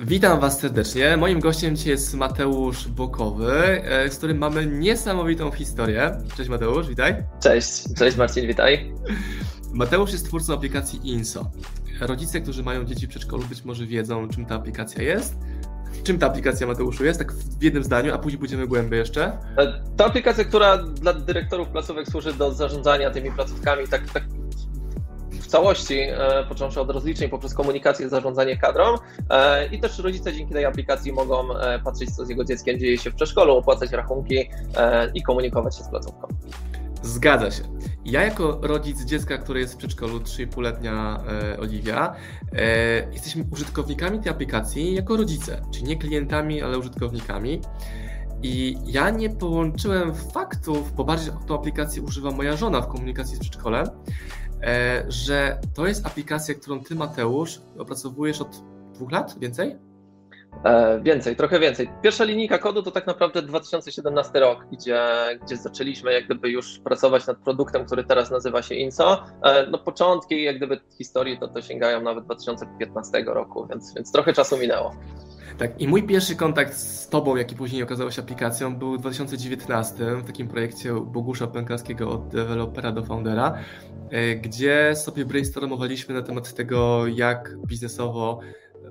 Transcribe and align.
Witam 0.00 0.40
Was 0.40 0.60
serdecznie. 0.60 1.16
Moim 1.16 1.40
gościem 1.40 1.76
dzisiaj 1.76 1.90
jest 1.90 2.14
Mateusz 2.14 2.88
Bokowy, 2.88 3.52
e, 3.84 4.10
z 4.10 4.16
którym 4.16 4.38
mamy 4.38 4.66
niesamowitą 4.66 5.50
historię. 5.50 6.18
Cześć 6.36 6.50
Mateusz, 6.50 6.88
witaj. 6.88 7.14
Cześć, 7.42 7.94
cześć 7.96 8.16
Marcin, 8.16 8.46
witaj. 8.46 8.92
Mateusz 9.72 10.12
jest 10.12 10.26
twórcą 10.26 10.54
aplikacji 10.54 11.00
INSO. 11.04 11.50
Rodzice, 12.00 12.40
którzy 12.40 12.62
mają 12.62 12.84
dzieci 12.84 13.06
w 13.06 13.10
przedszkolu, 13.10 13.44
być 13.44 13.64
może 13.64 13.86
wiedzą, 13.86 14.28
czym 14.28 14.46
ta 14.46 14.54
aplikacja 14.54 15.02
jest. 15.02 15.36
Czym 16.04 16.18
ta 16.18 16.26
aplikacja, 16.26 16.66
Mateuszu, 16.66 17.04
jest? 17.04 17.18
Tak 17.18 17.32
w 17.32 17.62
jednym 17.62 17.84
zdaniu, 17.84 18.14
a 18.14 18.18
później 18.18 18.38
pójdziemy 18.38 18.66
głębiej 18.66 18.98
jeszcze. 18.98 19.24
E, 19.58 19.82
to 19.96 20.06
aplikacja, 20.06 20.44
która 20.44 20.78
dla 20.78 21.12
dyrektorów 21.12 21.68
placówek 21.68 22.08
służy 22.08 22.32
do 22.32 22.52
zarządzania 22.52 23.10
tymi 23.10 23.32
placówkami, 23.32 23.88
tak, 23.88 24.10
tak 24.10 24.24
całości, 25.48 25.98
e, 26.00 26.44
począwszy 26.48 26.80
od 26.80 26.90
rozliczeń 26.90 27.28
poprzez 27.28 27.54
komunikację, 27.54 28.08
zarządzanie 28.08 28.56
kadrą 28.56 28.84
e, 29.30 29.66
i 29.66 29.80
też 29.80 29.98
rodzice 29.98 30.32
dzięki 30.32 30.54
tej 30.54 30.64
aplikacji 30.64 31.12
mogą 31.12 31.48
patrzeć, 31.84 32.16
co 32.16 32.26
z 32.26 32.28
jego 32.28 32.44
dzieckiem 32.44 32.78
dzieje 32.78 32.98
się 32.98 33.10
w 33.10 33.14
przedszkolu, 33.14 33.56
opłacać 33.56 33.92
rachunki 33.92 34.50
i 35.14 35.22
komunikować 35.22 35.76
się 35.76 35.84
z 35.84 35.88
placówką. 35.88 36.28
Zgadza 37.02 37.50
się. 37.50 37.62
Ja 38.04 38.22
jako 38.22 38.58
rodzic 38.62 39.04
dziecka, 39.04 39.38
które 39.38 39.60
jest 39.60 39.74
w 39.74 39.76
przedszkolu, 39.76 40.18
3,5-letnia 40.18 41.24
e, 41.54 41.60
Oliwia, 41.60 42.14
e, 42.52 43.12
jesteśmy 43.12 43.44
użytkownikami 43.52 44.20
tej 44.20 44.32
aplikacji 44.32 44.94
jako 44.94 45.16
rodzice, 45.16 45.62
czyli 45.72 45.84
nie 45.84 45.96
klientami, 45.96 46.62
ale 46.62 46.78
użytkownikami. 46.78 47.60
I 48.42 48.76
ja 48.86 49.10
nie 49.10 49.30
połączyłem 49.30 50.14
faktów, 50.14 50.92
bo 50.94 51.04
bardziej 51.04 51.32
tą 51.46 51.58
aplikację 51.58 52.02
używa 52.02 52.30
moja 52.30 52.56
żona 52.56 52.80
w 52.80 52.88
komunikacji 52.88 53.36
z 53.36 53.40
przedszkolem, 53.40 53.86
e, 53.86 53.90
że 55.08 55.60
to 55.74 55.86
jest 55.86 56.06
aplikacja, 56.06 56.54
którą 56.54 56.84
ty, 56.84 56.94
Mateusz, 56.94 57.60
opracowujesz 57.78 58.40
od 58.40 58.62
dwóch 58.94 59.12
lat, 59.12 59.38
więcej? 59.38 59.87
E, 60.64 61.00
więcej, 61.00 61.36
trochę 61.36 61.60
więcej. 61.60 61.90
Pierwsza 62.02 62.24
linijka 62.24 62.58
kodu 62.58 62.82
to 62.82 62.90
tak 62.90 63.06
naprawdę 63.06 63.42
2017 63.42 64.40
rok, 64.40 64.66
gdzie, 64.72 65.00
gdzie 65.44 65.56
zaczęliśmy 65.56 66.12
jak 66.12 66.24
gdyby 66.24 66.50
już 66.50 66.78
pracować 66.78 67.26
nad 67.26 67.38
produktem, 67.38 67.86
który 67.86 68.04
teraz 68.04 68.30
nazywa 68.30 68.62
się 68.62 68.74
Inso. 68.74 69.24
E, 69.42 69.66
no 69.70 69.78
początki 69.78 70.42
jak 70.42 70.56
gdyby 70.56 70.80
historii 70.98 71.38
to, 71.38 71.48
to 71.48 71.62
sięgają 71.62 72.02
nawet 72.02 72.24
2015 72.24 73.24
roku, 73.26 73.66
więc, 73.66 73.94
więc 73.94 74.12
trochę 74.12 74.32
czasu 74.32 74.58
minęło. 74.58 74.94
Tak, 75.58 75.80
i 75.80 75.88
mój 75.88 76.02
pierwszy 76.02 76.36
kontakt 76.36 76.74
z 76.74 77.08
Tobą, 77.08 77.36
jaki 77.36 77.56
później 77.56 77.82
okazał 77.82 78.10
się 78.12 78.22
aplikacją, 78.22 78.76
był 78.76 78.92
w 78.96 78.98
2019 78.98 80.04
w 80.04 80.26
takim 80.26 80.48
projekcie 80.48 80.92
Bogusza 80.92 81.46
Pękarskiego 81.46 82.10
od 82.10 82.28
dewelopera 82.28 82.92
do 82.92 83.04
foundera, 83.04 83.58
e, 84.10 84.34
gdzie 84.34 84.92
sobie 84.96 85.24
brainstormowaliśmy 85.24 86.14
na 86.14 86.22
temat 86.22 86.54
tego, 86.54 87.06
jak 87.06 87.56
biznesowo 87.66 88.40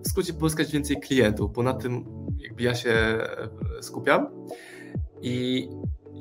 w 0.04 0.08
skrócie 0.08 0.34
pozyskać 0.34 0.72
więcej 0.72 1.00
klientów, 1.00 1.54
bo 1.54 1.64
na 1.64 1.74
tym 1.74 2.06
jakby 2.40 2.64
ja 2.64 2.76
się 2.76 2.90
e, 2.90 3.28
skupiam. 3.82 4.28
I 5.22 5.68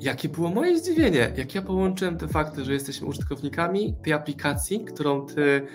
jakie 0.01 0.29
było 0.29 0.49
moje 0.49 0.79
zdziwienie, 0.79 1.33
jak 1.37 1.55
ja 1.55 1.61
połączyłem 1.61 2.17
te 2.17 2.27
fakty, 2.27 2.65
że 2.65 2.73
jesteśmy 2.73 3.07
użytkownikami 3.07 3.95
tej 4.03 4.13
aplikacji, 4.13 4.85
którą 4.85 5.25
ty 5.25 5.67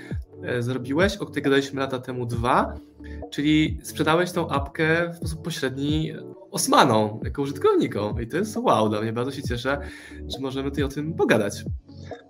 e, 0.42 0.62
zrobiłeś, 0.62 1.16
o 1.16 1.26
której 1.26 1.42
gadaliśmy 1.42 1.80
lata 1.80 1.98
temu 1.98 2.26
dwa, 2.26 2.74
czyli 3.30 3.78
sprzedałeś 3.82 4.32
tą 4.32 4.48
apkę 4.48 5.10
w 5.12 5.16
sposób 5.16 5.42
pośredni 5.42 6.12
Osmaną, 6.50 7.20
jako 7.24 7.42
użytkownikom. 7.42 8.22
I 8.22 8.26
to 8.26 8.36
jest 8.36 8.56
wow, 8.56 8.88
dla 8.88 9.00
mnie 9.00 9.12
bardzo 9.12 9.32
się 9.32 9.42
cieszę, 9.42 9.80
że 10.10 10.38
możemy 10.40 10.70
tutaj 10.70 10.84
o 10.84 10.88
tym 10.88 11.14
pogadać. 11.14 11.64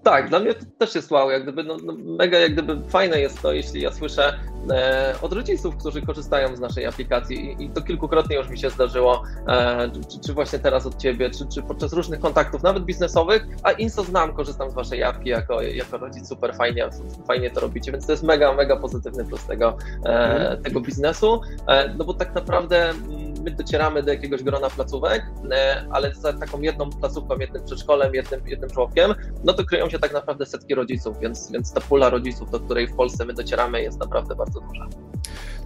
Tak, 0.02 0.28
dla 0.28 0.40
mnie 0.40 0.54
to 0.54 0.64
też 0.78 0.94
jest 0.94 1.10
wow, 1.10 1.30
jak 1.30 1.42
gdyby, 1.42 1.64
no, 1.64 1.76
no, 1.84 1.94
mega 2.18 2.38
jak 2.38 2.52
gdyby 2.52 2.88
fajne 2.88 3.20
jest 3.20 3.42
to, 3.42 3.52
jeśli 3.52 3.82
ja 3.82 3.92
słyszę 3.92 4.38
e, 4.70 5.14
od 5.22 5.32
rodziców, 5.32 5.76
którzy 5.76 6.02
korzystają 6.02 6.56
z 6.56 6.60
naszej 6.60 6.86
aplikacji 6.86 7.50
i, 7.50 7.64
i 7.64 7.70
to 7.70 7.82
kilkukrotnie 7.82 8.36
już 8.36 8.48
mi 8.48 8.58
się 8.58 8.70
zdarzyło, 8.70 9.22
e, 9.48 9.90
czy, 10.12 10.20
czy, 10.26 10.32
właśnie 10.32 10.58
teraz 10.58 10.86
od 10.86 10.96
Ciebie, 10.98 11.30
czy, 11.30 11.46
czy 11.54 11.62
podczas 11.62 11.92
różnych 11.92 12.20
kontaktów, 12.20 12.62
nawet 12.62 12.84
biznesowych, 12.84 13.46
a 13.62 13.72
Insto 13.72 14.04
znam, 14.04 14.32
korzystam 14.32 14.70
z 14.70 14.74
Waszej 14.74 15.02
apki 15.02 15.28
jako, 15.28 15.62
jako 15.62 15.98
rodzic, 15.98 16.28
super 16.28 16.54
fajnie, 16.54 16.88
fajnie 17.26 17.50
to 17.50 17.60
robicie, 17.60 17.92
więc 17.92 18.06
to 18.06 18.12
jest 18.12 18.22
mega, 18.22 18.52
mega 18.52 18.76
pozytywny 18.76 19.24
plus 19.24 19.44
tego, 19.44 19.76
e, 20.04 20.08
mhm. 20.08 20.62
tego 20.62 20.80
biznesu, 20.80 21.40
e, 21.68 21.94
no 21.98 22.04
bo 22.04 22.14
tak 22.14 22.34
naprawdę 22.34 22.90
mm, 22.90 23.32
my 23.44 23.50
docieramy 23.50 24.02
do 24.02 24.12
jakiegoś 24.12 24.42
grona 24.42 24.70
placówek, 24.70 25.22
e, 25.50 25.86
ale 25.90 26.14
za 26.14 26.32
taką 26.32 26.60
jedną 26.60 26.90
placówką, 26.90 27.38
jednym 27.38 27.64
przedszkolem, 27.64 28.14
jednym, 28.14 28.48
jednym 28.48 28.70
żłobkiem, 28.70 29.14
no 29.44 29.52
to 29.52 29.64
kryją 29.64 29.88
się 29.92 29.98
tak 29.98 30.12
naprawdę 30.12 30.46
setki 30.46 30.74
rodziców, 30.74 31.18
więc, 31.20 31.52
więc 31.52 31.72
ta 31.72 31.80
pula 31.80 32.10
rodziców, 32.10 32.50
do 32.50 32.60
której 32.60 32.86
w 32.86 32.96
Polsce 32.96 33.24
my 33.24 33.34
docieramy, 33.34 33.82
jest 33.82 34.00
naprawdę 34.00 34.34
bardzo 34.34 34.60
duża. 34.60 34.86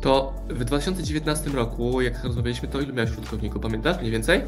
To 0.00 0.34
w 0.48 0.64
2019 0.64 1.50
roku, 1.50 2.00
jak 2.00 2.24
rozmawialiśmy, 2.24 2.68
to 2.68 2.80
ilu 2.80 2.94
miałeś 2.94 3.10
użytkowników, 3.10 3.62
pamiętasz 3.62 3.98
mniej 3.98 4.10
więcej? 4.10 4.42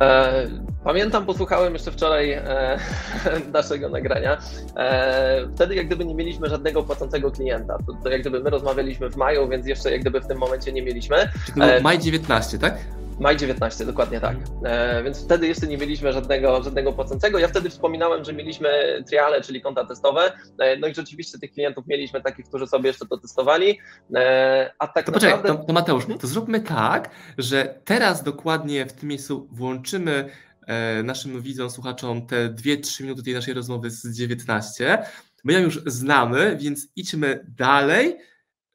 E, 0.00 0.46
pamiętam, 0.84 1.26
posłuchałem 1.26 1.72
jeszcze 1.72 1.92
wczoraj 1.92 2.32
e, 2.32 2.78
naszego 3.52 3.88
nagrania. 3.88 4.38
E, 4.76 5.48
wtedy 5.54 5.74
jak 5.74 5.86
gdyby 5.86 6.04
nie 6.04 6.14
mieliśmy 6.14 6.48
żadnego 6.48 6.82
płacącego 6.82 7.30
klienta. 7.30 7.78
To, 7.86 7.92
to, 8.02 8.10
jak 8.10 8.20
gdyby 8.20 8.40
my 8.40 8.50
rozmawialiśmy 8.50 9.10
w 9.10 9.16
maju, 9.16 9.48
więc 9.48 9.66
jeszcze 9.66 9.90
jak 9.90 10.00
gdyby 10.00 10.20
w 10.20 10.26
tym 10.26 10.38
momencie 10.38 10.72
nie 10.72 10.82
mieliśmy. 10.82 11.16
Czyli 11.46 11.62
e, 11.62 11.80
maj 11.80 11.98
19, 11.98 12.58
tak? 12.58 12.78
Maj 13.22 13.36
19, 13.36 13.86
dokładnie 13.86 14.20
tak. 14.20 14.36
E, 14.64 15.02
więc 15.02 15.24
wtedy 15.24 15.46
jeszcze 15.46 15.66
nie 15.66 15.78
mieliśmy 15.78 16.12
żadnego, 16.12 16.62
żadnego 16.62 16.92
płacącego. 16.92 17.38
Ja 17.38 17.48
wtedy 17.48 17.70
wspominałem, 17.70 18.24
że 18.24 18.32
mieliśmy 18.32 18.68
triale, 19.06 19.40
czyli 19.40 19.60
konta 19.60 19.84
testowe. 19.84 20.32
E, 20.58 20.76
no 20.76 20.86
i 20.86 20.94
rzeczywiście 20.94 21.38
tych 21.38 21.52
klientów 21.52 21.86
mieliśmy 21.86 22.22
takich, 22.22 22.46
którzy 22.46 22.66
sobie 22.66 22.88
jeszcze 22.88 23.06
to 23.06 23.18
testowali. 23.18 23.78
E, 24.14 24.70
a 24.78 24.88
tak 24.88 25.06
to 25.06 25.12
naprawdę... 25.12 25.38
Poczekaj, 25.38 25.58
to, 25.58 25.64
to 25.66 25.72
Mateusz, 25.72 26.04
to 26.20 26.26
zróbmy 26.26 26.60
tak, 26.60 27.10
że 27.38 27.80
teraz 27.84 28.22
dokładnie 28.22 28.86
w 28.86 28.92
tym 28.92 29.08
miejscu 29.08 29.48
włączymy 29.52 30.30
e, 30.66 31.02
naszym 31.02 31.42
widzom, 31.42 31.70
słuchaczom 31.70 32.26
te 32.26 32.48
2-3 32.48 33.02
minuty 33.02 33.22
tej 33.22 33.34
naszej 33.34 33.54
rozmowy 33.54 33.90
z 33.90 34.16
19. 34.16 35.04
My 35.44 35.52
ją 35.52 35.60
już 35.60 35.80
znamy, 35.86 36.56
więc 36.60 36.88
idźmy 36.96 37.46
dalej 37.48 38.18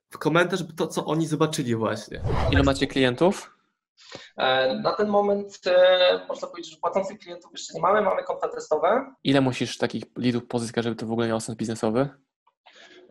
w 0.09 0.17
komentarz 0.17 0.63
to, 0.77 0.87
co 0.87 1.05
oni 1.05 1.27
zobaczyli 1.27 1.75
właśnie. 1.75 2.21
Ile 2.51 2.63
macie 2.63 2.87
klientów? 2.87 3.56
E, 4.37 4.75
na 4.75 4.93
ten 4.93 5.07
moment 5.07 5.59
e, 5.67 6.25
można 6.27 6.47
powiedzieć, 6.47 6.71
że 6.71 6.77
płacących 6.77 7.19
klientów 7.19 7.51
jeszcze 7.51 7.73
nie 7.73 7.81
mamy, 7.81 8.01
mamy 8.01 8.23
konta 8.23 8.47
testowe. 8.47 9.13
Ile 9.23 9.41
musisz 9.41 9.77
takich 9.77 10.03
leadów 10.17 10.47
pozyskać, 10.47 10.83
żeby 10.83 10.95
to 10.95 11.05
w 11.05 11.11
ogóle 11.11 11.27
miało 11.27 11.39
sens 11.39 11.57
biznesowy? 11.57 12.09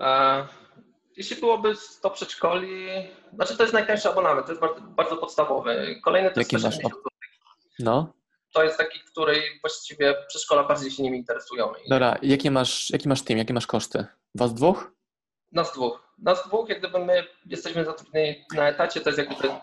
E, 0.01 0.47
jeśli 1.17 1.37
byłoby 1.37 1.77
100 1.77 2.11
przedszkoli, 2.11 2.87
znaczy 3.35 3.57
to 3.57 3.63
jest 3.63 3.75
najtańszy 3.75 4.09
abonament, 4.09 4.47
to 4.47 4.53
jest 4.53 4.61
bardzo, 4.61 4.81
bardzo 4.81 5.17
podstawowy. 5.17 6.01
Kolejny 6.05 6.31
to 6.31 6.41
jest 6.41 6.53
Jaki 6.53 6.65
masz? 6.65 6.79
No. 7.79 8.13
To 8.53 8.65
jest 8.65 8.79
taki, 8.79 9.01
który 9.01 9.43
właściwie 9.61 10.15
przedszkola 10.29 10.65
bardziej 10.65 10.91
się 10.91 11.03
nimi 11.03 11.19
interesują. 11.19 11.73
Dobra, 11.91 12.19
jaki 12.23 12.51
masz, 12.51 12.91
jaki 12.91 13.09
masz 13.09 13.23
team, 13.23 13.39
jakie 13.39 13.55
masz 13.55 13.67
koszty? 13.67 14.07
Was 14.35 14.55
dwóch? 14.55 14.93
Nas 15.53 15.73
dwóch. 15.73 16.15
Nas 16.19 16.47
dwóch, 16.47 16.69
jak 16.69 16.79
gdyby 16.79 16.99
my 16.99 17.27
jesteśmy 17.47 17.85
zatrudnieni 17.85 18.45
na 18.55 18.69
etacie, 18.69 19.01
to 19.01 19.09
jest 19.09 19.19
jak 19.19 19.29
gdyby 19.29 19.55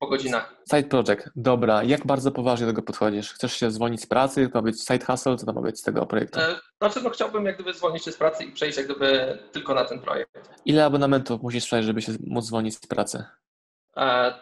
po 0.00 0.06
godzinach. 0.06 0.54
Side 0.70 0.88
project, 0.88 1.30
dobra. 1.36 1.82
Jak 1.82 2.06
bardzo 2.06 2.32
poważnie 2.32 2.66
do 2.66 2.72
tego 2.72 2.82
podchodzisz? 2.82 3.32
Chcesz 3.32 3.52
się 3.52 3.70
zwolnić 3.70 4.02
z 4.02 4.06
pracy? 4.06 4.48
To 4.48 4.58
ma 4.58 4.62
być 4.62 4.80
side 4.80 5.04
hustle? 5.06 5.36
Co 5.36 5.46
to 5.46 5.52
ma 5.52 5.60
być 5.60 5.80
z 5.80 5.82
tego 5.82 6.06
projektu? 6.06 6.40
E, 6.40 6.60
znaczy, 6.78 7.00
no 7.02 7.10
chciałbym 7.10 7.46
jak 7.46 7.54
gdyby 7.54 7.74
zwolnić 7.74 8.04
się 8.04 8.12
z 8.12 8.16
pracy 8.16 8.44
i 8.44 8.52
przejść 8.52 8.78
jak 8.78 8.86
gdyby 8.86 9.38
tylko 9.52 9.74
na 9.74 9.84
ten 9.84 10.00
projekt. 10.00 10.50
Ile 10.64 10.84
abonamentów 10.84 11.42
musisz 11.42 11.66
przejść, 11.66 11.86
żeby 11.86 12.02
się 12.02 12.12
móc 12.26 12.44
zwolnić 12.44 12.76
z 12.76 12.86
pracy? 12.86 13.24
E, 13.96 14.34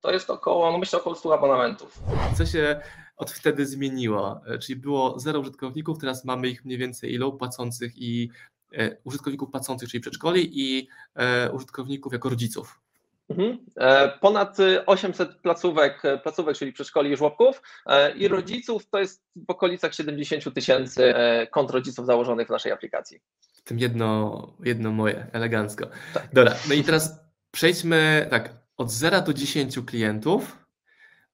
to 0.00 0.12
jest 0.12 0.30
około, 0.30 0.72
no 0.72 0.78
myślę 0.78 0.98
około 0.98 1.16
100 1.16 1.34
abonamentów. 1.34 2.02
Co 2.38 2.46
się 2.46 2.80
od 3.16 3.30
wtedy 3.30 3.66
zmieniło? 3.66 4.40
E, 4.46 4.58
czyli 4.58 4.80
było 4.80 5.18
zero 5.18 5.40
użytkowników, 5.40 5.98
teraz 5.98 6.24
mamy 6.24 6.48
ich 6.48 6.64
mniej 6.64 6.78
więcej 6.78 7.12
ilu 7.12 7.32
płacących 7.32 7.92
i 7.96 8.30
e, 8.72 8.96
użytkowników 9.04 9.50
płacących, 9.50 9.88
czyli 9.88 10.00
przedszkoli 10.00 10.60
i 10.60 10.88
e, 11.14 11.50
użytkowników 11.52 12.12
jako 12.12 12.28
rodziców. 12.28 12.80
Mhm. 13.30 13.58
E, 13.76 14.18
ponad 14.20 14.56
800 14.86 15.34
placówek, 15.34 16.02
placówek, 16.22 16.56
czyli 16.56 16.72
przedszkoli 16.72 17.12
i 17.12 17.16
żłobków 17.16 17.62
e, 17.86 18.16
i 18.16 18.28
rodziców 18.28 18.86
to 18.90 18.98
jest 18.98 19.22
w 19.36 19.50
okolicach 19.50 19.94
70 19.94 20.54
tysięcy 20.54 21.16
e, 21.16 21.46
kont 21.46 21.70
rodziców 21.70 22.06
założonych 22.06 22.48
w 22.48 22.50
naszej 22.50 22.72
aplikacji. 22.72 23.20
W 23.54 23.62
tym 23.62 23.78
jedno, 23.78 24.52
jedno 24.64 24.90
moje, 24.90 25.26
elegancko. 25.32 25.86
Tak. 26.14 26.28
Dobra, 26.32 26.54
no 26.68 26.74
i 26.74 26.84
teraz 26.84 27.20
przejdźmy 27.50 28.26
tak, 28.30 28.54
od 28.76 28.90
0 28.90 29.20
do 29.20 29.34
10 29.34 29.78
klientów, 29.86 30.58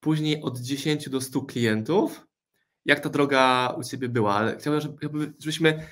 później 0.00 0.42
od 0.42 0.58
10 0.58 1.08
do 1.08 1.20
100 1.20 1.42
klientów. 1.42 2.26
Jak 2.84 3.00
ta 3.00 3.08
droga 3.08 3.74
u 3.78 3.82
Ciebie 3.82 4.08
była? 4.08 4.34
Ale 4.34 4.56
chciałbym, 4.56 4.96
żebyśmy 5.38 5.86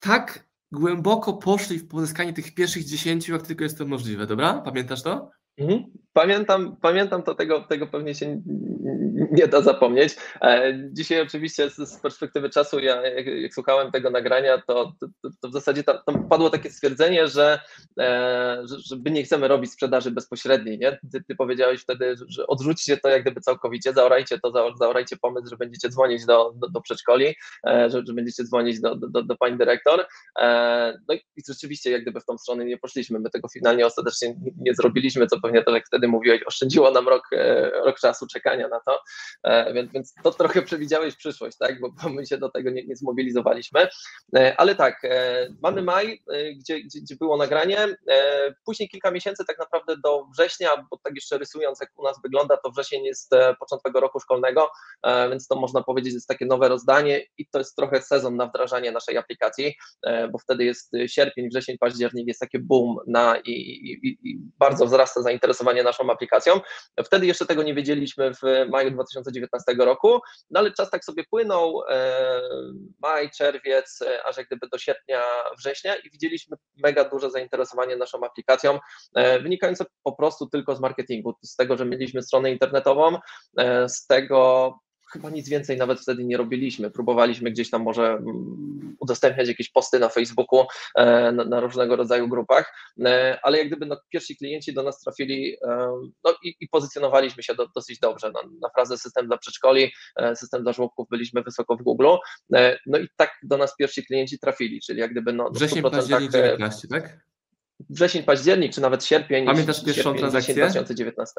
tak 0.00 0.48
głęboko 0.72 1.32
poszli 1.32 1.78
w 1.78 1.88
pozyskanie 1.88 2.32
tych 2.32 2.54
pierwszych 2.54 2.84
10, 2.84 3.28
jak 3.28 3.46
tylko 3.46 3.64
jest 3.64 3.78
to 3.78 3.86
możliwe, 3.86 4.26
dobra? 4.26 4.54
Pamiętasz 4.54 5.02
to? 5.02 5.30
Mhm. 5.58 5.84
Pamiętam, 6.12 6.76
pamiętam 6.82 7.22
to, 7.22 7.34
tego, 7.34 7.60
tego 7.60 7.86
pewnie 7.86 8.14
się 8.14 8.42
nie 9.32 9.48
da 9.48 9.62
zapomnieć. 9.62 10.16
E, 10.42 10.74
dzisiaj 10.92 11.20
oczywiście 11.20 11.70
z, 11.70 12.00
perspektywy 12.00 12.50
czasu, 12.50 12.80
ja 12.80 13.08
jak, 13.08 13.26
jak 13.26 13.54
słuchałem 13.54 13.92
tego 13.92 14.10
nagrania, 14.10 14.62
to, 14.66 14.92
to, 15.00 15.30
to 15.40 15.48
w 15.48 15.52
zasadzie 15.52 15.84
tam, 15.84 15.96
tam, 16.06 16.28
padło 16.28 16.50
takie 16.50 16.70
stwierdzenie, 16.70 17.28
że, 17.28 17.60
e, 18.00 18.62
że, 18.66 18.96
my 19.04 19.10
nie 19.10 19.22
chcemy 19.22 19.48
robić 19.48 19.72
sprzedaży 19.72 20.10
bezpośredniej. 20.10 20.78
Nie? 20.78 20.98
Ty, 21.12 21.24
ty 21.28 21.36
powiedziałeś 21.36 21.80
wtedy, 21.80 22.14
że 22.28 22.46
odrzućcie 22.46 22.96
to 22.96 23.08
jak 23.08 23.22
gdyby 23.22 23.40
całkowicie, 23.40 23.92
zaorajcie 23.92 24.38
to, 24.38 24.74
zaorajcie 24.76 25.16
pomysł, 25.16 25.46
że 25.50 25.56
będziecie 25.56 25.88
dzwonić 25.88 26.26
do, 26.26 26.52
do, 26.56 26.68
do 26.68 26.80
przedszkoli, 26.80 27.34
e, 27.66 27.90
że, 27.90 28.02
że 28.06 28.12
będziecie 28.12 28.44
dzwonić 28.44 28.80
do, 28.80 28.94
do, 28.94 29.22
do 29.22 29.36
pani 29.36 29.58
dyrektor. 29.58 30.06
No 31.08 31.14
i 31.14 31.42
rzeczywiście 31.48 31.90
jak 31.90 32.02
gdyby 32.02 32.20
w 32.20 32.24
tą 32.24 32.38
stronę 32.38 32.64
nie 32.64 32.78
poszliśmy. 32.78 33.18
My 33.18 33.30
tego 33.30 33.48
finalnie 33.48 33.86
ostatecznie 33.86 34.34
nie 34.56 34.74
zrobiliśmy, 34.74 35.26
co 35.26 35.40
pewnie 35.48 35.64
to, 35.64 35.70
jak 35.70 35.86
wtedy 35.86 36.08
mówiłeś, 36.08 36.42
oszczędziło 36.46 36.90
nam 36.90 37.08
rok, 37.08 37.28
rok 37.84 37.98
czasu 37.98 38.26
czekania 38.26 38.68
na 38.68 38.80
to. 38.80 39.00
E, 39.42 39.72
więc, 39.72 39.92
więc 39.92 40.14
to 40.22 40.32
trochę 40.32 40.62
przewidziałeś 40.62 41.16
przyszłość, 41.16 41.56
tak? 41.58 41.80
bo, 41.80 41.90
bo 42.02 42.08
my 42.08 42.26
się 42.26 42.38
do 42.38 42.48
tego 42.48 42.70
nie, 42.70 42.86
nie 42.86 42.96
zmobilizowaliśmy. 42.96 43.88
E, 44.36 44.56
ale 44.56 44.74
tak, 44.74 45.04
e, 45.04 45.48
mamy 45.62 45.82
maj, 45.82 46.22
gdzie, 46.56 46.80
gdzie, 46.80 47.00
gdzie 47.00 47.16
było 47.16 47.36
nagranie, 47.36 47.96
później 48.64 48.88
kilka 48.88 49.10
miesięcy 49.10 49.44
tak 49.46 49.58
naprawdę 49.58 49.96
do 50.04 50.24
września, 50.32 50.68
bo 50.90 50.98
tak 51.04 51.14
jeszcze 51.14 51.38
rysując 51.38 51.80
jak 51.80 51.90
u 51.98 52.04
nas 52.04 52.22
wygląda, 52.22 52.56
to 52.56 52.70
wrzesień 52.70 53.04
jest 53.04 53.30
początek 53.60 53.94
roku 53.94 54.20
szkolnego, 54.20 54.70
więc 55.30 55.46
to 55.46 55.56
można 55.56 55.82
powiedzieć 55.82 56.14
jest 56.14 56.28
takie 56.28 56.46
nowe 56.46 56.68
rozdanie 56.68 57.20
i 57.38 57.46
to 57.48 57.58
jest 57.58 57.76
trochę 57.76 58.02
sezon 58.02 58.36
na 58.36 58.46
wdrażanie 58.46 58.92
naszej 58.92 59.16
aplikacji, 59.16 59.74
bo 60.32 60.38
wtedy 60.38 60.64
jest 60.64 60.92
sierpień, 61.06 61.48
wrzesień, 61.48 61.78
październik, 61.78 62.28
jest 62.28 62.40
taki 62.40 62.58
boom 62.58 62.96
na 63.06 63.36
i, 63.36 63.50
i, 63.50 64.18
i 64.30 64.38
bardzo 64.58 64.86
wzrasta 64.86 65.22
zainteresowanie 65.22 65.37
naszą 65.84 66.10
aplikacją. 66.10 66.60
Wtedy 67.04 67.26
jeszcze 67.26 67.46
tego 67.46 67.62
nie 67.62 67.74
wiedzieliśmy 67.74 68.34
w 68.34 68.68
maju 68.68 68.90
2019 68.90 69.74
roku, 69.78 70.20
no 70.50 70.60
ale 70.60 70.72
czas 70.72 70.90
tak 70.90 71.04
sobie 71.04 71.24
płynął, 71.30 71.82
e, 71.88 72.40
maj, 73.02 73.30
czerwiec, 73.30 74.02
e, 74.02 74.24
aż 74.24 74.36
jak 74.36 74.46
gdyby 74.46 74.68
do 74.68 74.78
sierpnia, 74.78 75.22
września 75.58 75.96
i 75.96 76.10
widzieliśmy 76.10 76.56
mega 76.76 77.04
duże 77.04 77.30
zainteresowanie 77.30 77.96
naszą 77.96 78.24
aplikacją, 78.24 78.78
e, 79.14 79.40
wynikające 79.40 79.84
po 80.02 80.12
prostu 80.12 80.46
tylko 80.46 80.76
z 80.76 80.80
marketingu, 80.80 81.34
z 81.42 81.56
tego, 81.56 81.76
że 81.76 81.84
mieliśmy 81.84 82.22
stronę 82.22 82.50
internetową, 82.50 83.18
z 83.88 84.06
tego 84.06 84.74
chyba 85.12 85.30
nic 85.30 85.48
więcej 85.48 85.76
nawet 85.76 86.00
wtedy 86.00 86.24
nie 86.24 86.36
robiliśmy. 86.36 86.90
Próbowaliśmy 86.90 87.50
gdzieś 87.50 87.70
tam 87.70 87.82
może 87.82 88.06
mm, 88.10 88.96
udostępniać 89.00 89.48
jakieś 89.48 89.70
posty 89.70 89.98
na 89.98 90.08
Facebooku, 90.08 90.66
e, 90.96 91.32
na, 91.32 91.44
na 91.44 91.60
różnego 91.60 91.96
rodzaju 91.96 92.28
grupach, 92.28 92.74
e, 93.04 93.38
ale 93.42 93.58
jak 93.58 93.66
gdyby 93.66 93.86
no, 93.86 94.00
pierwsi 94.08 94.36
klienci 94.36 94.74
do 94.74 94.82
nas 94.82 95.00
trafili 95.00 95.56
e, 95.62 95.68
no, 96.24 96.34
i, 96.42 96.54
i 96.60 96.68
pozycjonowaliśmy 96.68 97.42
się 97.42 97.54
do, 97.54 97.68
dosyć 97.74 97.98
dobrze. 97.98 98.32
Na, 98.32 98.40
na 98.62 98.68
frazę 98.74 98.98
system 98.98 99.26
dla 99.26 99.38
przedszkoli, 99.38 99.92
system 100.34 100.62
dla 100.62 100.72
żłobków 100.72 101.08
byliśmy 101.10 101.42
wysoko 101.42 101.76
w 101.76 101.82
Google. 101.82 102.06
No 102.86 102.98
i 102.98 103.08
tak 103.16 103.30
do 103.42 103.56
nas 103.56 103.76
pierwsi 103.76 104.06
klienci 104.06 104.38
trafili, 104.38 104.80
czyli 104.80 105.00
jak 105.00 105.10
gdyby 105.10 105.32
no, 105.32 105.50
Wrzesień, 105.50 105.82
październik 105.82 106.32
19, 106.32 106.88
tak? 106.88 107.18
Wrzesień, 107.90 108.22
październik, 108.22 108.72
czy 108.72 108.80
nawet 108.80 109.04
sierpień. 109.04 109.46
Pamiętasz 109.46 109.84
pierwszą 109.84 110.14
transakcję? 110.14 110.54
2019. 110.54 111.34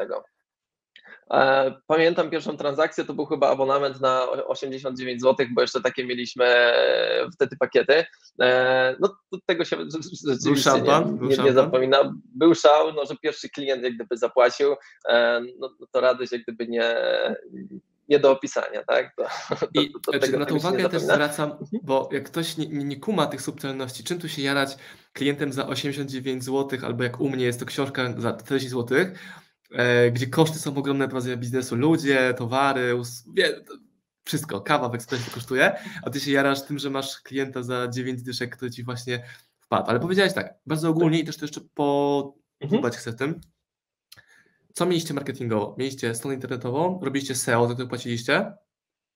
E, 1.33 1.71
pamiętam 1.87 2.29
pierwszą 2.29 2.57
transakcję, 2.57 3.05
to 3.05 3.13
był 3.13 3.25
chyba 3.25 3.49
abonament 3.49 4.01
na 4.01 4.31
89 4.31 5.21
zł, 5.21 5.47
bo 5.51 5.61
jeszcze 5.61 5.81
takie 5.81 6.05
mieliśmy 6.05 6.45
e, 6.45 7.27
wtedy 7.33 7.57
pakiety. 7.59 8.05
E, 8.41 8.95
no 8.99 9.17
tego 9.45 9.65
się 9.65 9.77
był 10.45 10.55
szampan, 10.55 11.19
nie, 11.21 11.37
nie, 11.37 11.43
nie 11.43 11.53
zapomina. 11.53 12.13
Był 12.35 12.55
szał, 12.55 12.93
no, 12.93 13.05
że 13.05 13.15
pierwszy 13.21 13.49
klient 13.49 13.83
jak 13.83 13.95
gdyby 13.95 14.17
zapłacił, 14.17 14.75
no, 15.59 15.69
no 15.79 15.87
to 15.91 16.01
radość 16.01 16.31
jak 16.31 16.41
gdyby 16.41 16.67
nie, 16.67 16.95
nie 18.09 18.19
do 18.19 18.31
opisania, 18.31 18.83
tak? 18.83 19.15
To, 19.15 19.23
I 19.73 19.91
to, 19.91 20.19
to, 20.19 20.39
na 20.39 20.45
tą 20.45 20.55
uwagę 20.55 20.89
też 20.89 21.01
zwracam, 21.01 21.51
mhm. 21.51 21.67
bo 21.83 22.09
jak 22.11 22.23
ktoś 22.23 22.57
nie, 22.57 22.67
nie, 22.67 22.99
kuma 22.99 23.25
tych 23.25 23.41
subtelności, 23.41 24.03
czym 24.03 24.19
tu 24.19 24.29
się 24.29 24.41
jarać 24.41 24.77
klientem 25.13 25.53
za 25.53 25.67
89 25.67 26.43
zł, 26.43 26.79
albo 26.83 27.03
jak 27.03 27.19
u 27.19 27.29
mnie 27.29 27.45
jest 27.45 27.59
to 27.59 27.65
książka 27.65 28.13
za 28.17 28.33
40 28.33 28.69
zł, 28.69 28.97
gdzie 30.11 30.27
koszty 30.27 30.59
są 30.59 30.77
ogromne 30.77 31.07
prowadzenia 31.07 31.37
biznesu, 31.37 31.75
ludzie, 31.75 32.33
towary, 32.33 32.95
wie, 33.33 33.63
wszystko, 34.23 34.61
kawa 34.61 34.89
w 34.89 34.95
ekspresie 34.95 35.31
kosztuje, 35.31 35.75
a 36.03 36.09
ty 36.09 36.19
się 36.19 36.31
jarasz 36.31 36.63
tym, 36.63 36.79
że 36.79 36.89
masz 36.89 37.21
klienta 37.21 37.63
za 37.63 37.87
9 37.87 38.21
dyszek, 38.21 38.55
który 38.55 38.71
ci 38.71 38.83
właśnie 38.83 39.23
wpadł. 39.59 39.89
Ale 39.89 39.99
powiedziałeś 39.99 40.33
tak, 40.33 40.53
bardzo 40.65 40.89
ogólnie 40.89 41.19
i 41.19 41.25
też 41.25 41.37
to 41.37 41.45
jeszcze 41.45 41.61
podbudać 41.61 42.73
mhm. 42.73 42.93
chcę 42.93 43.11
w 43.11 43.15
tym. 43.15 43.41
Co 44.73 44.85
mieliście 44.85 45.13
marketingowo? 45.13 45.75
Mieliście 45.77 46.15
stronę 46.15 46.35
internetową, 46.35 46.99
robiliście 47.03 47.35
SEO, 47.35 47.67
za 47.67 47.73
które 47.73 47.89
płaciliście? 47.89 48.53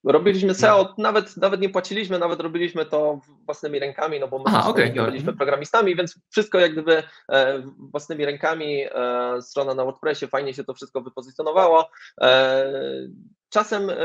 Robiliśmy 0.04 0.54
SEO, 0.54 0.84
no. 0.84 1.04
nawet, 1.04 1.38
nawet 1.38 1.62
nie 1.62 1.70
płaciliśmy, 1.70 2.20
nawet 2.20 2.40
robiliśmy 2.40 2.86
to 2.86 3.20
własnymi 3.46 3.80
rękami, 3.80 4.20
no 4.20 4.28
bo 4.28 4.38
my 4.38 4.44
Aha, 4.48 4.70
okay, 4.70 4.90
nie 4.90 5.02
byliśmy 5.02 5.34
programistami, 5.34 5.96
więc 5.96 6.20
wszystko 6.30 6.60
jak 6.60 6.72
gdyby 6.72 7.04
e, 7.30 7.64
własnymi 7.78 8.26
rękami, 8.26 8.84
e, 8.84 9.42
strona 9.42 9.74
na 9.74 9.84
WordPressie, 9.84 10.28
fajnie 10.28 10.54
się 10.54 10.64
to 10.64 10.74
wszystko 10.74 11.02
wypozycjonowało. 11.02 11.90
Czasem 13.54 13.90
e, 13.90 13.96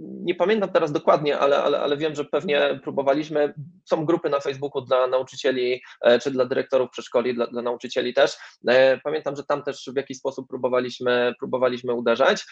nie 0.00 0.34
pamiętam 0.34 0.72
teraz 0.72 0.92
dokładnie, 0.92 1.38
ale, 1.38 1.62
ale, 1.62 1.80
ale 1.80 1.96
wiem, 1.96 2.14
że 2.14 2.24
pewnie 2.24 2.80
próbowaliśmy. 2.82 3.54
Są 3.84 4.04
grupy 4.04 4.30
na 4.30 4.40
Facebooku 4.40 4.80
dla 4.80 5.06
nauczycieli 5.06 5.82
e, 6.00 6.18
czy 6.18 6.30
dla 6.30 6.44
dyrektorów 6.44 6.90
przedszkoli, 6.90 7.34
dla, 7.34 7.46
dla 7.46 7.62
nauczycieli 7.62 8.14
też. 8.14 8.36
E, 8.68 8.98
pamiętam, 9.04 9.36
że 9.36 9.44
tam 9.44 9.62
też 9.62 9.90
w 9.92 9.96
jakiś 9.96 10.18
sposób 10.18 10.48
próbowaliśmy, 10.48 11.34
próbowaliśmy 11.38 11.94
uderzać. 11.94 12.46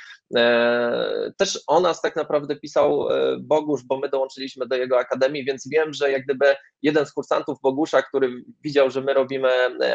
Też 1.36 1.60
o 1.66 1.80
nas 1.80 2.00
tak 2.00 2.16
naprawdę 2.16 2.56
pisał 2.56 3.08
Bogusz, 3.40 3.82
bo 3.82 3.98
my 3.98 4.08
dołączyliśmy 4.08 4.66
do 4.66 4.76
jego 4.76 4.98
akademii, 4.98 5.44
więc 5.44 5.68
wiem, 5.68 5.92
że 5.92 6.10
jak 6.10 6.24
gdyby 6.24 6.56
jeden 6.82 7.06
z 7.06 7.12
kursantów 7.12 7.58
Bogusza, 7.62 8.02
który 8.02 8.30
widział, 8.64 8.90
że 8.90 9.00
my 9.00 9.14
robimy 9.14 9.48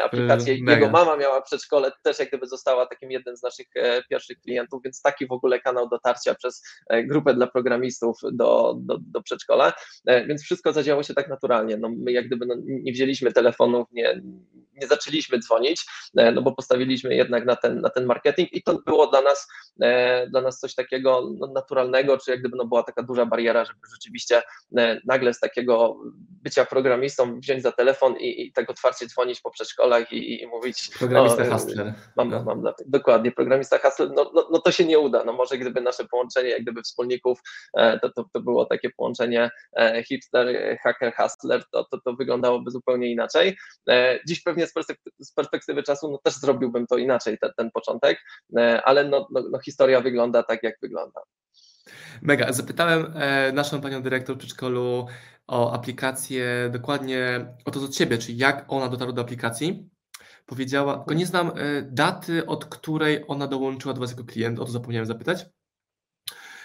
aplikację, 0.04 0.56
Mega. 0.60 0.72
jego 0.72 0.90
mama 0.90 1.16
miała 1.16 1.42
przedszkole, 1.42 1.92
też 2.02 2.18
jak 2.18 2.28
gdyby 2.28 2.46
została 2.46 2.86
takim 2.86 3.10
jednym 3.10 3.36
z 3.36 3.42
naszych 3.42 3.66
pierwszych 4.10 4.40
klientów, 4.40 4.82
więc 4.84 5.02
taki 5.02 5.26
w 5.26 5.32
ogóle 5.32 5.60
kanał 5.60 5.88
dotarcia 5.88 6.33
przez 6.34 6.62
e, 6.88 7.04
grupę 7.04 7.34
dla 7.34 7.46
programistów 7.46 8.18
do, 8.32 8.74
do, 8.78 8.98
do 9.00 9.22
przedszkola, 9.22 9.72
e, 10.06 10.26
więc 10.26 10.42
wszystko 10.42 10.72
zadziało 10.72 11.02
się 11.02 11.14
tak 11.14 11.28
naturalnie. 11.28 11.76
No, 11.76 11.88
my 11.98 12.12
jak 12.12 12.26
gdyby 12.26 12.46
no, 12.46 12.54
nie 12.66 12.92
wzięliśmy 12.92 13.32
telefonów, 13.32 13.88
nie, 13.92 14.20
nie 14.74 14.86
zaczęliśmy 14.86 15.38
dzwonić, 15.38 15.86
e, 16.16 16.32
no 16.32 16.42
bo 16.42 16.52
postawiliśmy 16.52 17.14
jednak 17.14 17.44
na 17.44 17.56
ten, 17.56 17.80
na 17.80 17.90
ten 17.90 18.06
marketing 18.06 18.52
i 18.52 18.62
to 18.62 18.78
było 18.86 19.06
dla 19.06 19.22
nas, 19.22 19.48
dla 20.30 20.40
nas 20.40 20.58
coś 20.60 20.74
takiego 20.74 21.30
no, 21.38 21.46
naturalnego, 21.46 22.18
czy 22.18 22.30
jak 22.30 22.40
gdyby 22.40 22.56
no, 22.56 22.64
była 22.64 22.82
taka 22.82 23.02
duża 23.02 23.26
bariera, 23.26 23.64
żeby 23.64 23.78
rzeczywiście 23.92 24.42
nagle 25.04 25.34
z 25.34 25.40
takiego 25.40 25.96
bycia 26.42 26.64
programistą 26.64 27.40
wziąć 27.40 27.62
za 27.62 27.72
telefon 27.72 28.16
i, 28.16 28.46
i 28.46 28.52
tak 28.52 28.70
otwarcie 28.70 29.06
dzwonić 29.06 29.40
po 29.40 29.50
przedszkolach 29.50 30.12
i, 30.12 30.42
i 30.42 30.46
mówić. 30.46 30.90
Programista 30.98 31.44
Hustler. 31.44 31.94
Mam, 32.16 32.44
mam, 32.44 32.64
dokładnie, 32.86 33.32
programista 33.32 33.78
Hustler. 33.78 34.10
No, 34.16 34.30
no, 34.34 34.48
no 34.52 34.58
to 34.58 34.72
się 34.72 34.84
nie 34.84 34.98
uda. 34.98 35.24
No 35.24 35.32
może 35.32 35.58
gdyby 35.58 35.80
nasze 35.80 36.04
połączenie 36.04 36.23
połączenie 36.24 36.50
jak 36.50 36.62
gdyby 36.62 36.82
wspólników, 36.82 37.40
e, 37.76 37.98
to, 37.98 38.12
to, 38.12 38.24
to 38.32 38.40
było 38.40 38.66
takie 38.66 38.90
połączenie 38.90 39.50
e, 39.76 40.04
hipster, 40.04 40.78
hacker, 40.82 41.12
hustler, 41.16 41.62
to, 41.72 41.84
to, 41.84 42.00
to 42.00 42.14
wyglądałoby 42.14 42.70
zupełnie 42.70 43.12
inaczej. 43.12 43.56
E, 43.88 44.20
dziś 44.28 44.42
pewnie 44.42 44.66
z 45.20 45.32
perspektywy, 45.34 45.82
czasu 45.82 46.10
no, 46.10 46.18
też 46.24 46.34
zrobiłbym 46.34 46.86
to 46.86 46.96
inaczej, 46.96 47.38
ten, 47.38 47.50
ten 47.56 47.70
początek, 47.70 48.18
ale 48.84 49.04
no, 49.04 49.28
no, 49.32 49.42
no, 49.50 49.58
historia 49.58 50.00
wygląda 50.00 50.42
tak, 50.42 50.62
jak 50.62 50.74
wygląda. 50.82 51.20
Mega. 52.22 52.52
Zapytałem 52.52 53.14
naszą 53.52 53.80
panią 53.80 54.02
dyrektor 54.02 54.38
przedszkolu 54.38 55.06
o 55.46 55.72
aplikację, 55.72 56.70
dokładnie 56.72 57.46
o 57.64 57.70
to 57.70 57.80
od 57.80 57.94
Ciebie, 57.94 58.18
czyli 58.18 58.38
jak 58.38 58.64
ona 58.68 58.88
dotarła 58.88 59.12
do 59.12 59.22
aplikacji. 59.22 59.90
Powiedziała, 60.46 60.96
tylko 60.96 61.14
nie 61.14 61.26
znam 61.26 61.52
daty, 61.82 62.46
od 62.46 62.64
której 62.64 63.24
ona 63.28 63.46
dołączyła 63.46 63.94
do 63.94 64.00
Was 64.00 64.10
jako 64.10 64.24
klient, 64.24 64.60
o 64.60 64.64
to 64.64 64.70
zapomniałem 64.70 65.06
zapytać. 65.06 65.46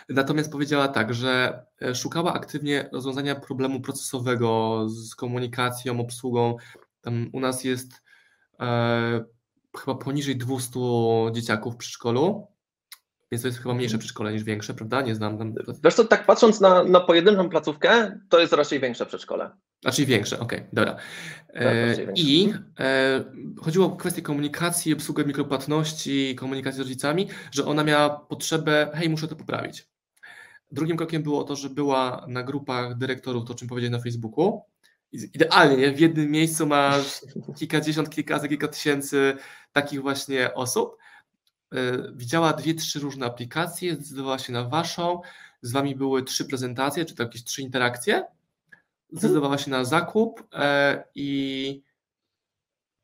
Natomiast 0.10 0.52
powiedziała 0.52 0.88
tak, 0.88 1.14
że 1.14 1.64
e, 1.82 1.96
szukała 1.96 2.34
aktywnie 2.34 2.90
rozwiązania 2.94 3.36
problemu 3.36 3.82
procesowego 3.82 4.86
z 4.90 5.16
komunikacją, 5.16 6.00
obsługą. 6.00 6.56
Tam 7.02 7.30
u 7.34 7.40
nas 7.40 7.64
jest 7.64 8.02
e, 8.60 9.26
chyba 9.78 9.96
poniżej 9.96 10.38
200 10.38 10.80
dzieciaków 11.32 11.74
w 11.74 11.78
przedszkolu, 11.78 12.48
więc 13.32 13.42
to 13.42 13.48
jest 13.48 13.60
chyba 13.60 13.74
mniejsze 13.74 13.94
mhm. 13.94 14.00
przedszkole 14.00 14.34
niż 14.34 14.44
większe, 14.44 14.74
prawda? 14.74 15.02
Nie 15.02 15.16
znam 15.16 15.38
tam. 15.38 15.54
Zresztą 15.68 16.08
tak 16.08 16.26
patrząc 16.26 16.62
na, 16.62 16.84
na 16.84 17.00
pojedynczą 17.00 17.50
placówkę, 17.50 18.20
to 18.30 18.40
jest 18.40 18.54
raczej 18.54 18.80
większe 18.80 19.06
przedszkole. 19.06 19.50
Znaczy 19.82 20.06
większe, 20.06 20.40
okej, 20.40 20.60
okay, 20.60 20.70
dobra. 20.74 20.96
E, 21.48 21.96
tak, 21.96 22.18
I 22.18 22.54
e, 22.80 23.24
chodziło 23.62 23.86
o 23.86 23.96
kwestię 23.96 24.22
komunikacji, 24.22 24.94
obsługę 24.94 25.26
mikropłatności, 25.26 26.36
komunikacji 26.36 26.78
z 26.78 26.80
rodzicami, 26.80 27.28
że 27.52 27.66
ona 27.66 27.84
miała 27.84 28.10
potrzebę, 28.10 28.92
hej, 28.94 29.10
muszę 29.10 29.28
to 29.28 29.36
poprawić. 29.36 29.89
Drugim 30.72 30.98
krokiem 30.98 31.24
było 31.24 31.44
to, 31.44 31.56
że 31.56 31.70
była 31.70 32.26
na 32.28 32.44
grupach 32.44 32.98
dyrektorów, 32.98 33.46
to 33.46 33.54
o 33.54 33.56
czym 33.56 33.68
powiedzieć 33.68 33.92
na 33.92 34.00
Facebooku. 34.00 34.62
Idealnie, 35.12 35.78
nie? 35.78 35.92
W 35.92 36.00
jednym 36.00 36.32
miejscu 36.32 36.68
masz 36.68 37.22
kilkadziesiąt, 37.56 38.10
kilkaset, 38.10 38.50
kilka 38.50 38.68
tysięcy 38.68 39.38
takich 39.72 40.02
właśnie 40.02 40.54
osób. 40.54 40.98
widziała 42.14 42.54
dwie, 42.54 42.74
trzy 42.74 43.00
różne 43.00 43.26
aplikacje, 43.26 43.96
zdecydowała 43.96 44.40
się 44.40 44.54
na 44.54 44.64
waszą, 44.64 45.22
z 45.62 45.72
wami 45.72 45.96
były 45.96 46.24
trzy 46.24 46.46
prezentacje, 46.46 47.06
czy 47.06 47.16
to 47.16 47.24
jakieś 47.24 47.44
trzy 47.44 47.62
interakcje, 47.62 48.24
zdecydowała 49.12 49.58
się 49.58 49.72
na 49.72 49.86
zakup 49.86 50.44
i, 51.16 51.84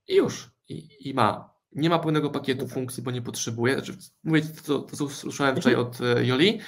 i 0.08 0.16
już, 0.16 0.52
i, 0.70 1.10
i 1.10 1.14
ma. 1.14 1.56
Nie 1.72 1.90
ma 1.90 2.00
pełnego 2.00 2.30
pakietu 2.30 2.68
funkcji, 2.68 3.04
bo 3.04 3.12
nie 3.12 3.22
potrzebuje. 3.22 3.74
Znaczy, 3.74 3.98
mówię 4.24 4.42
to, 4.66 4.80
to, 4.80 4.98
co 4.98 5.10
słyszałem 5.10 5.56
wczoraj 5.56 5.80
mhm. 5.80 5.88
od 5.88 6.26
Joli. 6.28 6.60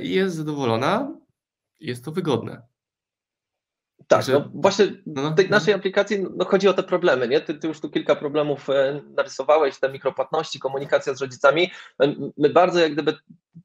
Jest 0.00 0.36
zadowolona, 0.36 1.16
jest 1.80 2.04
to 2.04 2.12
wygodne. 2.12 2.71
Tak, 4.08 4.28
no 4.28 4.48
właśnie 4.54 4.86
no, 5.06 5.30
w 5.30 5.34
tej 5.34 5.50
no. 5.50 5.56
naszej 5.56 5.74
aplikacji 5.74 6.26
no, 6.36 6.44
chodzi 6.44 6.68
o 6.68 6.74
te 6.74 6.82
problemy, 6.82 7.28
nie? 7.28 7.40
Ty, 7.40 7.54
ty, 7.54 7.68
już 7.68 7.80
tu 7.80 7.90
kilka 7.90 8.16
problemów 8.16 8.70
e, 8.70 9.00
narysowałeś, 9.16 9.78
te 9.78 9.88
mikropłatności, 9.88 10.58
komunikacja 10.58 11.14
z 11.14 11.20
rodzicami. 11.20 11.70
My 12.36 12.50
bardzo 12.50 12.80
jak 12.80 12.92
gdyby 12.92 13.16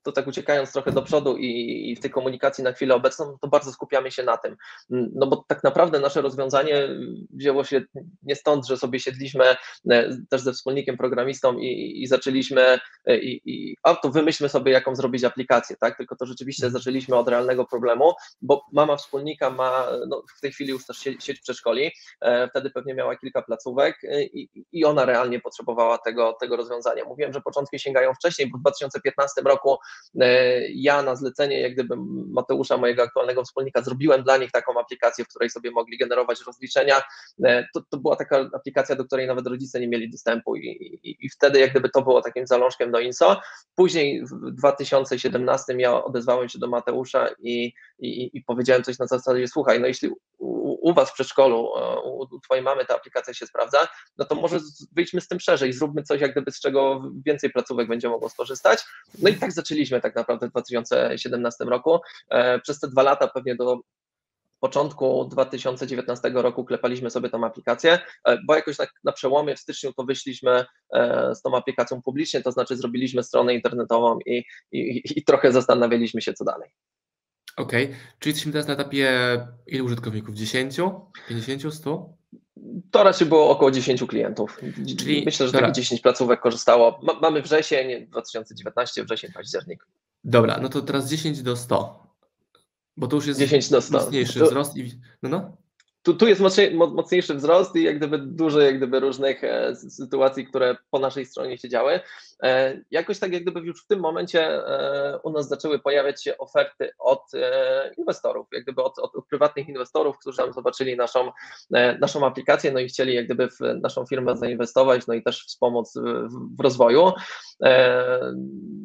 to 0.03 0.11
tak 0.11 0.27
uciekając 0.27 0.73
trochę 0.73 0.91
do 0.91 1.01
przodu 1.01 1.37
i, 1.37 1.91
i, 1.91 1.95
w 1.95 1.99
tej 1.99 2.11
komunikacji 2.11 2.63
na 2.63 2.71
chwilę 2.71 2.95
obecną, 2.95 3.37
to 3.41 3.47
bardzo 3.47 3.71
skupiamy 3.71 4.11
się 4.11 4.23
na 4.23 4.37
tym. 4.37 4.55
No 4.89 5.27
bo 5.27 5.45
tak 5.47 5.63
naprawdę 5.63 5.99
nasze 5.99 6.21
rozwiązanie 6.21 6.89
wzięło 7.33 7.63
się 7.63 7.81
nie 8.23 8.35
stąd, 8.35 8.67
że 8.67 8.77
sobie 8.77 8.99
siedliśmy 8.99 9.43
e, 9.89 10.17
też 10.29 10.41
ze 10.41 10.53
wspólnikiem 10.53 10.97
programistą 10.97 11.57
i, 11.57 12.01
i 12.03 12.07
zaczęliśmy 12.07 12.79
e, 13.05 13.17
i, 13.17 13.41
i 13.45 13.77
a 13.83 13.95
to 13.95 14.09
wymyślmy 14.09 14.49
sobie, 14.49 14.71
jaką 14.71 14.95
zrobić 14.95 15.23
aplikację, 15.23 15.75
tak? 15.79 15.97
Tylko 15.97 16.15
to 16.15 16.25
rzeczywiście 16.25 16.65
mhm. 16.65 16.81
zaczęliśmy 16.81 17.15
od 17.15 17.27
realnego 17.27 17.65
problemu, 17.65 18.13
bo 18.41 18.65
mama 18.71 18.97
wspólnika 18.97 19.49
ma 19.49 19.87
no, 20.07 20.23
w 20.37 20.41
tej 20.41 20.51
chwili 20.51 20.69
już 20.69 20.85
też 20.85 20.97
sieć 20.97 21.41
przedszkoli, 21.41 21.91
e, 22.21 22.47
wtedy 22.47 22.69
pewnie 22.69 22.93
miała 22.93 23.15
kilka 23.15 23.41
placówek 23.41 23.95
i, 24.33 24.49
i 24.71 24.85
ona 24.85 25.05
realnie 25.05 25.39
potrzebowała 25.39 25.97
tego, 25.97 26.37
tego 26.41 26.55
rozwiązania. 26.55 27.05
Mówiłem, 27.05 27.33
że 27.33 27.41
początki 27.41 27.79
sięgają 27.79 28.13
wcześniej, 28.13 28.49
bo 28.51 28.57
w 28.57 28.61
2015 28.61 29.41
roku 29.41 29.77
E, 30.21 30.61
ja 30.69 31.01
na 31.01 31.15
zlecenie, 31.15 31.61
jak 31.61 31.73
gdyby 31.73 31.95
Mateusza, 32.27 32.77
mojego 32.77 33.03
aktualnego 33.03 33.43
wspólnika, 33.43 33.81
zrobiłem 33.81 34.23
dla 34.23 34.37
nich 34.37 34.51
taką 34.51 34.79
aplikację, 34.79 35.25
w 35.25 35.27
której 35.27 35.49
sobie 35.49 35.71
mogli 35.71 35.97
generować 35.97 36.39
rozliczenia. 36.47 37.01
E, 37.43 37.67
to, 37.73 37.81
to 37.89 37.97
była 37.97 38.15
taka 38.15 38.49
aplikacja, 38.53 38.95
do 38.95 39.05
której 39.05 39.27
nawet 39.27 39.47
rodzice 39.47 39.79
nie 39.79 39.87
mieli 39.87 40.09
dostępu 40.09 40.55
i, 40.55 40.67
i, 41.03 41.25
i 41.25 41.29
wtedy 41.29 41.59
jak 41.59 41.71
gdyby 41.71 41.89
to 41.89 42.01
było 42.01 42.21
takim 42.21 42.47
zalążkiem 42.47 42.91
do 42.91 42.99
INSO. 42.99 43.41
Później 43.75 44.25
w 44.25 44.51
2017 44.51 45.73
ja 45.77 46.03
odezwałem 46.03 46.49
się 46.49 46.59
do 46.59 46.67
Mateusza 46.67 47.27
i, 47.39 47.73
i, 47.99 48.37
i 48.37 48.43
powiedziałem 48.43 48.83
coś 48.83 48.99
na 48.99 49.07
zasadzie, 49.07 49.47
słuchaj, 49.47 49.79
no 49.79 49.87
jeśli 49.87 50.09
u, 50.37 50.89
u 50.89 50.93
was 50.93 51.09
w 51.09 51.13
przedszkolu, 51.13 51.71
e, 51.77 52.01
u, 52.01 52.39
twojej 52.39 52.63
mamy 52.63 52.85
ta 52.85 52.95
aplikacja 52.95 53.33
się 53.33 53.47
sprawdza, 53.47 53.87
no 54.17 54.25
to 54.25 54.35
może 54.35 54.59
wyjdźmy 54.91 55.21
z 55.21 55.27
tym 55.27 55.39
szerzej, 55.39 55.73
zróbmy 55.73 56.03
coś 56.03 56.21
jak 56.21 56.31
gdyby 56.31 56.51
z 56.51 56.59
czego 56.59 57.01
więcej 57.25 57.49
placówek 57.49 57.87
będzie 57.87 58.09
mogło 58.09 58.29
skorzystać. 58.29 58.79
No 59.21 59.29
i 59.29 59.35
tak 59.35 59.51
zaczęliśmy 59.51 60.01
tak 60.01 60.15
naprawdę 60.15 60.47
w 60.47 60.51
2017 60.51 61.63
roku. 61.65 61.99
E, 62.29 62.59
przez 62.59 62.79
te 62.79 62.87
dwa 62.87 63.03
lata 63.03 63.27
pewnie 63.27 63.55
do 63.55 63.79
początku 64.59 65.25
2019 65.25 66.29
roku 66.29 66.65
klepaliśmy 66.65 67.09
sobie 67.09 67.29
tą 67.29 67.45
aplikację, 67.45 67.99
e, 68.27 68.37
bo 68.47 68.55
jakoś 68.55 68.77
tak 68.77 68.89
na 69.03 69.11
przełomie 69.11 69.55
w 69.55 69.59
styczniu 69.59 69.93
to 69.93 70.03
wyszliśmy 70.03 70.65
z 71.33 71.41
tą 71.41 71.57
aplikacją 71.57 72.01
publicznie, 72.01 72.41
to 72.41 72.51
znaczy 72.51 72.75
zrobiliśmy 72.75 73.23
stronę 73.23 73.53
internetową 73.53 74.19
i, 74.25 74.43
i, 74.71 75.01
i 75.15 75.23
trochę 75.23 75.51
zastanawialiśmy 75.51 76.21
się, 76.21 76.33
co 76.33 76.45
dalej. 76.45 76.69
Okej, 77.57 77.95
czyli 78.19 78.31
jesteśmy 78.31 78.51
teraz 78.51 78.67
na 78.67 78.73
etapie 78.73 79.09
ilu 79.67 79.85
użytkowników? 79.85 80.35
10? 80.35 80.77
50? 81.29 81.73
100? 81.73 82.13
To 82.91 83.03
raczej 83.03 83.27
było 83.27 83.49
około 83.49 83.71
10 83.71 84.03
klientów. 84.03 84.59
Czyli, 84.97 85.25
Myślę, 85.25 85.45
że 85.45 85.51
dobra. 85.51 85.71
10 85.71 86.01
placówek 86.01 86.39
korzystało. 86.39 86.99
mamy 87.21 87.41
wrzesień 87.41 88.07
2019, 88.07 89.03
wrzesień, 89.03 89.31
październik. 89.31 89.87
Dobra, 90.23 90.59
no 90.61 90.69
to 90.69 90.81
teraz 90.81 91.09
10 91.09 91.41
do 91.41 91.55
100. 91.55 92.07
Bo 92.97 93.07
to 93.07 93.15
już 93.15 93.27
jest 93.27 93.39
10 93.39 93.69
do 93.69 93.81
100. 93.81 93.97
mocniejszy 93.97 94.43
wzrost. 94.43 94.77
I... 94.77 94.91
No, 95.23 95.29
no 95.29 95.57
tu, 96.07 96.13
tu 96.13 96.27
jest 96.27 96.41
mocniejszy 96.73 97.35
wzrost 97.35 97.75
i 97.75 97.83
jak 97.83 97.97
gdyby 97.97 98.17
dużo 98.17 98.61
jak 98.61 98.77
gdyby 98.77 98.99
różnych 98.99 99.43
e, 99.43 99.75
sytuacji, 99.75 100.45
które 100.45 100.75
po 100.91 100.99
naszej 100.99 101.25
stronie 101.25 101.57
się 101.57 101.69
działy. 101.69 101.99
E, 102.43 102.81
jakoś 102.91 103.19
tak 103.19 103.33
jak 103.33 103.41
gdyby 103.41 103.59
już 103.59 103.83
w 103.83 103.87
tym 103.87 103.99
momencie 103.99 104.41
e, 104.41 105.19
u 105.23 105.29
nas 105.29 105.47
zaczęły 105.47 105.79
pojawiać 105.79 106.23
się 106.23 106.37
oferty 106.37 106.91
od 106.99 107.23
inwestorów, 107.97 108.47
jak 108.53 108.63
gdyby 108.63 108.83
od, 108.83 108.99
od, 108.99 109.15
od 109.15 109.27
prywatnych 109.27 109.69
inwestorów, 109.69 110.17
którzy 110.19 110.37
tam 110.37 110.53
zobaczyli 110.53 110.97
naszą, 110.97 111.31
naszą 112.01 112.25
aplikację, 112.25 112.71
no 112.71 112.79
i 112.79 112.87
chcieli 112.87 113.13
jak 113.13 113.25
gdyby 113.25 113.49
w 113.49 113.59
naszą 113.81 114.05
firmę 114.05 114.37
zainwestować, 114.37 115.07
no 115.07 115.13
i 115.13 115.23
też 115.23 115.45
wspomóc 115.45 115.93
w, 115.95 116.57
w 116.57 116.59
rozwoju. 116.59 117.11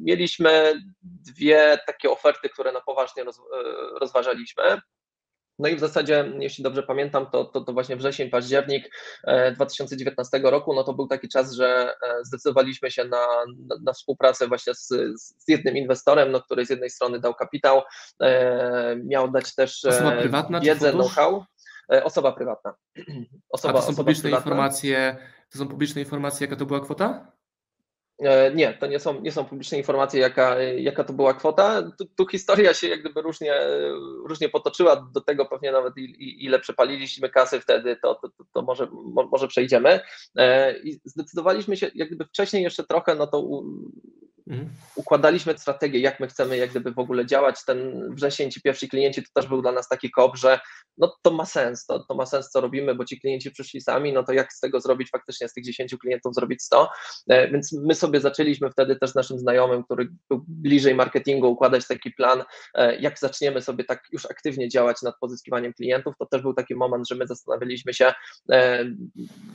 Mieliśmy 0.02 0.72
dwie 1.02 1.78
takie 1.86 2.10
oferty, 2.10 2.48
które 2.48 2.72
na 2.72 2.80
poważnie 2.80 3.24
roz, 3.24 3.40
rozważaliśmy. 4.00 4.62
No 5.58 5.68
i 5.68 5.76
w 5.76 5.80
zasadzie, 5.80 6.32
jeśli 6.38 6.64
dobrze 6.64 6.82
pamiętam, 6.82 7.26
to, 7.30 7.44
to, 7.44 7.60
to, 7.60 7.72
właśnie 7.72 7.96
wrzesień, 7.96 8.30
październik 8.30 8.90
2019 9.54 10.38
e, 10.38 10.50
roku, 10.50 10.74
no 10.74 10.84
to 10.84 10.94
był 10.94 11.06
taki 11.06 11.28
czas, 11.28 11.52
że 11.52 11.94
e, 12.02 12.24
zdecydowaliśmy 12.24 12.90
się 12.90 13.04
na, 13.04 13.26
na, 13.68 13.76
na 13.82 13.92
współpracę 13.92 14.48
właśnie 14.48 14.74
z, 14.74 14.88
z, 15.16 15.48
jednym 15.48 15.76
inwestorem, 15.76 16.32
no, 16.32 16.40
który 16.40 16.66
z 16.66 16.70
jednej 16.70 16.90
strony 16.90 17.20
dał 17.20 17.34
kapitał, 17.34 17.82
e, 18.20 18.96
miał 19.04 19.30
dać 19.30 19.54
też 19.54 19.84
Osoba 19.84 20.12
prywatna, 20.12 20.60
wiedzę, 20.60 20.92
know-how. 20.92 21.44
Osoba 22.04 22.32
prywatna. 22.32 22.74
Osoba, 23.50 23.78
A 23.78 23.82
to 23.82 23.86
są 23.86 23.96
publiczne 23.96 24.22
prywatna. 24.22 24.50
informacje, 24.50 25.16
to 25.50 25.58
są 25.58 25.68
publiczne 25.68 26.00
informacje, 26.00 26.46
jaka 26.46 26.56
to 26.56 26.66
była 26.66 26.80
kwota? 26.80 27.32
E, 28.22 28.54
nie, 28.54 28.74
to 28.74 28.86
nie 28.86 29.00
są, 29.00 29.20
nie 29.20 29.32
są 29.32 29.44
publiczne 29.44 29.78
informacje, 29.78 30.20
jaka, 30.20 30.58
jaka 30.60 31.04
to 31.04 31.12
była 31.12 31.34
kwota. 31.34 31.82
Tu, 31.98 32.04
tu, 32.04 32.26
historia 32.26 32.74
się 32.74 32.88
jak 32.88 33.00
gdyby 33.00 33.22
różnie, 33.22 33.54
różnie 34.24 34.48
potoczyła, 34.48 35.08
do 35.14 35.20
tego 35.20 35.46
pewnie 35.46 35.72
nawet 35.72 35.94
ile 36.18 36.58
przepaliliśmy 36.58 37.28
kasy 37.28 37.60
wtedy, 37.60 37.96
to, 37.96 38.14
to, 38.14 38.28
to 38.54 38.62
może, 38.62 38.88
może 39.30 39.48
przejdziemy. 39.48 40.00
E, 40.36 40.78
I 40.78 41.00
zdecydowaliśmy 41.04 41.76
się 41.76 41.90
jak 41.94 42.08
gdyby 42.08 42.24
wcześniej 42.24 42.62
jeszcze 42.62 42.84
trochę, 42.84 43.14
no 43.14 43.26
to. 43.26 43.62
Układaliśmy 44.94 45.58
strategię, 45.58 46.00
jak 46.00 46.20
my 46.20 46.26
chcemy 46.26 46.56
jak 46.56 46.70
gdyby 46.70 46.92
w 46.92 46.98
ogóle 46.98 47.26
działać. 47.26 47.64
Ten 47.66 48.08
wrzesień, 48.14 48.50
ci 48.50 48.62
pierwsi 48.62 48.88
klienci, 48.88 49.22
to 49.22 49.28
też 49.34 49.46
był 49.46 49.62
dla 49.62 49.72
nas 49.72 49.88
taki 49.88 50.10
kop, 50.10 50.36
że 50.36 50.60
no 50.98 51.16
to 51.22 51.30
ma 51.30 51.46
sens, 51.46 51.86
to, 51.86 52.04
to 52.04 52.14
ma 52.14 52.26
sens, 52.26 52.50
co 52.50 52.60
robimy, 52.60 52.94
bo 52.94 53.04
ci 53.04 53.20
klienci 53.20 53.50
przyszli 53.50 53.80
sami, 53.80 54.12
no 54.12 54.22
to 54.22 54.32
jak 54.32 54.52
z 54.52 54.60
tego 54.60 54.80
zrobić 54.80 55.10
faktycznie 55.10 55.48
z 55.48 55.52
tych 55.52 55.64
10 55.64 55.96
klientów 56.00 56.34
zrobić 56.34 56.62
100, 56.62 56.90
e, 57.28 57.48
więc 57.48 57.72
my 57.72 57.94
sobie 57.94 58.20
zaczęliśmy 58.20 58.70
wtedy 58.70 58.96
też 58.96 59.14
naszym 59.14 59.38
znajomym, 59.38 59.84
który 59.84 60.08
był 60.28 60.44
bliżej 60.48 60.94
marketingu, 60.94 61.50
układać 61.50 61.86
taki 61.86 62.10
plan, 62.10 62.44
e, 62.74 62.96
jak 62.96 63.18
zaczniemy 63.18 63.60
sobie 63.60 63.84
tak 63.84 64.02
już 64.12 64.26
aktywnie 64.26 64.68
działać 64.68 65.02
nad 65.02 65.14
pozyskiwaniem 65.20 65.72
klientów, 65.72 66.14
to 66.18 66.26
też 66.26 66.42
był 66.42 66.54
taki 66.54 66.74
moment, 66.74 67.08
że 67.08 67.14
my 67.14 67.26
zastanawialiśmy 67.26 67.94
się, 67.94 68.12
e, 68.52 68.84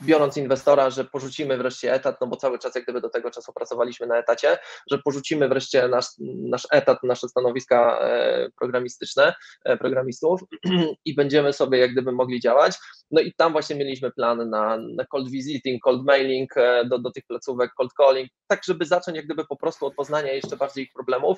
biorąc 0.03 0.37
inwestora, 0.37 0.89
że 0.89 1.05
porzucimy 1.05 1.57
wreszcie 1.57 1.93
etat, 1.93 2.21
no 2.21 2.27
bo 2.27 2.35
cały 2.35 2.59
czas 2.59 2.75
jak 2.75 2.83
gdyby 2.83 3.01
do 3.01 3.09
tego 3.09 3.31
czasu 3.31 3.53
pracowaliśmy 3.53 4.07
na 4.07 4.17
etacie, 4.17 4.57
że 4.91 4.97
porzucimy 4.97 5.49
wreszcie 5.49 5.87
nasz, 5.87 6.05
nasz 6.19 6.67
etat, 6.71 7.03
nasze 7.03 7.29
stanowiska 7.29 7.99
e, 7.99 8.49
programistyczne, 8.59 9.33
e, 9.65 9.77
programistów 9.77 10.41
i 11.05 11.15
będziemy 11.15 11.53
sobie 11.53 11.77
jak 11.77 11.91
gdyby 11.91 12.11
mogli 12.11 12.39
działać. 12.39 12.75
No 13.11 13.21
i 13.21 13.33
tam 13.33 13.51
właśnie 13.51 13.75
mieliśmy 13.75 14.11
plan 14.11 14.49
na, 14.49 14.77
na 14.77 15.05
cold 15.05 15.31
visiting, 15.31 15.83
cold 15.83 16.05
mailing 16.05 16.57
e, 16.57 16.85
do, 16.85 16.99
do 16.99 17.11
tych 17.11 17.23
placówek, 17.27 17.71
cold 17.77 17.93
calling, 17.93 18.29
tak 18.47 18.63
żeby 18.63 18.85
zacząć 18.85 19.17
jak 19.17 19.25
gdyby 19.25 19.45
po 19.45 19.57
prostu 19.57 19.85
od 19.85 19.95
poznania 19.95 20.33
jeszcze 20.33 20.57
bardziej 20.57 20.83
ich 20.83 20.93
problemów, 20.93 21.37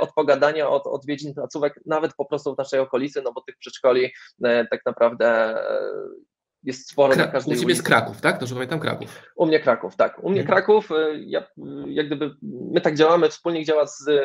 od 0.00 0.12
pogadania, 0.14 0.68
od 0.68 0.86
odwiedzin 0.86 1.34
placówek, 1.34 1.80
nawet 1.86 2.14
po 2.14 2.24
prostu 2.24 2.54
w 2.54 2.58
naszej 2.58 2.80
okolicy, 2.80 3.22
no 3.22 3.32
bo 3.32 3.40
tych 3.40 3.56
przedszkoli 3.58 4.10
tak 4.70 4.80
naprawdę 4.86 5.54
jest 6.64 6.90
sporo 6.90 7.14
Kra- 7.14 7.18
na 7.18 7.26
każdej 7.26 7.56
U 7.56 7.60
Ciebie 7.60 7.72
jest 7.72 7.82
Kraków, 7.82 8.20
tak? 8.20 8.38
Dobrze 8.38 8.54
pamiętam 8.54 8.80
Kraków. 8.80 9.22
U 9.36 9.46
mnie 9.46 9.60
Kraków, 9.60 9.96
tak. 9.96 10.24
U 10.24 10.30
mnie 10.30 10.40
mhm. 10.40 10.56
Kraków, 10.56 10.90
y, 10.90 11.24
ja, 11.26 11.46
jak 11.86 12.06
gdyby 12.06 12.34
my 12.42 12.80
tak 12.80 12.96
działamy, 12.96 13.28
wspólnik 13.28 13.66
działa 13.66 13.86
z 13.86 14.08
y, 14.08 14.20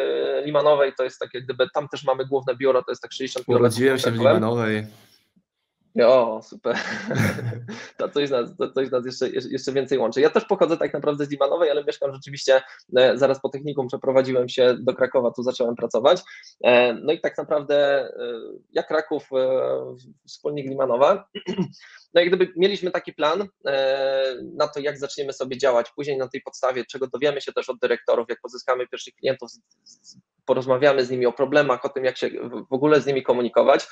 Limanowej, 0.46 0.94
to 0.98 1.03
jest 1.03 1.20
tak 1.20 1.34
jak 1.34 1.44
gdyby, 1.44 1.67
tam 1.74 1.89
też 1.89 2.03
mamy 2.03 2.25
główne 2.25 2.56
biuro, 2.56 2.84
to 2.84 2.91
jest 2.91 3.01
tak 3.01 3.13
60 3.13 3.46
km. 3.46 3.60
Urodziłem 3.60 4.00
się 4.00 4.12
w 4.12 4.15
Limanowej. 4.15 4.88
O, 6.06 6.41
super. 6.44 6.75
To 7.98 8.10
coś 8.10 8.29
nas, 8.29 8.58
to 8.58 8.72
coś 8.72 8.91
nas 8.91 9.06
jeszcze, 9.06 9.29
jeszcze 9.29 9.72
więcej 9.72 9.98
łączy. 9.98 10.22
Ja 10.22 10.29
też 10.29 10.46
pochodzę 10.46 10.77
tak 10.77 10.94
naprawdę 10.94 11.25
z 11.25 11.29
Limanowej, 11.29 11.72
ale 11.72 11.84
mieszkam 11.84 12.13
rzeczywiście 12.13 12.62
e, 12.98 13.17
zaraz 13.17 13.41
po 13.41 13.50
technikum, 13.50 13.88
przeprowadziłem 13.88 14.50
się 14.50 14.75
do 14.79 14.94
Krakowa, 14.94 15.32
tu 15.32 15.44
zacząłem 15.44 15.75
pracować. 15.75 16.22
E, 16.63 16.94
no 16.94 17.13
i 17.13 17.22
tak 17.22 17.38
naprawdę 17.38 17.75
e, 18.00 18.12
jak 18.74 18.88
Kraków, 18.88 19.29
wspólnik 20.27 20.70
Limanowa. 20.70 21.27
No 22.17 22.24
i 22.24 22.27
gdyby 22.27 22.53
mieliśmy 22.55 22.91
taki 22.91 23.13
plan 23.13 23.47
na 24.53 24.67
to, 24.67 24.79
jak 24.79 24.97
zaczniemy 24.97 25.33
sobie 25.33 25.57
działać, 25.57 25.91
później 25.95 26.17
na 26.17 26.27
tej 26.27 26.41
podstawie, 26.41 26.86
czego 26.86 27.07
dowiemy 27.07 27.41
się 27.41 27.53
też 27.53 27.69
od 27.69 27.79
dyrektorów, 27.79 28.25
jak 28.29 28.41
pozyskamy 28.41 28.88
pierwszych 28.88 29.13
klientów, 29.13 29.51
porozmawiamy 30.45 31.05
z 31.05 31.09
nimi 31.09 31.25
o 31.25 31.33
problemach, 31.33 31.86
o 31.86 31.89
tym, 31.89 32.05
jak 32.05 32.17
się 32.17 32.29
w 32.69 32.74
ogóle 32.74 33.01
z 33.01 33.05
nimi 33.05 33.24
komunikować, 33.24 33.88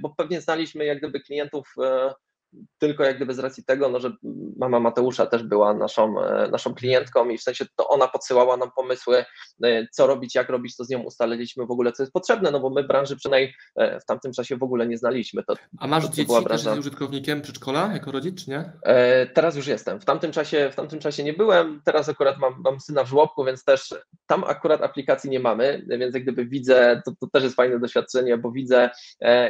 bo 0.00 0.14
pewnie 0.16 0.40
znaliśmy 0.40 0.84
jak 0.84 0.98
gdyby 0.98 1.20
klientów 1.20 1.74
e, 1.82 2.14
tylko 2.78 3.04
jak 3.04 3.16
gdyby 3.16 3.34
z 3.34 3.38
racji 3.38 3.64
tego, 3.64 3.88
no, 3.88 4.00
że 4.00 4.12
mama 4.56 4.80
Mateusza 4.80 5.26
też 5.26 5.42
była 5.42 5.74
naszą, 5.74 6.14
naszą 6.50 6.74
klientką 6.74 7.28
i 7.28 7.38
w 7.38 7.42
sensie 7.42 7.64
to 7.76 7.88
ona 7.88 8.08
podsyłała 8.08 8.56
nam 8.56 8.70
pomysły, 8.76 9.24
co 9.92 10.06
robić, 10.06 10.34
jak 10.34 10.48
robić, 10.48 10.76
to 10.76 10.84
z 10.84 10.88
nią 10.88 11.02
ustaliliśmy 11.02 11.66
w 11.66 11.70
ogóle, 11.70 11.92
co 11.92 12.02
jest 12.02 12.12
potrzebne, 12.12 12.50
no 12.50 12.60
bo 12.60 12.70
my 12.70 12.84
branży 12.84 13.16
przynajmniej 13.16 13.54
w 13.76 14.04
tamtym 14.06 14.32
czasie 14.32 14.56
w 14.56 14.62
ogóle 14.62 14.86
nie 14.86 14.98
znaliśmy. 14.98 15.44
To, 15.44 15.54
A 15.78 15.86
masz 15.86 16.04
to, 16.04 16.10
dzieci, 16.10 16.26
była 16.26 16.42
branża... 16.42 16.70
też 16.70 16.78
użytkownikiem 16.78 17.42
przedszkola 17.42 17.90
jako 17.92 18.12
rodzic, 18.12 18.44
czy 18.44 18.50
nie? 18.50 18.72
Teraz 19.34 19.56
już 19.56 19.66
jestem. 19.66 20.00
W 20.00 20.04
tamtym 20.04 20.32
czasie, 20.32 20.70
w 20.72 20.76
tamtym 20.76 20.98
czasie 20.98 21.24
nie 21.24 21.32
byłem, 21.32 21.80
teraz 21.84 22.08
akurat 22.08 22.38
mam, 22.38 22.54
mam 22.64 22.80
syna 22.80 23.04
w 23.04 23.08
żłobku, 23.08 23.44
więc 23.44 23.64
też 23.64 23.94
tam 24.26 24.44
akurat 24.44 24.82
aplikacji 24.82 25.30
nie 25.30 25.40
mamy, 25.40 25.84
więc 25.88 26.14
jak 26.14 26.22
gdyby 26.22 26.46
widzę, 26.46 27.02
to, 27.04 27.12
to 27.20 27.26
też 27.32 27.44
jest 27.44 27.56
fajne 27.56 27.78
doświadczenie, 27.78 28.38
bo 28.38 28.52
widzę 28.52 28.90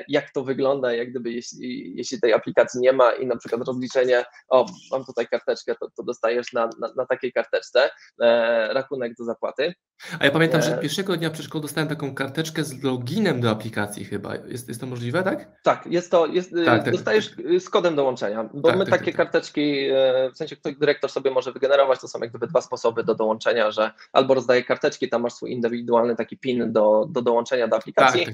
jak 0.09 0.33
to 0.33 0.45
wygląda, 0.45 0.93
jak 0.93 1.11
gdyby 1.11 1.33
jeśli, 1.33 1.97
jeśli 1.97 2.21
tej 2.21 2.33
aplikacji 2.33 2.81
nie 2.81 2.93
ma 2.95 3.13
i 3.13 3.27
na 3.27 3.37
przykład 3.37 3.67
rozliczenie, 3.67 4.25
o 4.49 4.67
mam 4.93 5.05
tutaj 5.05 5.29
karteczkę, 5.29 5.75
to, 5.75 5.89
to 5.97 6.03
dostajesz 6.03 6.53
na, 6.53 6.69
na, 6.81 6.93
na 6.97 7.07
takiej 7.07 7.33
karteczce 7.33 7.91
e, 8.21 8.75
rachunek 8.75 9.15
do 9.19 9.25
zapłaty. 9.25 9.75
A 10.19 10.25
ja 10.25 10.31
pamiętam, 10.31 10.63
że 10.63 10.79
e, 10.79 10.81
pierwszego 10.81 11.17
dnia 11.17 11.31
przedszkola 11.31 11.63
dostałem 11.63 11.89
taką 11.89 12.15
karteczkę 12.15 12.65
z 12.65 12.83
loginem 12.83 13.41
do 13.41 13.51
aplikacji 13.51 14.05
chyba. 14.05 14.35
Jest, 14.35 14.69
jest 14.69 14.81
to 14.81 14.87
możliwe, 14.87 15.23
tak? 15.23 15.47
Tak, 15.63 15.87
jest 15.87 16.11
to, 16.11 16.27
jest, 16.27 16.53
e, 16.57 16.65
tak, 16.65 16.85
tak, 16.85 16.93
dostajesz 16.93 17.31
tak. 17.37 17.61
z 17.61 17.71
kodem 17.71 17.97
dołączenia, 17.97 18.49
bo 18.55 18.69
tak, 18.69 18.79
my 18.79 18.85
tak, 18.85 18.99
takie 18.99 19.13
tak, 19.13 19.17
karteczki, 19.17 19.89
w 20.35 20.37
sensie 20.37 20.57
ktoś 20.57 20.77
dyrektor 20.77 21.11
sobie 21.11 21.31
może 21.31 21.53
wygenerować, 21.53 22.01
to 22.01 22.09
są 22.09 22.19
jak 22.19 22.31
gdyby 22.31 22.47
dwa 22.47 22.61
sposoby 22.61 23.05
do 23.05 23.15
dołączenia, 23.15 23.71
że 23.71 23.91
albo 24.13 24.35
rozdaje 24.35 24.65
karteczki, 24.65 25.09
tam 25.09 25.23
masz 25.23 25.33
swój 25.33 25.53
indywidualny 25.53 26.17
taki 26.17 26.39
PIN 26.39 26.73
do, 26.73 27.07
do 27.11 27.23
dołączenia 27.23 27.69
do 27.69 27.77
aplikacji, 27.77 28.27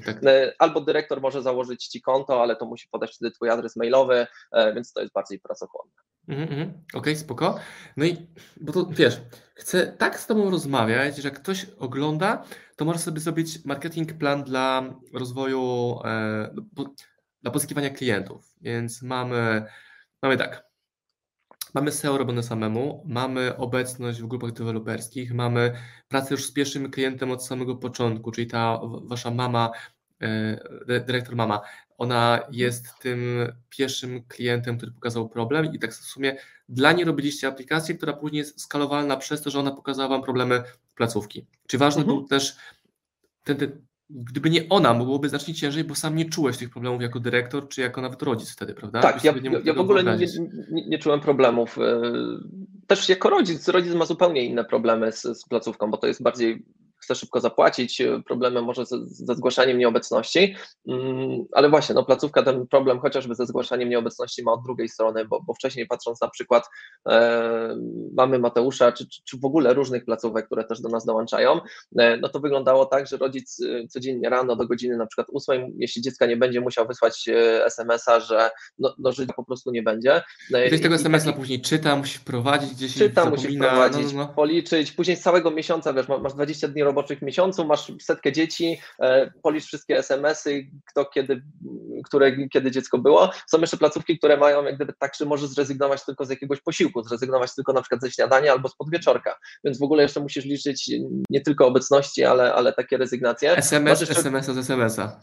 albo 0.59 0.81
dyrektor 0.81 1.21
może 1.21 1.41
założyć 1.41 1.87
ci 1.87 2.01
konto, 2.01 2.41
ale 2.41 2.55
to 2.55 2.65
musi 2.65 2.87
podać 2.91 3.15
wtedy 3.15 3.31
twój 3.31 3.49
adres 3.49 3.75
mailowy, 3.75 4.27
więc 4.75 4.93
to 4.93 5.01
jest 5.01 5.13
bardziej 5.13 5.39
pracochłonne. 5.39 5.91
Mm 6.27 6.47
-hmm. 6.47 6.69
Okej, 6.71 6.99
okay, 6.99 7.15
spoko. 7.15 7.59
No 7.97 8.05
i, 8.05 8.27
bo 8.61 8.73
to 8.73 8.85
wiesz, 8.85 9.21
chcę 9.55 9.87
tak 9.87 10.19
z 10.19 10.27
Tobą 10.27 10.49
rozmawiać, 10.49 11.17
że 11.17 11.29
jak 11.29 11.39
ktoś 11.39 11.65
ogląda, 11.79 12.43
to 12.75 12.85
może 12.85 12.99
sobie 12.99 13.19
zrobić 13.19 13.65
marketing 13.65 14.13
plan 14.13 14.43
dla 14.43 14.93
rozwoju, 15.13 15.99
e, 16.05 16.55
dla 17.41 17.51
pozyskiwania 17.51 17.89
klientów. 17.89 18.55
Więc 18.61 19.01
mamy, 19.01 19.65
mamy 20.21 20.37
tak, 20.37 20.71
mamy 21.73 21.91
SEO 21.91 22.17
robione 22.17 22.43
samemu, 22.43 23.03
mamy 23.07 23.57
obecność 23.57 24.21
w 24.21 24.27
grupach 24.27 24.51
deweloperskich, 24.51 25.33
mamy 25.33 25.73
pracę 26.07 26.33
już 26.33 26.45
z 26.45 26.53
pierwszym 26.53 26.91
klientem 26.91 27.31
od 27.31 27.45
samego 27.45 27.75
początku, 27.75 28.31
czyli 28.31 28.47
ta 28.47 28.79
Wasza 29.03 29.31
mama, 29.31 29.69
e, 29.75 30.00
dyrektor 31.05 31.35
mama, 31.35 31.61
ona 31.97 32.39
jest 32.51 32.99
tym 32.99 33.47
pierwszym 33.69 34.23
klientem, 34.27 34.77
który 34.77 34.91
pokazał 34.91 35.29
problem 35.29 35.73
i 35.73 35.79
tak 35.79 35.91
w 35.91 36.05
sumie 36.05 36.37
dla 36.69 36.91
niej 36.91 37.05
robiliście 37.05 37.47
aplikację, 37.47 37.95
która 37.95 38.13
później 38.13 38.39
jest 38.39 38.61
skalowalna 38.61 39.17
przez 39.17 39.41
to, 39.41 39.49
że 39.49 39.59
ona 39.59 39.71
pokazała 39.71 40.09
Wam 40.09 40.23
problemy 40.23 40.63
placówki. 40.95 41.45
Czy 41.67 41.77
ważny 41.77 42.01
mhm. 42.01 42.17
był 42.17 42.27
też 42.27 42.55
ten, 43.43 43.57
ten, 43.57 43.81
gdyby 44.09 44.49
nie 44.49 44.69
ona, 44.69 44.93
byłoby 44.93 45.29
znacznie 45.29 45.53
ciężej, 45.53 45.83
bo 45.83 45.95
sam 45.95 46.15
nie 46.15 46.25
czułeś 46.25 46.57
tych 46.57 46.69
problemów 46.69 47.01
jako 47.01 47.19
dyrektor, 47.19 47.67
czy 47.67 47.81
jako 47.81 48.01
nawet 48.01 48.21
rodzic 48.21 48.51
wtedy, 48.51 48.73
prawda? 48.73 49.01
Tak, 49.01 49.23
ja, 49.23 49.33
ja, 49.43 49.59
ja 49.63 49.73
w 49.73 49.79
ogóle 49.79 50.03
nie, 50.03 50.27
nie, 50.71 50.87
nie, 50.87 50.99
czułem 50.99 51.19
problemów. 51.19 51.77
E, 51.77 52.01
też 52.87 53.09
jako 53.09 53.29
rodzic, 53.29 53.67
rodzic 53.67 53.93
ma 53.93 54.05
zupełnie 54.05 54.45
inne 54.45 54.65
problemy 54.65 55.11
z, 55.11 55.21
z 55.21 55.45
placówką, 55.45 55.91
bo 55.91 55.97
to 55.97 56.07
jest 56.07 56.23
bardziej 56.23 56.65
chce 57.01 57.15
szybko 57.15 57.39
zapłacić, 57.39 58.01
e, 58.01 58.21
problemy 58.25 58.61
może 58.61 58.85
ze, 58.85 58.97
ze 59.05 59.35
zgłaszaniem 59.35 59.77
nieobecności, 59.77 60.55
mm, 60.87 61.45
ale 61.51 61.69
właśnie, 61.69 61.95
no 61.95 62.05
placówka 62.05 62.43
ten 62.43 62.67
problem 62.67 62.99
chociażby 62.99 63.35
ze 63.35 63.45
zgłaszaniem 63.45 63.89
nieobecności 63.89 64.43
ma 64.43 64.51
od 64.53 64.63
drugiej 64.63 64.89
strony, 64.89 65.25
bo, 65.25 65.41
bo 65.41 65.53
wcześniej 65.53 65.87
patrząc 65.87 66.21
na 66.21 66.29
przykład 66.29 66.69
e, 67.09 67.77
mamy 68.17 68.39
Mateusza, 68.39 68.91
czy, 68.91 69.05
czy 69.25 69.37
w 69.37 69.45
ogóle 69.45 69.73
różnych 69.73 70.05
placówek, 70.05 70.45
które 70.45 70.63
też 70.63 70.81
do 70.81 70.89
nas 70.89 71.05
dołączają, 71.05 71.59
e, 71.99 72.17
no 72.17 72.29
to 72.29 72.39
wyglądało 72.39 72.85
tak, 72.85 73.07
że 73.07 73.17
rodzic 73.17 73.61
e, 73.61 73.87
codziennie 73.87 74.29
rano 74.29 74.55
do 74.55 74.67
godziny 74.67 74.97
na 74.97 75.05
przykład 75.05 75.27
ósmej, 75.29 75.73
jeśli 75.77 76.01
dziecka 76.01 76.25
nie 76.25 76.37
będzie 76.37 76.61
musiał 76.61 76.87
wysłać 76.87 77.27
e, 77.27 77.65
SMS-a, 77.65 78.19
że 78.19 78.49
no, 78.79 78.95
no 78.99 79.11
życia 79.11 79.33
po 79.33 79.45
prostu 79.45 79.71
nie 79.71 79.83
będzie. 79.83 80.21
Ktoś 80.67 80.81
tego 80.81 80.95
SMS-a 80.95 81.33
później 81.33 81.61
czyta, 81.61 81.95
musi 81.95 82.17
wprowadzić 82.17 82.71
gdzieś 82.71 82.93
Czyta, 82.93 83.29
musi 83.29 83.55
wprowadzić, 83.57 84.13
no, 84.13 84.19
no, 84.19 84.27
no. 84.27 84.33
policzyć, 84.33 84.91
później 84.91 85.17
z 85.17 85.21
całego 85.21 85.51
miesiąca, 85.51 85.93
wiesz, 85.93 86.07
masz 86.07 86.33
20 86.33 86.67
dni 86.67 86.83
roboczych 86.91 87.21
miesiącu, 87.21 87.65
masz 87.65 87.91
setkę 88.01 88.31
dzieci, 88.31 88.79
e, 88.99 89.31
policz 89.43 89.65
wszystkie 89.65 89.97
SMS-y, 89.97 90.67
kto 90.85 91.05
kiedy, 91.05 91.41
które, 92.05 92.47
kiedy 92.47 92.71
dziecko 92.71 92.97
było. 92.97 93.31
Są 93.47 93.61
jeszcze 93.61 93.77
placówki, 93.77 94.17
które 94.17 94.37
mają 94.37 94.63
jak 94.63 94.75
gdyby 94.75 94.93
tak, 94.99 95.15
że 95.15 95.25
możesz 95.25 95.49
zrezygnować 95.49 96.05
tylko 96.05 96.25
z 96.25 96.29
jakiegoś 96.29 96.61
posiłku, 96.61 97.03
zrezygnować 97.03 97.55
tylko 97.55 97.73
na 97.73 97.81
przykład 97.81 98.01
ze 98.01 98.11
śniadania 98.11 98.51
albo 98.51 98.69
z 98.69 98.75
podwieczorka, 98.75 99.39
więc 99.63 99.79
w 99.79 99.83
ogóle 99.83 100.03
jeszcze 100.03 100.19
musisz 100.19 100.45
liczyć 100.45 100.91
nie 101.29 101.41
tylko 101.41 101.67
obecności, 101.67 102.23
ale, 102.23 102.53
ale 102.53 102.73
takie 102.73 102.97
rezygnacje. 102.97 103.57
SMS, 103.57 104.01
jeszcze... 104.01 104.19
SMS-a 104.19 104.53
z 104.53 104.57
SMS-a. 104.57 105.19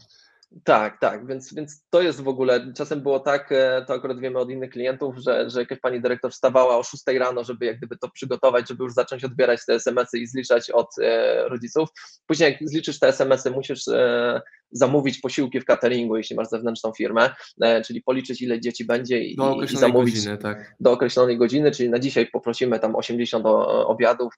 Tak, 0.65 1.01
tak, 1.01 1.27
więc, 1.27 1.55
więc 1.55 1.83
to 1.91 2.03
jest 2.03 2.21
w 2.21 2.29
ogóle, 2.29 2.73
czasem 2.77 3.01
było 3.01 3.21
tak, 3.21 3.53
e, 3.53 3.85
to 3.87 3.95
akurat 3.95 4.21
wiemy 4.21 4.39
od 4.39 4.51
innych 4.51 4.71
klientów, 4.71 5.17
że, 5.17 5.51
że 5.51 5.61
jakaś 5.61 5.81
pani 5.81 6.01
dyrektor 6.01 6.33
wstawała 6.33 6.77
o 6.77 6.83
6 6.83 7.05
rano, 7.19 7.45
żeby 7.45 7.67
jak 7.67 7.79
gdyby 7.79 7.99
to 7.99 8.11
przygotować, 8.11 8.69
żeby 8.69 8.85
już 8.85 8.93
zacząć 8.93 9.25
odbierać 9.25 9.61
te 9.67 9.75
SMS-y 9.75 10.19
i 10.19 10.27
zliczać 10.27 10.71
od 10.71 10.89
e, 11.03 11.49
rodziców. 11.49 11.89
Później 12.27 12.53
jak 12.53 12.69
zliczysz 12.71 12.99
te 12.99 13.09
SMS-y, 13.09 13.51
musisz 13.51 13.89
e, 13.89 14.41
zamówić 14.71 15.19
posiłki 15.19 15.61
w 15.61 15.65
cateringu, 15.65 16.17
jeśli 16.17 16.37
masz 16.37 16.49
zewnętrzną 16.49 16.93
firmę, 16.93 17.31
e, 17.63 17.83
czyli 17.83 18.03
policzyć 18.03 18.43
ile 18.43 18.61
dzieci 18.61 18.85
będzie 18.85 19.21
i, 19.21 19.37
do 19.37 19.63
i 19.63 19.77
zamówić 19.77 20.15
godziny, 20.15 20.39
tak. 20.39 20.75
do 20.81 20.93
określonej 20.93 21.39
godziny, 21.39 21.71
czyli 21.71 21.91
na 21.91 21.99
dzisiaj 21.99 22.27
poprosimy 22.27 22.81
tam 22.81 22.97
80 22.97 23.45
obiadów, 23.87 24.35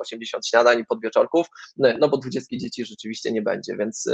80 0.00 0.44
e, 0.44 0.48
śniadań 0.48 0.80
i 0.80 0.84
podwieczorków, 0.84 1.46
e, 1.84 1.98
no 1.98 2.08
bo 2.08 2.16
20 2.16 2.56
dzieci 2.56 2.84
rzeczywiście 2.84 3.32
nie 3.32 3.42
będzie, 3.42 3.76
więc 3.76 4.04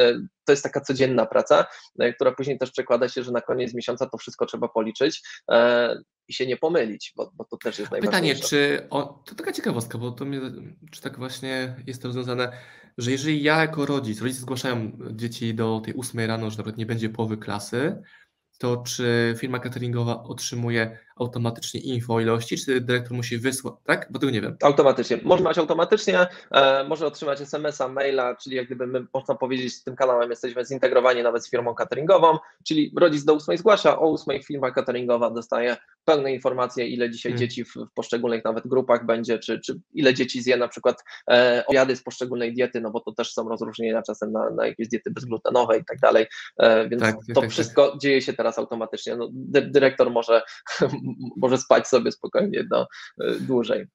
to 0.45 0.53
jest 0.53 0.63
taka 0.63 0.81
codzienna 0.81 1.27
praca, 1.27 1.67
która 2.15 2.33
później 2.33 2.59
też 2.59 2.71
przekłada 2.71 3.09
się, 3.09 3.23
że 3.23 3.33
na 3.33 3.41
koniec 3.41 3.75
miesiąca 3.75 4.07
to 4.07 4.19
wszystko 4.19 4.47
trzeba 4.47 4.69
policzyć 4.69 5.23
i 6.29 6.33
się 6.35 6.47
nie 6.47 6.57
pomylić, 6.57 7.13
bo, 7.17 7.33
bo 7.35 7.45
to 7.45 7.57
też 7.57 7.79
jest 7.79 7.91
najważniejsze. 7.91 8.21
Pytanie, 8.21 8.49
czy 8.49 8.87
o, 8.91 9.23
to 9.27 9.35
taka 9.35 9.53
ciekawostka, 9.53 9.99
bo 9.99 10.11
to 10.11 10.25
mnie, 10.25 10.41
czy 10.91 11.01
tak 11.01 11.19
właśnie 11.19 11.77
jest 11.87 12.03
to 12.03 12.09
rozwiązane, 12.09 12.53
że 12.99 13.11
jeżeli 13.11 13.43
ja 13.43 13.61
jako 13.61 13.87
rodzic, 13.87 14.21
rodzice 14.21 14.41
zgłaszają 14.41 14.99
dzieci 15.11 15.55
do 15.55 15.81
tej 15.85 15.95
ósmej 15.95 16.27
rano, 16.27 16.51
że 16.51 16.59
nawet 16.59 16.77
nie 16.77 16.87
będzie 16.87 17.09
połowy 17.09 17.37
klasy, 17.37 18.03
to 18.65 18.77
czy 18.77 19.35
firma 19.39 19.59
cateringowa 19.59 20.23
otrzymuje 20.23 20.99
automatycznie 21.17 21.81
info 21.81 22.15
o 22.15 22.21
ilości, 22.21 22.57
czy 22.59 22.81
dyrektor 22.81 23.17
musi 23.17 23.39
wysłać, 23.39 23.75
tak? 23.85 24.07
Bo 24.11 24.19
tego 24.19 24.33
nie 24.33 24.41
wiem. 24.41 24.57
Automatycznie. 24.63 25.19
Może 25.23 25.43
mać 25.43 25.59
automatycznie, 25.59 26.27
e, 26.51 26.85
może 26.85 27.07
otrzymać 27.07 27.41
SMS-a, 27.41 27.89
maila, 27.89 28.37
czyli 28.37 28.57
jak 28.57 28.67
gdyby 28.67 28.87
my, 28.87 29.07
można 29.15 29.35
powiedzieć, 29.35 29.75
z 29.75 29.85
tym 29.85 29.97
kanałem 29.97 30.31
jesteśmy 30.31 30.65
zintegrowani 30.65 31.23
nawet 31.23 31.47
z 31.47 31.51
firmą 31.51 31.75
cateringową, 31.75 32.39
czyli 32.65 32.93
rodzic 32.97 33.25
do 33.25 33.35
ósmej 33.35 33.59
zgłasza, 33.59 33.99
o 33.99 34.11
ósmej 34.11 34.43
firma 34.43 34.71
cateringowa 34.71 35.31
dostaje 35.31 35.77
pełne 36.05 36.33
informacje, 36.33 36.89
ile 36.89 37.11
dzisiaj 37.11 37.33
hmm. 37.33 37.39
dzieci 37.39 37.65
w, 37.65 37.75
w, 37.75 37.93
poszczególnych 37.95 38.45
nawet 38.45 38.67
grupach 38.67 39.07
będzie, 39.07 39.39
czy, 39.39 39.61
czy 39.61 39.81
ile 39.93 40.15
dzieci 40.15 40.43
zje 40.43 40.57
na 40.57 40.69
przykład 40.69 41.05
e, 41.31 41.65
obiady 41.67 41.97
z 41.97 42.03
poszczególnej 42.03 42.55
diety, 42.55 42.81
no 42.81 42.91
bo 42.91 43.01
to 43.01 43.13
też 43.13 43.33
są 43.33 43.49
rozróżnienia 43.49 44.03
czasem 44.03 44.33
na, 44.33 44.51
na 44.51 44.67
jakieś 44.67 44.89
diety 44.89 45.11
bezglutenowe 45.11 45.79
i 45.79 45.85
tak 45.85 45.99
dalej, 45.99 46.27
e, 46.59 46.89
więc 46.89 47.03
tak, 47.03 47.17
to 47.35 47.41
tak, 47.41 47.51
wszystko 47.51 47.91
tak. 47.91 48.01
dzieje 48.01 48.23
się 48.23 48.33
teraz 48.33 48.54
automatycznie. 48.59 49.17
No, 49.17 49.29
dy, 49.33 49.63
dyrektor 49.63 50.11
może 50.11 50.43
może 51.43 51.59
spać 51.59 51.89
sobie 51.89 52.13
spokojnie 52.13 52.65
do, 52.65 52.87
e, 53.21 53.35
dłużej. 53.41 53.87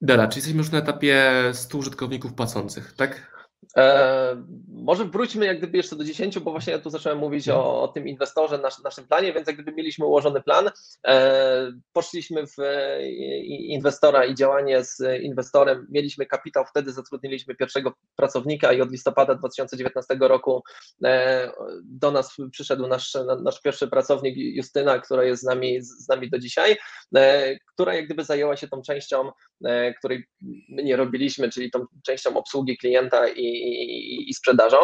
Dobra, 0.00 0.28
czyli 0.28 0.38
jesteśmy 0.38 0.58
już 0.58 0.70
na 0.70 0.78
etapie 0.78 1.32
100 1.52 1.78
użytkowników 1.78 2.34
płacących, 2.34 2.92
tak? 2.92 3.32
E, 3.76 4.44
może 4.68 5.04
wróćmy 5.04 5.46
jak 5.46 5.58
gdyby 5.58 5.76
jeszcze 5.76 5.96
do 5.96 6.04
10, 6.04 6.38
bo 6.38 6.50
właśnie 6.50 6.72
ja 6.72 6.78
tu 6.78 6.90
zacząłem 6.90 7.18
mówić 7.18 7.48
o, 7.48 7.82
o 7.82 7.88
tym 7.88 8.08
inwestorze, 8.08 8.58
nasz, 8.58 8.82
naszym 8.82 9.06
planie, 9.06 9.32
więc 9.32 9.46
jak 9.46 9.56
gdyby 9.56 9.72
mieliśmy 9.72 10.06
ułożony 10.06 10.42
plan, 10.42 10.70
e, 11.06 11.72
poszliśmy 11.92 12.46
w 12.46 12.58
e, 12.58 13.06
inwestora 13.46 14.24
i 14.24 14.34
działanie 14.34 14.84
z 14.84 15.22
inwestorem, 15.22 15.86
mieliśmy 15.90 16.26
kapitał, 16.26 16.64
wtedy 16.64 16.92
zatrudniliśmy 16.92 17.54
pierwszego 17.54 17.92
pracownika 18.16 18.72
i 18.72 18.80
od 18.80 18.90
listopada 18.90 19.34
2019 19.34 20.16
roku 20.20 20.62
e, 21.04 21.52
do 21.84 22.10
nas 22.10 22.36
przyszedł 22.52 22.86
nasz, 22.86 23.16
nasz 23.42 23.60
pierwszy 23.60 23.88
pracownik 23.88 24.36
Justyna, 24.36 24.98
która 24.98 25.24
jest 25.24 25.42
z 25.42 25.46
nami, 25.46 25.82
z 25.82 26.08
nami 26.08 26.30
do 26.30 26.38
dzisiaj, 26.38 26.76
e, 27.16 27.56
która 27.58 27.94
jak 27.94 28.04
gdyby 28.04 28.24
zajęła 28.24 28.56
się 28.56 28.68
tą 28.68 28.82
częścią, 28.82 29.30
e, 29.64 29.94
której 29.94 30.24
my 30.68 30.84
nie 30.84 30.96
robiliśmy, 30.96 31.50
czyli 31.50 31.70
tą 31.70 31.86
częścią 32.06 32.36
obsługi 32.36 32.78
klienta 32.78 33.28
i 33.28 33.61
i, 33.62 34.30
i 34.30 34.34
sprzedażą. 34.34 34.76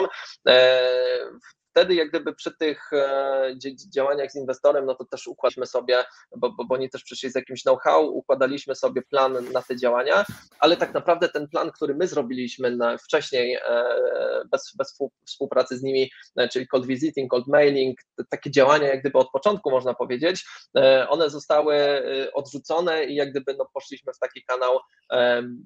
E, 1.78 1.80
wtedy 1.80 1.94
jak 1.94 2.08
gdyby 2.08 2.34
przy 2.34 2.56
tych 2.56 2.90
działaniach 3.94 4.32
z 4.32 4.36
inwestorem, 4.36 4.86
no 4.86 4.94
to 4.94 5.04
też 5.04 5.26
układaliśmy 5.26 5.66
sobie, 5.66 6.04
bo, 6.36 6.52
bo, 6.52 6.64
bo 6.64 6.74
oni 6.74 6.90
też 6.90 7.04
przyszli 7.04 7.30
z 7.30 7.34
jakimś 7.34 7.62
know-how, 7.62 8.06
układaliśmy 8.06 8.74
sobie 8.74 9.02
plan 9.02 9.52
na 9.52 9.62
te 9.62 9.76
działania, 9.76 10.24
ale 10.58 10.76
tak 10.76 10.94
naprawdę 10.94 11.28
ten 11.28 11.48
plan, 11.48 11.70
który 11.70 11.94
my 11.94 12.06
zrobiliśmy 12.06 12.76
na, 12.76 12.98
wcześniej 12.98 13.58
bez, 14.52 14.72
bez 14.76 14.98
współpracy 15.26 15.78
z 15.78 15.82
nimi, 15.82 16.10
czyli 16.52 16.68
cold 16.68 16.86
visiting, 16.86 17.30
cold 17.30 17.46
mailing, 17.46 17.98
takie 18.30 18.50
działania 18.50 18.88
jak 18.88 19.00
gdyby 19.00 19.18
od 19.18 19.30
początku 19.30 19.70
można 19.70 19.94
powiedzieć, 19.94 20.44
one 21.08 21.30
zostały 21.30 21.76
odrzucone 22.34 23.04
i 23.04 23.14
jak 23.14 23.30
gdyby 23.30 23.54
no, 23.58 23.68
poszliśmy 23.74 24.12
w 24.12 24.18
taki 24.18 24.44
kanał 24.44 24.78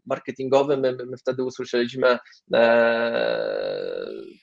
marketingowy, 0.07 0.77
my, 0.77 0.97
my 1.07 1.17
wtedy 1.17 1.45
usłyszeliśmy, 1.45 2.19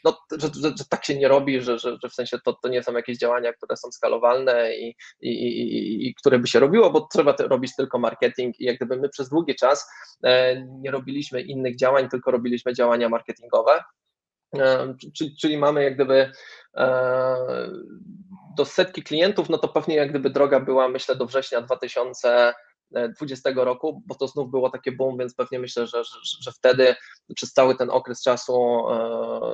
no, 0.03 0.17
że, 0.31 0.47
że, 0.61 0.69
że, 0.77 0.85
tak 0.89 1.05
się 1.05 1.15
nie 1.15 1.27
robi, 1.27 1.58
że, 1.61 1.79
że, 1.79 1.97
że 2.03 2.09
w 2.09 2.13
sensie 2.13 2.37
to, 2.45 2.53
to 2.53 2.69
nie 2.69 2.83
są 2.83 2.93
jakieś 2.93 3.17
działania, 3.17 3.53
które 3.53 3.77
są 3.77 3.91
skalowalne 3.91 4.75
i, 4.75 4.95
i, 5.21 5.29
i, 5.29 6.07
i 6.07 6.15
które 6.15 6.39
by 6.39 6.47
się 6.47 6.59
robiło, 6.59 6.91
bo 6.91 7.07
trzeba 7.13 7.35
robić 7.39 7.75
tylko 7.75 7.99
marketing 7.99 8.59
i 8.59 8.65
jak 8.65 8.75
gdyby 8.75 8.97
my 8.97 9.09
przez 9.09 9.29
długi 9.29 9.55
czas 9.55 9.89
e, 10.23 10.61
nie 10.65 10.91
robiliśmy 10.91 11.41
innych 11.41 11.75
działań, 11.75 12.09
tylko 12.09 12.31
robiliśmy 12.31 12.73
działania 12.73 13.09
marketingowe. 13.09 13.83
E, 14.57 14.95
czyli, 15.15 15.37
czyli 15.37 15.57
mamy 15.57 15.83
jak 15.83 15.95
gdyby 15.95 16.31
e, 16.77 17.35
do 18.57 18.65
setki 18.65 19.03
klientów, 19.03 19.49
no 19.49 19.57
to 19.57 19.67
pewnie 19.67 19.95
jak 19.95 20.09
gdyby 20.09 20.29
droga 20.29 20.59
była, 20.59 20.89
myślę, 20.89 21.15
do 21.15 21.25
września 21.25 21.61
2020 21.61 23.49
roku, 23.55 24.03
bo 24.05 24.15
to 24.15 24.27
znów 24.27 24.51
było 24.51 24.69
takie 24.69 24.91
boom, 24.91 25.17
więc 25.17 25.35
pewnie 25.35 25.59
myślę, 25.59 25.87
że, 25.87 26.03
że, 26.03 26.19
że 26.41 26.51
wtedy 26.51 26.95
przez 27.35 27.53
cały 27.53 27.75
ten 27.75 27.89
okres 27.89 28.23
czasu 28.23 28.83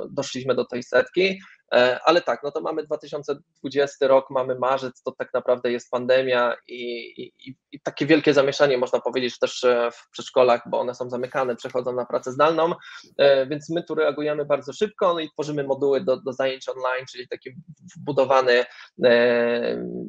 doszliśmy 0.09 0.55
do 0.55 0.65
tej 0.65 0.83
setki. 0.83 1.39
E, 1.75 1.99
ale 2.03 2.21
tak, 2.21 2.43
no 2.43 2.51
to 2.51 2.61
mamy 2.61 2.83
2020 2.83 4.07
rok, 4.07 4.29
mamy 4.29 4.55
marzec, 4.55 5.01
to 5.03 5.11
tak 5.11 5.33
naprawdę 5.33 5.71
jest 5.71 5.91
pandemia 5.91 6.55
i, 6.67 6.83
i, 7.21 7.55
i, 7.71 7.79
takie 7.83 8.05
wielkie 8.05 8.33
zamieszanie, 8.33 8.77
można 8.77 8.99
powiedzieć, 8.99 9.39
też 9.39 9.63
e, 9.63 9.89
w 9.91 10.09
przedszkolach, 10.11 10.61
bo 10.69 10.79
one 10.79 10.95
są 10.95 11.09
zamykane, 11.09 11.55
przechodzą 11.55 11.93
na 11.93 12.05
pracę 12.05 12.31
zdalną, 12.31 12.73
e, 13.17 13.47
więc 13.47 13.69
my 13.69 13.83
tu 13.83 13.95
reagujemy 13.95 14.45
bardzo 14.45 14.73
szybko 14.73 15.13
no 15.13 15.19
i 15.19 15.29
tworzymy 15.29 15.63
moduły 15.63 16.01
do, 16.01 16.17
do 16.17 16.33
zajęć 16.33 16.69
online, 16.69 17.05
czyli 17.11 17.27
taki 17.27 17.49
wbudowany 17.97 18.65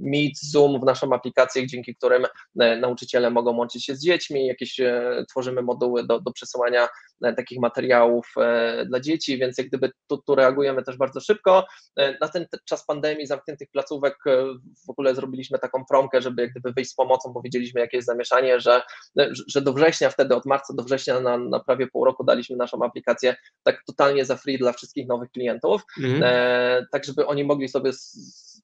Meet, 0.02 0.38
Zoom 0.42 0.81
w 0.81 0.85
naszą 0.85 1.12
aplikację, 1.12 1.66
dzięki 1.66 1.94
którym 1.94 2.26
nauczyciele 2.55 3.31
mogą 3.31 3.57
łączyć 3.57 3.85
się 3.85 3.96
z 3.96 4.02
dziećmi, 4.02 4.46
jakieś 4.46 4.81
tworzymy 5.31 5.62
moduły 5.62 6.07
do, 6.07 6.20
do 6.20 6.33
przesyłania 6.33 6.88
takich 7.37 7.61
materiałów 7.61 8.35
dla 8.87 9.00
dzieci, 9.00 9.38
więc 9.38 9.59
jak 9.59 9.66
gdyby 9.66 9.90
tu, 10.07 10.18
tu 10.18 10.35
reagujemy 10.35 10.83
też 10.83 10.96
bardzo 10.96 11.20
szybko, 11.20 11.55
E, 11.96 12.18
na 12.20 12.28
ten 12.28 12.46
czas 12.64 12.86
pandemii 12.86 13.26
zamkniętych 13.26 13.70
placówek 13.70 14.16
e, 14.26 14.44
w 14.86 14.90
ogóle 14.90 15.14
zrobiliśmy 15.14 15.58
taką 15.58 15.84
promkę, 15.84 16.22
żeby 16.22 16.42
jak 16.42 16.50
gdyby 16.50 16.72
wyjść 16.72 16.90
z 16.90 16.94
pomocą, 16.94 17.32
bo 17.32 17.42
wiedzieliśmy, 17.42 17.80
jakie 17.80 17.96
jest 17.96 18.06
zamieszanie, 18.06 18.60
że, 18.60 18.82
że 19.46 19.60
do 19.60 19.72
września, 19.72 20.10
wtedy 20.10 20.34
od 20.34 20.46
marca 20.46 20.74
do 20.74 20.82
września 20.82 21.20
na, 21.20 21.38
na 21.38 21.60
prawie 21.60 21.86
pół 21.86 22.04
roku 22.04 22.24
daliśmy 22.24 22.56
naszą 22.56 22.82
aplikację 22.82 23.36
tak 23.62 23.82
totalnie 23.86 24.24
za 24.24 24.36
free 24.36 24.58
dla 24.58 24.72
wszystkich 24.72 25.06
nowych 25.08 25.30
klientów, 25.30 25.82
e, 26.22 26.86
tak 26.92 27.04
żeby 27.04 27.26
oni 27.26 27.44
mogli 27.44 27.68
sobie 27.68 27.92
z, 27.92 28.55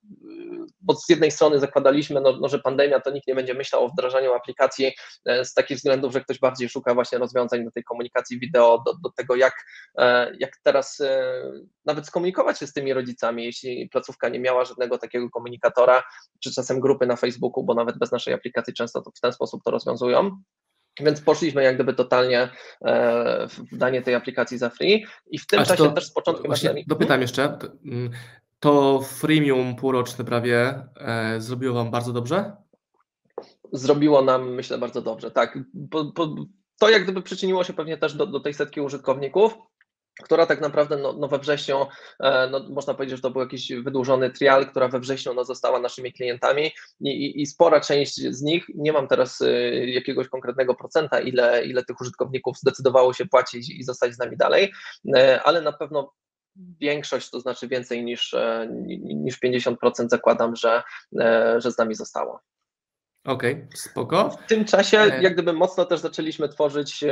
bo 0.81 0.95
z 0.95 1.09
jednej 1.09 1.31
strony 1.31 1.59
zakładaliśmy, 1.59 2.21
no, 2.21 2.39
no, 2.41 2.49
że 2.49 2.59
pandemia 2.59 3.01
to 3.01 3.11
nikt 3.11 3.27
nie 3.27 3.35
będzie 3.35 3.55
myślał 3.55 3.85
o 3.85 3.89
wdrażaniu 3.89 4.33
aplikacji 4.33 4.93
z 5.45 5.55
takich 5.55 5.77
względów, 5.77 6.13
że 6.13 6.21
ktoś 6.21 6.39
bardziej 6.39 6.69
szuka 6.69 6.95
właśnie 6.95 7.19
rozwiązań 7.19 7.65
do 7.65 7.71
tej 7.71 7.85
komunikacji 7.85 8.39
wideo, 8.39 8.83
do, 8.87 8.93
do 9.03 9.11
tego, 9.17 9.37
jak, 9.37 9.55
jak 10.39 10.51
teraz 10.63 11.03
nawet 11.85 12.07
skomunikować 12.07 12.59
się 12.59 12.67
z 12.67 12.73
tymi 12.73 12.93
rodzicami, 12.93 13.45
jeśli 13.45 13.89
placówka 13.89 14.29
nie 14.29 14.41
miała 14.41 14.65
żadnego 14.65 14.99
takiego 14.99 15.31
komunikatora, 15.31 16.03
czy 16.41 16.53
czasem 16.53 16.81
grupy 16.81 17.07
na 17.07 17.17
Facebooku, 17.17 17.65
bo 17.65 17.75
nawet 17.75 17.99
bez 17.99 18.13
naszej 18.13 18.35
aplikacji 18.35 18.75
często 18.75 19.03
to 19.03 19.11
w 19.11 19.21
ten 19.21 19.33
sposób 19.33 19.63
to 19.65 19.71
rozwiązują. 19.71 20.43
Więc 21.01 21.21
poszliśmy 21.21 21.63
jak 21.63 21.75
gdyby 21.75 21.95
totalnie 21.95 22.49
e, 22.85 23.49
w 23.49 23.77
danie 23.77 24.03
tej 24.03 24.15
aplikacji 24.15 24.59
za 24.59 24.71
free 24.71 25.07
i 25.27 25.39
w 25.39 25.47
tym 25.47 25.61
Aż 25.61 25.69
czasie 25.69 25.95
też 25.95 26.07
z 26.07 26.13
początku 26.13 26.47
właśnie. 26.47 26.85
Dopytam 26.87 27.21
jeszcze, 27.21 27.59
to 28.63 29.01
freemium 29.01 29.77
półroczne 29.77 30.25
prawie 30.25 30.89
e, 30.97 31.41
zrobiło 31.41 31.75
Wam 31.75 31.91
bardzo 31.91 32.13
dobrze? 32.13 32.57
Zrobiło 33.73 34.23
nam, 34.23 34.55
myślę, 34.55 34.79
bardzo 34.79 35.03
dobrze, 35.03 35.31
tak. 35.31 35.59
Po, 35.91 36.05
po, 36.05 36.35
to 36.79 36.91
jak 36.91 37.03
gdyby 37.03 37.23
przyczyniło 37.23 37.65
się 37.65 37.73
pewnie 37.73 37.99
też 37.99 38.15
do, 38.15 38.27
do 38.27 38.41
tej 38.41 38.55
setki 38.55 38.81
użytkowników, 38.81 39.55
która 40.25 40.47
tak 40.47 40.61
naprawdę 40.61 40.97
no, 40.97 41.13
no 41.13 41.29
we 41.29 41.39
wrześniu, 41.39 41.87
e, 42.21 42.49
no, 42.51 42.69
można 42.69 42.95
powiedzieć, 42.95 43.17
że 43.17 43.23
to 43.23 43.31
był 43.31 43.41
jakiś 43.41 43.73
wydłużony 43.73 44.31
trial, 44.31 44.67
która 44.67 44.89
we 44.89 45.01
wrześniu 45.01 45.35
no, 45.35 45.45
została 45.45 45.79
naszymi 45.79 46.13
klientami 46.13 46.73
i, 47.01 47.09
i, 47.09 47.43
i 47.43 47.47
spora 47.47 47.81
część 47.81 48.15
z 48.15 48.43
nich, 48.43 48.65
nie 48.75 48.93
mam 48.93 49.09
teraz 49.09 49.41
y, 49.41 49.85
jakiegoś 49.87 50.29
konkretnego 50.29 50.75
procenta, 50.75 51.21
ile, 51.21 51.65
ile 51.65 51.85
tych 51.85 52.01
użytkowników 52.01 52.59
zdecydowało 52.59 53.13
się 53.13 53.27
płacić 53.27 53.71
i 53.71 53.83
zostać 53.83 54.15
z 54.15 54.19
nami 54.19 54.37
dalej, 54.37 54.73
e, 55.17 55.43
ale 55.43 55.63
na 55.63 55.73
pewno 55.73 56.13
większość, 56.57 57.31
to 57.31 57.41
znaczy 57.41 57.69
więcej 57.69 58.05
niż, 58.05 58.35
e, 58.35 58.69
niż 58.99 59.39
50% 59.41 60.09
zakładam, 60.09 60.57
że, 60.57 60.83
że 61.59 61.73
z 61.73 61.79
nami 61.79 61.95
zostało. 61.95 62.41
Okej, 63.25 63.53
okay, 63.53 63.69
spoko. 63.75 64.31
W 64.31 64.47
tym 64.47 64.65
czasie 64.65 64.97
jak 64.97 65.35
gdyby 65.35 65.53
mocno 65.53 65.85
też 65.85 66.01
zaczęliśmy 66.01 66.49
tworzyć 66.49 67.05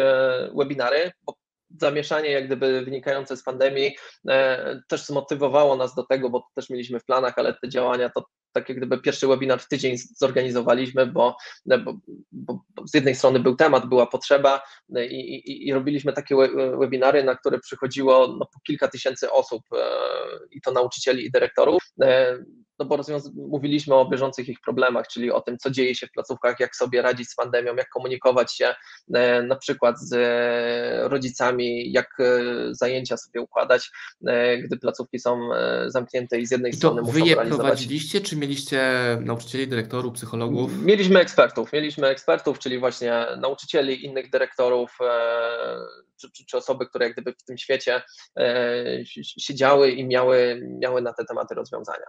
webinary, 0.57 1.13
bo 1.23 1.35
zamieszanie 1.81 2.31
jak 2.31 2.47
gdyby 2.47 2.85
wynikające 2.85 3.37
z 3.37 3.43
pandemii 3.43 3.97
e, 4.29 4.81
też 4.89 5.07
zmotywowało 5.07 5.77
nas 5.77 5.95
do 5.95 6.03
tego, 6.03 6.31
bo 6.31 6.41
to 6.41 6.47
też 6.55 6.71
mieliśmy 6.71 7.01
w 7.01 7.05
planach, 7.05 7.35
ale 7.37 7.55
te 7.55 7.69
działania 7.69 8.11
to 8.11 8.25
tak 8.53 8.69
jak 8.69 8.79
gdyby 8.79 8.99
pierwszy 8.99 9.27
webinar 9.27 9.61
w 9.61 9.69
tydzień 9.69 9.97
zorganizowaliśmy, 10.17 11.07
bo, 11.07 11.37
e, 11.71 11.79
bo, 11.79 11.95
bo 12.33 12.65
z 12.87 12.95
jednej 12.95 13.15
strony 13.15 13.41
był 13.41 13.57
temat, 13.57 13.89
była 13.89 14.07
potrzeba 14.07 14.63
e, 14.97 15.07
i, 15.07 15.35
i, 15.35 15.69
i 15.69 15.73
robiliśmy 15.73 16.13
takie 16.13 16.37
webinary, 16.79 17.25
na 17.25 17.35
które 17.37 17.59
przychodziło 17.59 18.27
no, 18.27 18.47
po 18.47 18.61
kilka 18.67 18.89
tysięcy 18.89 19.33
osób 19.33 19.63
i 20.51 20.61
to 20.61 20.73
nauczycieli 20.73 21.27
i 21.27 21.31
dyrektorów 21.31 21.83
no 22.81 22.87
bo 22.87 22.99
mówiliśmy 23.35 23.95
o 23.95 24.09
bieżących 24.09 24.49
ich 24.49 24.61
problemach, 24.61 25.09
czyli 25.09 25.33
o 25.33 25.41
tym, 25.41 25.59
co 25.59 25.71
dzieje 25.71 25.95
się 25.95 26.07
w 26.07 26.13
placówkach, 26.13 26.61
jak 26.61 26.77
sobie 26.77 27.03
radzić 27.03 27.31
z 27.31 27.35
pandemią, 27.35 27.77
jak 27.77 27.89
komunikować 27.89 28.57
się 28.57 28.75
e, 29.15 29.43
na 29.43 29.57
przykład 29.57 30.01
z 30.01 30.13
e, 30.13 31.09
rodzicami, 31.09 31.93
jak 31.93 32.21
e, 32.21 32.25
zajęcia 32.71 33.17
sobie 33.17 33.41
układać, 33.41 33.91
gdy 34.65 34.77
placówki 34.81 35.19
są 35.19 35.49
zamknięte 35.87 36.41
i 36.41 36.47
z 36.47 36.51
jednej 36.51 36.73
I 36.73 36.77
strony 36.77 37.01
muszą 37.01 37.13
wy 37.13 37.21
je 37.21 37.35
realizować... 37.35 37.67
prowadziliście, 37.67 38.21
czy 38.21 38.37
mieliście 38.37 38.83
nauczycieli, 39.21 39.69
dyrektorów, 39.69 40.15
psychologów? 40.15 40.83
Mieliśmy 40.83 41.21
ekspertów, 41.21 41.73
mieliśmy 41.73 42.07
ekspertów, 42.07 42.59
czyli 42.59 42.79
właśnie 42.79 43.27
nauczycieli, 43.41 44.05
innych 44.05 44.31
dyrektorów, 44.31 44.99
czy, 46.21 46.31
czy, 46.33 46.45
czy, 46.47 46.57
osoby, 46.57 46.87
które 46.87 47.05
jak 47.05 47.13
gdyby 47.13 47.33
w 47.33 47.45
tym 47.45 47.59
świecie 47.59 48.03
siedziały 49.23 49.91
i 49.91 50.07
miały, 50.07 50.63
miały 50.81 51.03
na 51.03 51.13
te 51.13 51.25
tematy 51.25 51.55
rozwiązania. 51.55 52.07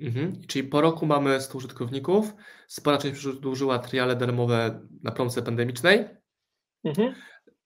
Mhm. 0.00 0.42
Czyli 0.46 0.68
po 0.68 0.80
roku 0.80 1.06
mamy 1.06 1.40
100 1.40 1.58
użytkowników. 1.58 2.34
Spora 2.68 2.98
część 2.98 3.18
przedłużyła 3.18 3.78
triale 3.78 4.16
darmowe 4.16 4.80
na 5.02 5.12
promce 5.12 5.42
pandemicznej. 5.42 6.08
Mhm. 6.84 7.14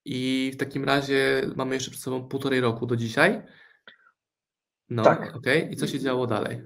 I 0.04 0.50
w 0.54 0.56
takim 0.56 0.84
razie 0.84 1.50
mamy 1.56 1.74
jeszcze 1.74 1.90
przed 1.90 2.02
sobą 2.02 2.28
półtorej 2.28 2.60
roku 2.60 2.86
do 2.86 2.96
dzisiaj. 2.96 3.42
No, 4.90 5.02
tak. 5.02 5.36
Okay. 5.36 5.68
I 5.70 5.76
co 5.76 5.86
się 5.86 6.00
działo 6.00 6.26
dalej? 6.26 6.62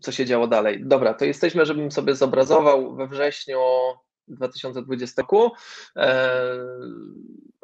Co 0.00 0.12
się 0.12 0.24
działo 0.24 0.46
dalej? 0.46 0.82
Dobra, 0.86 1.14
to 1.14 1.24
jesteśmy, 1.24 1.66
żebym 1.66 1.90
sobie 1.90 2.14
zobrazował 2.14 2.96
we 2.96 3.08
wrześniu 3.08 3.58
2020 4.28 5.22
roku. 5.22 5.50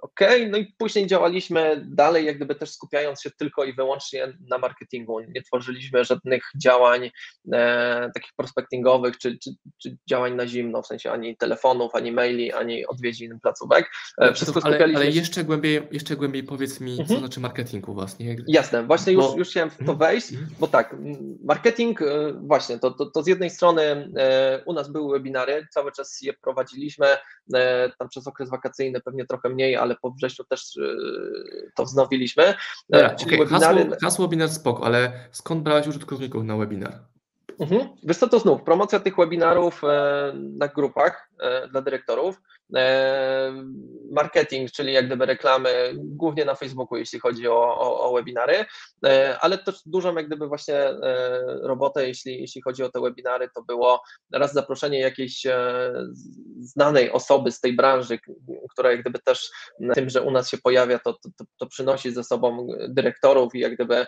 OK, 0.05 0.21
no 0.51 0.59
i 0.59 0.75
później 0.79 1.07
działaliśmy 1.07 1.85
dalej, 1.87 2.27
jak 2.27 2.37
gdyby 2.37 2.55
też 2.55 2.71
skupiając 2.71 3.23
się 3.23 3.31
tylko 3.31 3.64
i 3.64 3.73
wyłącznie 3.73 4.38
na 4.51 4.59
marketingu. 4.59 5.21
Nie 5.21 5.43
tworzyliśmy 5.43 6.05
żadnych 6.05 6.43
działań 6.62 7.11
e, 7.53 8.11
takich 8.14 8.33
prospectingowych 8.37 9.19
czy, 9.19 9.38
czy, 9.38 9.51
czy, 9.83 9.97
działań 10.11 10.35
na 10.35 10.47
zimno, 10.47 10.83
w 10.83 10.87
sensie 10.87 11.11
ani 11.12 11.37
telefonów, 11.37 11.95
ani 11.95 12.12
maili, 12.12 12.53
ani 12.53 12.87
odwiedzin 12.87 13.40
placówek. 13.43 13.90
E, 14.19 14.33
wszystko 14.33 14.61
ale, 14.64 14.75
skupialiśmy 14.75 15.01
ale 15.01 15.11
jeszcze 15.11 15.45
głębiej, 15.45 15.88
jeszcze 15.93 16.17
głębiej 16.17 16.45
powiedz 16.45 16.81
mi, 16.81 16.90
mhm. 16.90 17.09
co 17.09 17.19
znaczy 17.19 17.40
marketingu 17.40 17.95
właśnie. 17.95 18.37
Jasne, 18.49 18.83
właśnie 18.83 19.12
już, 19.12 19.25
bo... 19.25 19.37
już 19.37 19.49
chciałem 19.49 19.71
w 19.71 19.77
to 19.77 19.81
mhm. 19.81 19.99
wejść, 19.99 20.33
mhm. 20.33 20.51
bo 20.61 20.67
tak, 20.67 20.97
marketing, 21.45 22.03
e, 22.03 22.33
właśnie, 22.33 22.79
to, 22.79 22.90
to, 22.90 23.07
to 23.07 23.23
z 23.23 23.27
jednej 23.27 23.51
strony 23.51 24.11
e, 24.17 24.62
u 24.67 24.73
nas 24.73 24.93
były 24.93 25.19
webinary, 25.19 25.67
cały 25.71 25.93
czas 25.93 26.23
je 26.23 26.33
prowadziliśmy, 26.33 27.07
e, 27.55 27.90
tam 27.99 28.09
przez 28.09 28.27
okres 28.27 28.51
wakacyjny 28.51 29.01
pewnie 29.01 29.27
trochę 29.27 29.49
mniej, 29.49 29.77
ale 29.77 29.93
po 30.02 30.11
wrześniu 30.11 30.44
też 30.44 30.76
y, 30.76 31.70
to 31.76 31.85
wznowiliśmy. 31.85 32.44
E, 32.44 32.54
Dobra, 32.88 33.14
Czyli 33.14 33.35
okay. 33.35 33.46
webinary... 33.46 33.83
hasło, 33.83 33.96
hasło 34.02 34.26
webinar 34.26 34.48
spoko, 34.48 34.87
ale 34.87 35.28
skąd 35.33 35.62
brałeś 35.62 35.87
użytkowników 35.87 36.44
na 36.44 36.57
webinar? 36.57 36.98
Mhm. 37.61 37.88
Wiesz 38.02 38.16
co, 38.16 38.28
to 38.28 38.38
znów 38.38 38.62
promocja 38.62 39.00
tych 39.00 39.16
webinarów 39.16 39.85
e, 39.85 40.33
na 40.35 40.68
grupach 40.68 41.30
e, 41.40 41.68
dla 41.68 41.83
dyrektorów. 41.83 42.40
Marketing, 44.11 44.70
czyli 44.70 44.92
jak 44.92 45.07
gdyby 45.07 45.27
reklamy, 45.27 45.92
głównie 45.94 46.44
na 46.44 46.55
Facebooku, 46.55 46.98
jeśli 46.98 47.20
chodzi 47.20 47.48
o, 47.48 47.79
o, 47.79 48.00
o 48.00 48.14
webinary, 48.14 48.64
ale 49.40 49.59
też 49.59 49.81
dużą 49.87 50.14
jak 50.14 50.27
gdyby 50.27 50.48
właśnie 50.48 50.74
robotę, 51.62 52.09
jeśli, 52.09 52.40
jeśli 52.40 52.62
chodzi 52.62 52.83
o 52.83 52.88
te 52.88 53.00
webinary, 53.00 53.48
to 53.55 53.62
było 53.62 54.03
raz 54.33 54.53
zaproszenie 54.53 54.98
jakiejś 54.98 55.46
znanej 56.61 57.12
osoby 57.12 57.53
z 57.53 57.61
tej 57.61 57.77
branży, 57.77 58.18
która 58.70 58.90
jak 58.90 59.00
gdyby 59.00 59.18
też 59.18 59.50
tym, 59.94 60.11
że 60.11 60.22
u 60.22 60.31
nas 60.31 60.48
się 60.48 60.59
pojawia, 60.59 60.98
to, 60.98 61.12
to, 61.12 61.44
to 61.59 61.66
przynosi 61.66 62.12
ze 62.12 62.24
sobą 62.24 62.66
dyrektorów 62.88 63.55
i 63.55 63.61
jak 63.61 63.74
gdyby 63.74 64.07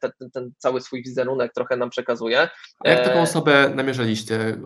ten, 0.00 0.30
ten, 0.32 0.52
cały 0.58 0.80
swój 0.80 1.02
wizerunek 1.02 1.52
trochę 1.52 1.76
nam 1.76 1.90
przekazuje. 1.90 2.48
A 2.84 2.88
jak 2.88 3.04
taką 3.04 3.20
osobę 3.20 3.72
namierzaliście? 3.74 4.56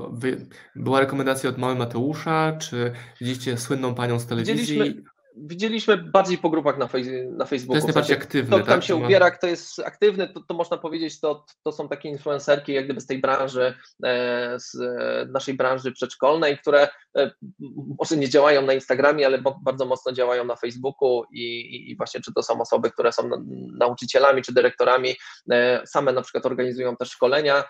Była 0.77 1.01
rekomendacja 1.01 1.51
od 1.51 1.59
Mały 1.59 1.75
Mateusza, 1.75 2.57
czy 2.61 2.80
widzieliście 3.21 3.59
słynną 3.59 3.95
panią 3.95 4.19
z 4.19 4.27
telewizji? 4.27 4.55
Widzieliśmy, 4.55 5.03
Widzieliśmy 5.43 5.97
bardziej 5.97 6.39
po 6.39 6.51
grupach 6.51 6.79
na, 6.79 6.89
na 7.31 7.45
Facebooku. 7.45 7.73
To 7.73 7.75
jest 7.75 7.87
najbardziej 7.87 8.17
aktywny, 8.17 8.57
Kto 8.57 8.67
tam 8.67 8.67
tak? 8.67 8.85
się 8.85 8.97
ubiera, 8.97 9.31
kto 9.31 9.47
jest 9.47 9.79
aktywny, 9.79 10.29
to, 10.29 10.41
to 10.41 10.55
można 10.55 10.77
powiedzieć, 10.77 11.21
to, 11.21 11.45
to 11.63 11.73
są 11.73 11.89
takie 11.89 12.09
influencerki 12.09 12.73
jak 12.73 12.85
gdyby 12.85 13.01
z 13.01 13.07
tej 13.07 13.19
branży, 13.19 13.75
e, 14.05 14.55
z 14.59 14.77
naszej 15.33 15.55
branży 15.55 15.93
przedszkolnej, 15.93 16.59
które 16.59 16.89
e, 17.17 17.31
może 17.99 18.17
nie 18.17 18.29
działają 18.29 18.63
na 18.63 18.73
Instagramie, 18.73 19.27
ale 19.27 19.43
bardzo 19.63 19.87
mocno 19.87 20.13
działają 20.13 20.45
na 20.45 20.57
Facebooku 20.57 21.25
i, 21.33 21.91
i 21.91 21.97
właśnie 21.97 22.21
czy 22.21 22.33
to 22.35 22.43
są 22.43 22.61
osoby, 22.61 22.91
które 22.91 23.13
są 23.13 23.31
nauczycielami 23.79 24.43
czy 24.43 24.55
dyrektorami, 24.55 25.15
e, 25.51 25.87
same 25.87 26.13
na 26.13 26.23
przykład 26.23 26.47
organizują 26.47 26.97
też 26.97 27.11
szkolenia, 27.11 27.65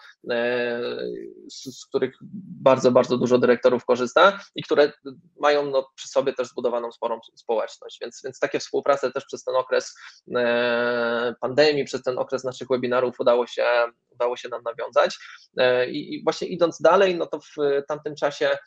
z, 1.49 1.81
z 1.81 1.87
których 1.87 2.15
bardzo, 2.63 2.93
bardzo 2.93 3.19
dużo 3.19 3.39
dyrektorów 3.39 3.85
korzysta 3.85 4.41
i 4.55 4.63
które 4.63 4.93
mają 5.41 5.67
no, 5.67 5.91
przy 5.95 6.09
sobie 6.09 6.33
też 6.33 6.49
zbudowaną 6.49 6.93
sporą 6.93 7.21
społeczność 7.35 7.60
społeczność. 7.61 7.99
Więc, 8.01 8.21
więc 8.25 8.39
takie 8.39 8.59
współprace 8.59 9.13
też 9.13 9.25
przez 9.25 9.45
ten 9.45 9.57
okres 9.57 9.95
e, 10.37 11.35
pandemii, 11.41 11.85
przez 11.85 12.03
ten 12.03 12.19
okres 12.19 12.45
naszych 12.45 12.69
webinarów 12.69 13.21
udało 13.21 13.47
się, 13.47 13.67
udało 14.11 14.37
się 14.37 14.49
nam 14.49 14.63
nawiązać. 14.63 15.19
E, 15.57 15.91
I 15.91 16.25
właśnie 16.25 16.49
idąc 16.49 16.81
dalej, 16.81 17.15
no 17.15 17.27
to 17.27 17.41
w 17.41 17.83
tamtym 17.89 18.15
czasie 18.15 18.59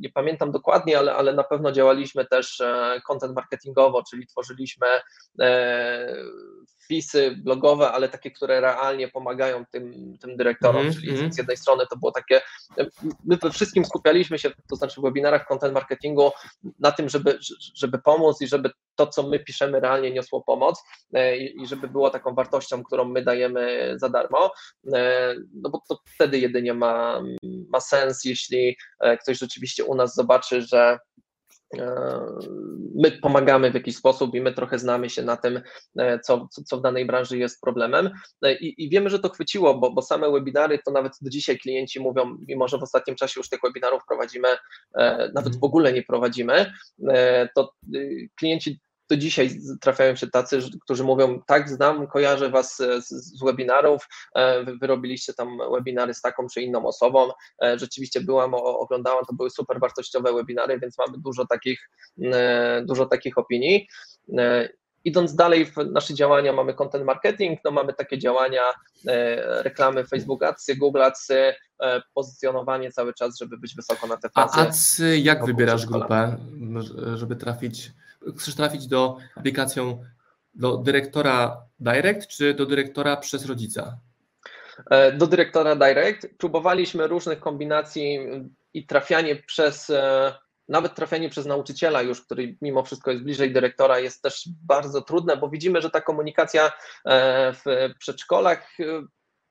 nie 0.00 0.10
pamiętam 0.10 0.52
dokładnie, 0.52 0.98
ale, 0.98 1.14
ale 1.14 1.32
na 1.32 1.44
pewno 1.44 1.72
działaliśmy 1.72 2.26
też 2.26 2.62
content 3.06 3.34
marketingowo, 3.34 4.02
czyli 4.10 4.26
tworzyliśmy 4.26 4.86
wpisy 6.84 7.36
blogowe, 7.44 7.92
ale 7.92 8.08
takie, 8.08 8.30
które 8.30 8.60
realnie 8.60 9.08
pomagają 9.08 9.64
tym, 9.72 10.14
tym 10.20 10.36
dyrektorom, 10.36 10.82
mm, 10.82 10.94
czyli 10.94 11.10
mm. 11.10 11.32
z 11.32 11.38
jednej 11.38 11.56
strony 11.56 11.84
to 11.90 11.96
było 11.96 12.12
takie, 12.12 12.40
my 13.24 13.36
we 13.36 13.50
wszystkim 13.50 13.84
skupialiśmy 13.84 14.38
się, 14.38 14.50
to 14.70 14.76
znaczy 14.76 15.00
w 15.00 15.04
webinarach 15.04 15.46
content 15.46 15.74
marketingu 15.74 16.30
na 16.78 16.92
tym, 16.92 17.08
żeby, 17.08 17.38
żeby 17.74 17.98
pomóc 17.98 18.40
i 18.40 18.48
żeby 18.48 18.70
to, 18.98 19.06
co 19.06 19.22
my 19.22 19.38
piszemy 19.38 19.80
realnie 19.80 20.10
niosło 20.10 20.42
pomoc 20.42 20.82
e, 21.12 21.38
i, 21.38 21.62
i 21.62 21.66
żeby 21.66 21.88
było 21.88 22.10
taką 22.10 22.34
wartością, 22.34 22.82
którą 22.82 23.04
my 23.04 23.24
dajemy 23.24 23.94
za 23.96 24.08
darmo, 24.08 24.52
e, 24.94 25.34
no 25.54 25.70
bo 25.70 25.82
to 25.88 25.98
wtedy 26.14 26.38
jedynie 26.38 26.74
ma, 26.74 27.22
ma 27.68 27.80
sens, 27.80 28.24
jeśli 28.24 28.68
e, 28.68 28.97
ktoś 29.22 29.38
rzeczywiście 29.38 29.84
u 29.84 29.94
nas 29.94 30.14
zobaczy, 30.14 30.62
że 30.62 30.98
my 32.94 33.12
pomagamy 33.22 33.70
w 33.70 33.74
jakiś 33.74 33.96
sposób 33.96 34.34
i 34.34 34.40
my 34.40 34.52
trochę 34.52 34.78
znamy 34.78 35.10
się 35.10 35.22
na 35.22 35.36
tym, 35.36 35.60
e, 35.98 36.20
co, 36.20 36.48
co 36.66 36.78
w 36.78 36.82
danej 36.82 37.06
branży 37.06 37.38
jest 37.38 37.60
problemem. 37.60 38.10
E, 38.42 38.54
I, 38.54 38.84
I, 38.84 38.90
wiemy, 38.90 39.10
że 39.10 39.18
to 39.18 39.28
chwyciło, 39.28 39.78
bo, 39.78 39.90
bo 39.90 40.02
same 40.02 40.30
webinary 40.30 40.78
to 40.86 40.90
nawet 40.90 41.12
do 41.20 41.30
dzisiaj 41.30 41.58
klienci 41.58 42.00
mówią, 42.00 42.38
mimo 42.48 42.68
że 42.68 42.78
w 42.78 42.82
ostatnim 42.82 43.16
czasie 43.16 43.40
już 43.40 43.48
tych 43.48 43.60
webinarów 43.64 44.02
prowadzimy, 44.08 44.48
e, 44.48 45.16
nawet 45.18 45.36
mhm. 45.36 45.60
w 45.60 45.64
ogóle 45.64 45.92
nie 45.92 46.02
prowadzimy, 46.02 46.72
to 47.54 47.72
y, 47.94 48.28
klienci 48.36 48.80
do 49.08 49.16
dzisiaj 49.16 49.50
trafiają 49.80 50.16
się 50.16 50.26
tacy, 50.26 50.60
którzy 50.80 51.04
mówią, 51.04 51.40
tak, 51.46 51.68
znam, 51.68 52.06
kojarzę 52.06 52.50
Was 52.50 52.76
z, 52.76 53.08
z 53.08 53.44
webinarów, 53.44 54.08
e, 54.34 54.64
wy, 54.64 54.86
robiliście 54.86 55.34
tam 55.34 55.58
webinary 55.72 56.14
z 56.14 56.20
taką 56.20 56.46
czy 56.54 56.62
inną 56.62 56.86
osobą, 56.86 57.28
e, 57.62 57.78
rzeczywiście 57.78 58.20
byłam, 58.20 58.54
oglądałam, 58.54 59.24
to 59.24 59.34
były 59.34 59.50
super 59.50 59.80
wartościowe 59.80 60.32
webinary, 60.32 60.80
więc 60.80 60.98
mamy 60.98 61.18
dużo 61.18 61.46
takich, 61.46 61.90
e, 62.22 62.82
dużo 62.86 63.06
takich 63.06 63.38
opinii. 63.38 63.88
Idąc 65.04 65.34
dalej 65.34 65.66
w 65.66 65.76
nasze 65.76 66.14
działania, 66.14 66.52
mamy 66.52 66.74
content 66.74 67.04
marketing, 67.04 67.60
no 67.64 67.70
mamy 67.70 67.92
takie 67.92 68.18
działania, 68.18 68.62
reklamy 69.38 70.04
Facebook 70.04 70.42
Adsy, 70.42 70.76
Google 70.76 71.02
Adsy, 71.02 71.54
pozycjonowanie 72.14 72.92
cały 72.92 73.14
czas, 73.14 73.38
żeby 73.38 73.58
być 73.58 73.74
wysoko 73.74 74.06
na 74.06 74.16
te 74.16 74.28
A 74.34 74.60
Adsy, 74.60 75.18
jak 75.18 75.46
wybierasz 75.46 75.86
grupę, 75.86 76.36
żeby 77.14 77.36
trafić 77.36 77.92
chcesz 78.38 78.54
trafić 78.54 78.86
do 78.86 79.16
aplikacją 79.36 80.04
do 80.54 80.76
dyrektora 80.76 81.62
Direct, 81.80 82.26
czy 82.26 82.54
do 82.54 82.66
dyrektora 82.66 83.16
przez 83.16 83.46
rodzica? 83.46 83.98
E, 84.90 85.12
do 85.12 85.26
dyrektora 85.26 85.76
Direct. 85.76 86.28
Próbowaliśmy 86.38 87.06
różnych 87.06 87.40
kombinacji 87.40 88.18
i 88.74 88.86
trafianie 88.86 89.36
przez, 89.36 89.90
e, 89.90 90.34
nawet 90.68 90.94
trafianie 90.94 91.28
przez 91.28 91.46
nauczyciela 91.46 92.02
już, 92.02 92.20
który 92.20 92.56
mimo 92.62 92.82
wszystko 92.82 93.10
jest 93.10 93.22
bliżej 93.22 93.52
dyrektora, 93.52 93.98
jest 93.98 94.22
też 94.22 94.48
bardzo 94.66 95.02
trudne, 95.02 95.36
bo 95.36 95.48
widzimy, 95.48 95.82
że 95.82 95.90
ta 95.90 96.00
komunikacja 96.00 96.72
e, 97.04 97.52
w 97.52 97.94
przedszkolach 97.98 98.76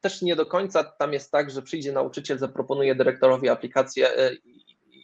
też 0.02 0.22
nie 0.22 0.36
do 0.36 0.46
końca 0.46 0.84
tam 0.84 1.14
jest 1.14 1.32
tak, 1.32 1.50
że 1.50 1.62
przyjdzie 1.62 1.92
nauczyciel, 1.92 2.38
zaproponuje 2.38 2.96
dyrektorowi 2.96 3.50
aplikację 3.50 4.10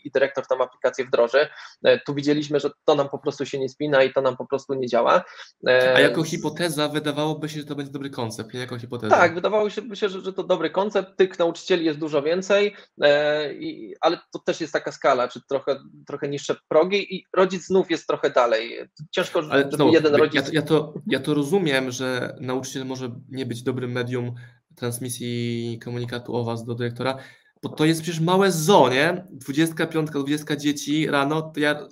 i 0.03 0.11
dyrektor 0.11 0.47
tam 0.47 0.61
aplikację 0.61 1.05
wdroży. 1.05 1.47
E, 1.83 1.99
tu 1.99 2.15
widzieliśmy, 2.15 2.59
że 2.59 2.69
to 2.85 2.95
nam 2.95 3.09
po 3.09 3.19
prostu 3.19 3.45
się 3.45 3.59
nie 3.59 3.69
spina 3.69 4.03
i 4.03 4.13
to 4.13 4.21
nam 4.21 4.37
po 4.37 4.47
prostu 4.47 4.73
nie 4.73 4.87
działa. 4.87 5.23
E, 5.67 5.93
A 5.95 5.99
jako 5.99 6.23
hipoteza 6.23 6.87
wydawałoby 6.89 7.49
się, 7.49 7.59
że 7.59 7.65
to 7.65 7.75
będzie 7.75 7.91
dobry 7.91 8.09
koncept, 8.09 8.53
nie 8.53 8.59
jako 8.59 8.79
hipoteza. 8.79 9.15
Tak, 9.15 9.35
wydawało 9.35 9.69
się, 9.69 9.81
że, 9.91 10.09
że 10.09 10.33
to 10.33 10.43
dobry 10.43 10.69
koncept, 10.69 11.17
tych 11.17 11.39
nauczycieli 11.39 11.85
jest 11.85 11.99
dużo 11.99 12.21
więcej, 12.21 12.75
e, 13.03 13.49
ale 14.01 14.19
to 14.33 14.39
też 14.39 14.61
jest 14.61 14.73
taka 14.73 14.91
skala, 14.91 15.27
czy 15.27 15.41
trochę, 15.49 15.79
trochę 16.07 16.27
niższe 16.27 16.55
progi 16.67 17.15
i 17.15 17.25
rodzic 17.33 17.65
znów 17.65 17.91
jest 17.91 18.07
trochę 18.07 18.29
dalej. 18.29 18.79
Ciężko, 19.11 19.41
ale 19.49 19.69
żeby 19.71 19.91
jeden 19.91 20.15
rodzic... 20.15 20.47
Ja, 20.47 20.53
ja, 20.53 20.61
to, 20.61 20.93
ja 21.07 21.19
to 21.19 21.33
rozumiem, 21.33 21.91
że 21.91 22.35
nauczyciel 22.39 22.85
może 22.85 23.09
nie 23.29 23.45
być 23.45 23.63
dobrym 23.63 23.91
medium 23.91 24.35
transmisji 24.75 25.79
komunikatu 25.83 26.35
o 26.35 26.43
Was 26.43 26.65
do 26.65 26.75
dyrektora, 26.75 27.17
bo 27.63 27.69
to 27.69 27.86
jest 27.86 28.02
przecież 28.02 28.19
małe 28.19 28.52
zo, 28.52 28.89
nie? 28.89 29.28
25, 29.32 30.10
20 30.10 30.56
dzieci 30.56 31.08
rano, 31.08 31.41
to 31.41 31.60
ja, 31.60 31.88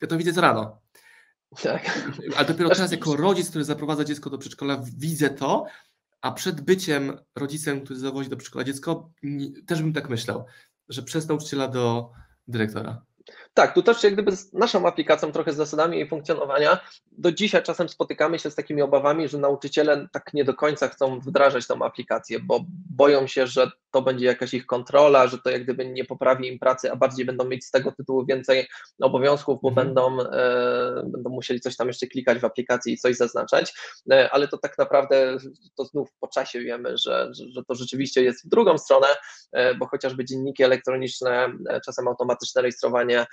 ja 0.00 0.08
to 0.08 0.18
widzę 0.18 0.32
co 0.32 0.40
rano. 0.40 0.80
Tak. 1.62 2.08
Ale 2.36 2.46
dopiero 2.46 2.68
teraz 2.70 2.92
jako 2.92 3.16
rodzic, 3.16 3.50
który 3.50 3.64
zaprowadza 3.64 4.04
dziecko 4.04 4.30
do 4.30 4.38
przedszkola, 4.38 4.82
widzę 4.96 5.30
to, 5.30 5.64
a 6.20 6.32
przed 6.32 6.60
byciem 6.60 7.18
rodzicem, 7.36 7.80
który 7.80 7.98
zawozi 7.98 8.30
do 8.30 8.36
przedszkola 8.36 8.64
dziecko, 8.64 9.10
też 9.66 9.82
bym 9.82 9.92
tak 9.92 10.08
myślał, 10.08 10.44
że 10.88 11.02
przez 11.02 11.28
nauczyciela 11.28 11.68
do 11.68 12.10
dyrektora. 12.48 13.02
Tak, 13.58 13.74
tu 13.74 13.82
też 13.82 14.02
jak 14.02 14.12
gdyby 14.12 14.36
z 14.36 14.52
naszą 14.52 14.86
aplikacją, 14.86 15.32
trochę 15.32 15.52
z 15.52 15.56
zasadami 15.56 15.96
jej 15.96 16.08
funkcjonowania, 16.08 16.78
do 17.12 17.32
dzisiaj 17.32 17.62
czasem 17.62 17.88
spotykamy 17.88 18.38
się 18.38 18.50
z 18.50 18.54
takimi 18.54 18.82
obawami, 18.82 19.28
że 19.28 19.38
nauczyciele 19.38 20.08
tak 20.12 20.34
nie 20.34 20.44
do 20.44 20.54
końca 20.54 20.88
chcą 20.88 21.20
wdrażać 21.20 21.66
tą 21.66 21.82
aplikację, 21.82 22.40
bo 22.40 22.64
boją 22.90 23.26
się, 23.26 23.46
że 23.46 23.70
to 23.90 24.02
będzie 24.02 24.26
jakaś 24.26 24.54
ich 24.54 24.66
kontrola, 24.66 25.26
że 25.26 25.38
to 25.38 25.50
jak 25.50 25.64
gdyby 25.64 25.86
nie 25.86 26.04
poprawi 26.04 26.48
im 26.48 26.58
pracy, 26.58 26.92
a 26.92 26.96
bardziej 26.96 27.26
będą 27.26 27.44
mieć 27.44 27.64
z 27.64 27.70
tego 27.70 27.92
tytułu 27.92 28.26
więcej 28.26 28.66
obowiązków, 29.00 29.58
bo 29.62 29.68
mhm. 29.68 29.86
będą, 29.86 30.20
e, 30.20 31.02
będą 31.06 31.30
musieli 31.30 31.60
coś 31.60 31.76
tam 31.76 31.88
jeszcze 31.88 32.06
klikać 32.06 32.38
w 32.38 32.44
aplikacji 32.44 32.92
i 32.92 32.98
coś 32.98 33.16
zaznaczać, 33.16 33.74
e, 34.12 34.30
ale 34.30 34.48
to 34.48 34.58
tak 34.58 34.78
naprawdę 34.78 35.36
to 35.76 35.84
znów 35.84 36.08
po 36.20 36.28
czasie 36.28 36.60
wiemy, 36.60 36.98
że, 36.98 37.30
że, 37.32 37.64
to 37.64 37.74
rzeczywiście 37.74 38.22
jest 38.22 38.46
w 38.46 38.48
drugą 38.48 38.78
stronę, 38.78 39.06
e, 39.52 39.74
bo 39.74 39.86
chociażby 39.86 40.24
dzienniki 40.24 40.62
elektroniczne, 40.62 41.52
e, 41.68 41.80
czasem 41.80 42.08
automatyczne 42.08 42.62
rejestrowanie 42.62 43.26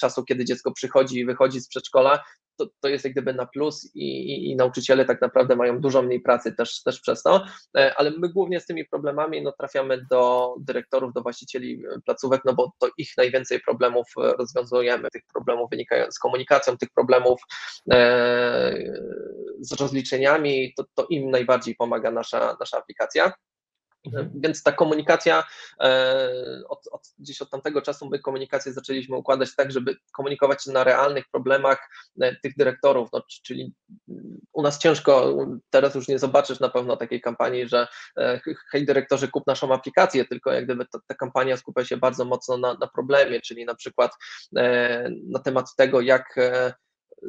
czasu, 0.00 0.24
kiedy 0.24 0.44
dziecko 0.44 0.72
przychodzi 0.72 1.18
i 1.18 1.26
wychodzi 1.26 1.60
z 1.60 1.68
przedszkola, 1.68 2.20
to, 2.56 2.66
to 2.80 2.88
jest 2.88 3.04
jak 3.04 3.12
gdyby 3.12 3.34
na 3.34 3.46
plus 3.46 3.90
i, 3.94 4.04
i, 4.04 4.50
i, 4.50 4.56
nauczyciele 4.56 5.04
tak 5.04 5.20
naprawdę 5.20 5.56
mają 5.56 5.80
dużo 5.80 6.02
mniej 6.02 6.20
pracy 6.20 6.54
też, 6.54 6.82
też 6.82 7.00
przez 7.00 7.22
to, 7.22 7.44
e, 7.76 7.94
ale 7.96 8.10
my 8.10 8.28
głównie 8.28 8.60
z 8.60 8.66
tymi 8.66 8.84
problemami 8.84 9.42
no, 9.42 9.52
trafiamy 9.52 10.06
do 10.10 10.54
dyrektorów, 10.60 11.12
do 11.12 11.22
właścicieli 11.22 11.82
placówek, 12.04 12.42
no 12.44 12.54
bo 12.54 12.72
to 12.78 12.88
ich 12.98 13.08
najwięcej 13.16 13.60
problemów 13.60 14.06
rozwiązujemy, 14.16 15.10
tych 15.10 15.22
problemów 15.32 15.70
wynikających 15.70 16.14
z 16.14 16.18
komunikacją, 16.18 16.76
tych 16.76 16.90
problemów 16.94 17.40
e, 17.92 18.92
z 19.60 19.80
rozliczeniami, 19.80 20.72
to, 20.76 20.84
to 20.94 21.06
im 21.10 21.30
najbardziej 21.30 21.74
pomaga 21.74 22.10
nasza, 22.10 22.56
nasza 22.60 22.78
aplikacja. 22.78 23.32
Mhm. 24.06 24.30
Więc 24.34 24.62
ta 24.62 24.72
komunikacja, 24.72 25.44
e, 25.80 26.28
od, 26.68 26.88
od, 26.92 27.02
gdzieś 27.18 27.42
od 27.42 27.50
tamtego 27.50 27.82
czasu 27.82 28.08
my 28.10 28.18
komunikację 28.18 28.72
zaczęliśmy 28.72 29.16
układać 29.16 29.54
tak, 29.56 29.72
żeby 29.72 29.96
komunikować 30.12 30.66
na 30.66 30.84
realnych 30.84 31.24
problemach 31.32 31.90
e, 32.20 32.36
tych 32.36 32.56
dyrektorów, 32.56 33.08
no, 33.12 33.22
czyli 33.44 33.74
u 34.52 34.62
nas 34.62 34.78
ciężko, 34.78 35.36
teraz 35.70 35.94
już 35.94 36.08
nie 36.08 36.18
zobaczysz 36.18 36.60
na 36.60 36.68
pewno 36.68 36.96
takiej 36.96 37.20
kampanii, 37.20 37.68
że 37.68 37.86
e, 38.18 38.40
hej 38.70 38.86
dyrektorzy 38.86 39.28
kup 39.28 39.46
naszą 39.46 39.74
aplikację, 39.74 40.24
tylko 40.24 40.52
jak 40.52 40.64
gdyby 40.64 40.86
ta, 40.86 40.98
ta 41.06 41.14
kampania 41.14 41.56
skupia 41.56 41.84
się 41.84 41.96
bardzo 41.96 42.24
mocno 42.24 42.56
na, 42.56 42.74
na 42.74 42.86
problemie, 42.86 43.40
czyli 43.40 43.64
na 43.64 43.74
przykład 43.74 44.12
na 45.30 45.38
temat 45.44 45.74
tego, 45.76 46.00
jak 46.00 46.36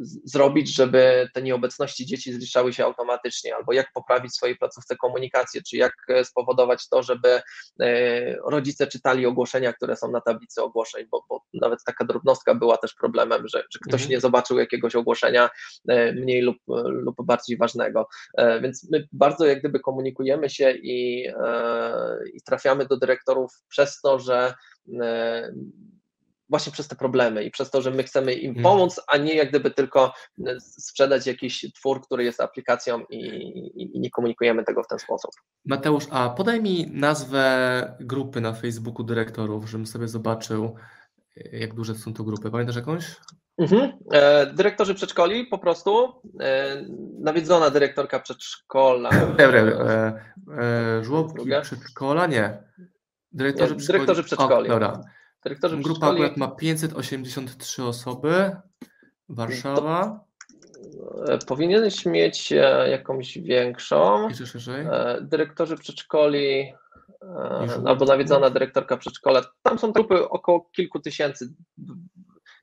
zrobić, 0.02 0.76
żeby 0.76 1.30
te 1.34 1.42
nieobecności 1.42 2.06
dzieci 2.06 2.34
zliczały 2.34 2.74
się 2.74 2.86
automatycznie, 2.86 3.56
albo 3.56 3.74
jak 3.74 3.88
poprawić 3.94 4.32
w 4.32 4.36
swojej 4.36 4.58
placówce 4.58 4.96
komunikację, 4.96 5.62
czy 5.70 5.78
jak 5.78 5.94
e, 6.10 6.26
spowodować 6.26 6.90
to, 6.90 7.04
żeby 7.04 7.42
e, 7.82 8.36
rodzice 8.36 8.88
czytali 8.88 9.26
ogłoszenia, 9.26 9.74
które 9.74 9.96
są 9.96 10.12
na 10.12 10.22
tablicy 10.22 10.62
ogłoszeń, 10.62 11.06
bo, 11.12 11.26
bo 11.30 11.42
nawet 11.54 11.80
taka 11.86 12.06
drobnostka 12.06 12.56
była 12.56 12.78
też 12.78 12.94
problemem, 12.94 13.48
że, 13.48 13.64
że 13.74 13.80
ktoś 13.88 14.02
mhm. 14.02 14.10
nie 14.10 14.20
zobaczył 14.20 14.60
jakiegoś 14.60 14.96
ogłoszenia 14.96 15.50
e, 15.90 16.14
mniej 16.14 16.42
lub, 16.42 16.58
lub 16.86 17.16
bardziej 17.26 17.58
ważnego. 17.58 18.08
Więc 18.62 18.92
my 18.92 19.08
bardzo 19.12 19.46
jak 19.46 19.60
gdyby 19.60 19.80
komunikujemy 19.80 20.50
się 20.50 20.72
i, 20.72 21.28
i 22.34 22.42
trafiamy 22.46 22.86
do 22.86 22.98
dyrektorów 22.98 23.52
przez 23.70 24.02
to, 24.02 24.20
że 24.20 24.54
właśnie 26.50 26.72
przez 26.72 26.88
te 26.88 26.96
problemy 26.96 27.44
i 27.44 27.52
przez 27.52 27.72
to, 27.72 27.82
że 27.82 27.92
my 27.92 28.04
chcemy 28.04 28.34
im 28.34 28.50
mhm. 28.50 28.64
pomóc, 28.64 29.02
a 29.08 29.18
nie 29.18 29.36
jak 29.36 29.50
gdyby 29.50 29.72
tylko 29.72 30.14
e, 30.48 30.60
sprzedać 30.60 31.28
jakiś 31.28 31.66
twór, 31.76 32.02
który 32.02 32.24
jest 32.24 32.42
aplikacją 32.42 33.06
i, 33.10 33.18
i, 33.18 33.98
i, 33.98 34.00
nie 34.00 34.10
komunikujemy 34.10 34.64
tego 34.64 34.84
w 34.84 34.88
ten 34.88 35.00
sposób. 35.00 35.32
Mateusz, 35.66 36.08
a 36.12 36.30
podaj 36.30 36.62
mi 36.62 36.88
nazwę 36.94 37.98
grupy 38.00 38.42
na 38.42 38.54
Facebooku 38.54 39.04
dyrektorów, 39.04 39.70
żebym 39.70 39.88
sobie 39.88 40.08
zobaczył, 40.08 40.76
e, 41.38 41.58
jak 41.58 41.74
duże 41.74 41.96
są 41.96 42.14
to 42.14 42.24
grupy. 42.24 42.52
Pamiętasz 42.52 42.76
jakąś? 42.76 43.06
Mhm. 43.58 43.92
E, 44.12 44.46
dyrektorzy 44.46 44.96
przedszkoli 44.96 45.46
po 45.46 45.58
prostu. 45.58 46.22
Nawiedzona 47.20 47.70
dyrektorka 47.70 48.20
przedszkola. 48.20 49.10
Dobra, 49.38 49.60
e, 49.60 50.22
e, 50.58 51.04
żłobki 51.04 51.50
przedszkola? 51.62 52.28
Nie. 52.28 52.64
Dyrektorzy, 53.32 53.74
nie, 53.74 53.78
przedszkoli. 53.78 54.00
dyrektorzy 54.00 54.24
przedszkoli. 54.24 54.70
O, 54.70 54.74
dobra. 54.74 55.02
Grupa 55.84 56.08
akurat 56.08 56.38
ma 56.38 56.48
583 56.48 57.84
osoby. 57.84 58.56
Warszawa. 59.30 60.26
To 61.26 61.34
e, 61.34 61.38
powinieneś 61.38 62.06
mieć 62.06 62.52
e, 62.52 62.90
jakąś 62.90 63.38
większą. 63.38 64.30
Jeszcze 64.30 64.48
szerzej. 64.48 64.86
E, 64.86 65.18
dyrektorzy 65.22 65.78
przedszkoli 65.78 66.74
albo 67.86 68.06
nawiedzona 68.06 68.50
dyrektorka 68.50 68.98
przedszkola. 68.98 69.42
Tam 69.64 69.80
są 69.80 69.92
grupy 69.92 70.30
około 70.30 70.70
kilku 70.72 71.00
tysięcy. 71.00 71.54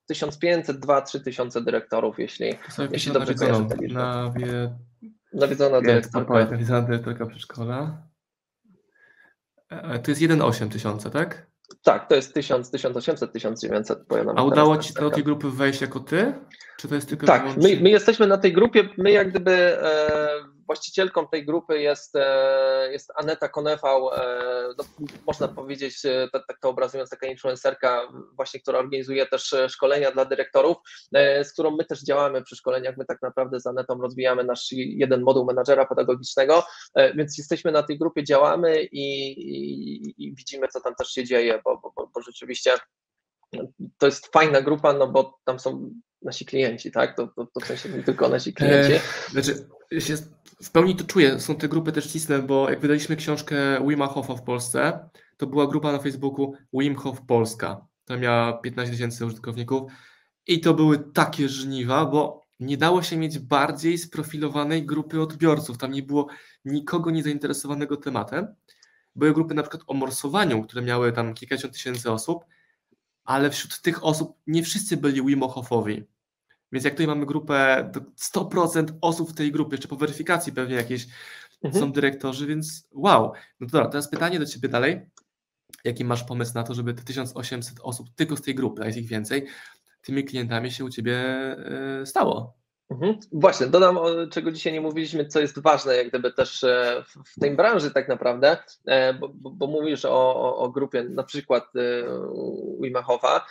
1500, 0.06 0.78
2, 0.78 1.02
3 1.02 1.20
tysiące 1.20 1.62
dyrektorów, 1.62 2.18
jeśli, 2.18 2.54
jeśli 2.92 3.12
dobrze 3.12 3.34
kojarzę. 3.34 3.66
Nawie... 3.88 4.76
Nawiedzona 5.32 5.80
dyrektorka. 5.80 6.34
Nawiedzona 6.34 6.82
dyrektorka 6.82 7.26
przedszkola. 7.26 8.02
To 10.02 10.10
jest 10.10 10.20
1,8 10.20 10.68
tysiące, 10.68 11.10
tak? 11.10 11.51
Tak, 11.82 12.08
to 12.08 12.14
jest 12.14 12.34
1000, 12.34 12.70
1800, 12.70 13.32
1900. 13.32 13.98
A 14.36 14.42
udało 14.42 14.76
Ci 14.76 14.94
do 14.94 15.10
tej 15.10 15.24
grupy 15.24 15.50
wejść 15.50 15.80
jako 15.80 16.00
Ty? 16.00 16.32
Czy 16.78 16.88
to 16.88 16.94
jest 16.94 17.08
tylko 17.08 17.26
Tak, 17.26 17.56
my, 17.56 17.76
my, 17.80 17.90
jesteśmy 17.90 18.26
na 18.26 18.38
tej 18.38 18.52
grupie, 18.52 18.88
my 18.98 19.12
jak 19.12 19.30
gdyby 19.30 19.52
e, 19.52 20.28
właścicielką 20.66 21.28
tej 21.28 21.46
grupy 21.46 21.80
jest, 21.80 22.16
e, 22.16 22.88
jest 22.92 23.12
Aneta 23.16 23.48
Konefał, 23.48 24.14
e, 24.14 24.18
no, 24.78 24.84
można 25.26 25.48
powiedzieć, 25.48 26.02
tak, 26.32 26.46
tak 26.46 26.58
to 26.60 26.68
obrazując, 26.68 27.10
taka 27.10 27.26
influencerka 27.26 28.12
właśnie, 28.36 28.60
która 28.60 28.78
organizuje 28.78 29.26
też 29.26 29.54
szkolenia 29.68 30.10
dla 30.10 30.24
dyrektorów, 30.24 30.76
z 31.42 31.52
którą 31.52 31.70
my 31.70 31.84
też 31.84 32.02
działamy 32.02 32.42
przy 32.42 32.56
szkoleniach, 32.56 32.96
my 32.96 33.04
tak 33.04 33.22
naprawdę 33.22 33.60
z 33.60 33.66
Anetą 33.66 34.00
rozwijamy 34.00 34.44
nasz 34.44 34.72
jeden 34.72 35.22
moduł 35.22 35.44
menadżera 35.44 35.86
pedagogicznego, 35.86 36.64
więc 37.14 37.38
jesteśmy 37.38 37.72
na 37.72 37.82
tej 37.82 37.98
grupie, 37.98 38.24
działamy 38.24 38.82
i, 38.82 39.32
i, 39.32 40.14
i 40.24 40.34
widzimy, 40.34 40.68
co 40.68 40.80
tam 40.80 40.94
też 40.94 41.08
się 41.08 41.24
dzieje, 41.24 41.60
bo, 41.64 41.92
bo, 41.96 42.10
bo 42.14 42.22
rzeczywiście 42.22 42.72
to 43.98 44.06
jest 44.06 44.26
fajna 44.26 44.60
grupa, 44.60 44.92
no 44.92 45.08
bo 45.08 45.38
tam 45.44 45.58
są 45.60 45.90
nasi 46.22 46.46
klienci, 46.46 46.92
tak? 46.92 47.16
To, 47.16 47.26
to, 47.26 47.46
to 47.46 47.60
w 47.60 47.66
sensie 47.66 47.88
nie 47.88 48.02
tylko 48.02 48.28
nasi 48.28 48.54
klienci. 48.54 48.92
znaczy, 49.30 49.68
w 50.62 50.70
pełni 50.70 50.96
to 50.96 51.04
czuję, 51.04 51.40
są 51.40 51.56
te 51.56 51.68
grupy 51.68 51.92
też 51.92 52.06
cisne, 52.06 52.42
bo 52.42 52.70
jak 52.70 52.80
wydaliśmy 52.80 53.16
książkę 53.16 53.56
Wima 53.88 54.06
Hofa 54.06 54.34
w 54.34 54.42
Polsce, 54.42 55.08
to 55.36 55.46
była 55.46 55.66
grupa 55.66 55.92
na 55.92 55.98
Facebooku 55.98 56.54
Wim 56.72 56.94
Hof 56.94 57.20
Polska. 57.26 57.86
To 58.04 58.18
miała 58.18 58.52
15 58.52 58.92
tysięcy 58.92 59.26
użytkowników 59.26 59.92
i 60.46 60.60
to 60.60 60.74
były 60.74 60.98
takie 60.98 61.48
żniwa, 61.48 62.06
bo 62.06 62.42
nie 62.60 62.76
dało 62.76 63.02
się 63.02 63.16
mieć 63.16 63.38
bardziej 63.38 63.98
sprofilowanej 63.98 64.86
grupy 64.86 65.20
odbiorców. 65.20 65.78
Tam 65.78 65.92
nie 65.92 66.02
było 66.02 66.26
nikogo 66.64 67.10
niezainteresowanego 67.10 67.96
tematem. 67.96 68.46
Były 69.16 69.32
grupy 69.32 69.54
na 69.54 69.62
przykład 69.62 69.82
o 69.86 69.94
morsowaniu, 69.94 70.62
które 70.62 70.82
miały 70.82 71.12
tam 71.12 71.34
kilkadziesiąt 71.34 71.74
tysięcy 71.74 72.12
osób, 72.12 72.44
ale 73.24 73.50
wśród 73.50 73.80
tych 73.80 74.04
osób 74.04 74.36
nie 74.46 74.62
wszyscy 74.62 74.96
byli 74.96 75.22
Wim 75.22 75.40
Hofowi. 75.40 76.04
Więc 76.72 76.84
jak 76.84 76.94
tutaj 76.94 77.06
mamy 77.06 77.26
grupę, 77.26 77.90
100% 78.34 78.86
osób 79.00 79.30
w 79.30 79.34
tej 79.34 79.52
grupie, 79.52 79.74
jeszcze 79.74 79.88
po 79.88 79.96
weryfikacji 79.96 80.52
pewnie 80.52 80.74
jakieś 80.74 81.06
mhm. 81.62 81.84
są 81.84 81.92
dyrektorzy, 81.92 82.46
więc 82.46 82.88
wow. 82.92 83.32
No 83.60 83.66
dobra, 83.66 83.88
teraz 83.88 84.10
pytanie 84.10 84.38
do 84.38 84.46
Ciebie 84.46 84.68
dalej. 84.68 85.00
Jaki 85.84 86.04
masz 86.04 86.24
pomysł 86.24 86.54
na 86.54 86.62
to, 86.62 86.74
żeby 86.74 86.94
te 86.94 87.02
1800 87.02 87.80
osób 87.82 88.08
tylko 88.14 88.36
z 88.36 88.42
tej 88.42 88.54
grupy, 88.54 88.82
a 88.82 88.86
jest 88.86 88.98
ich 88.98 89.08
więcej, 89.08 89.46
tymi 90.02 90.24
klientami 90.24 90.70
się 90.70 90.84
u 90.84 90.90
Ciebie 90.90 91.16
e, 91.18 92.06
stało? 92.06 92.61
Mhm. 92.92 93.18
Właśnie, 93.32 93.66
dodam, 93.66 93.98
czego 94.30 94.52
dzisiaj 94.52 94.72
nie 94.72 94.80
mówiliśmy, 94.80 95.26
co 95.26 95.40
jest 95.40 95.62
ważne, 95.62 95.96
jak 95.96 96.08
gdyby 96.08 96.32
też 96.32 96.64
e, 96.64 97.04
w 97.36 97.40
tej 97.40 97.56
branży 97.56 97.90
tak 97.90 98.08
naprawdę, 98.08 98.56
e, 98.86 99.14
bo, 99.14 99.28
bo, 99.34 99.50
bo 99.50 99.66
mówisz 99.66 100.04
o, 100.04 100.36
o, 100.36 100.56
o, 100.56 100.70
grupie 100.70 101.02
na 101.02 101.22
przykład 101.22 101.64
e, 101.76 101.80
Wimachowa, 102.80 103.46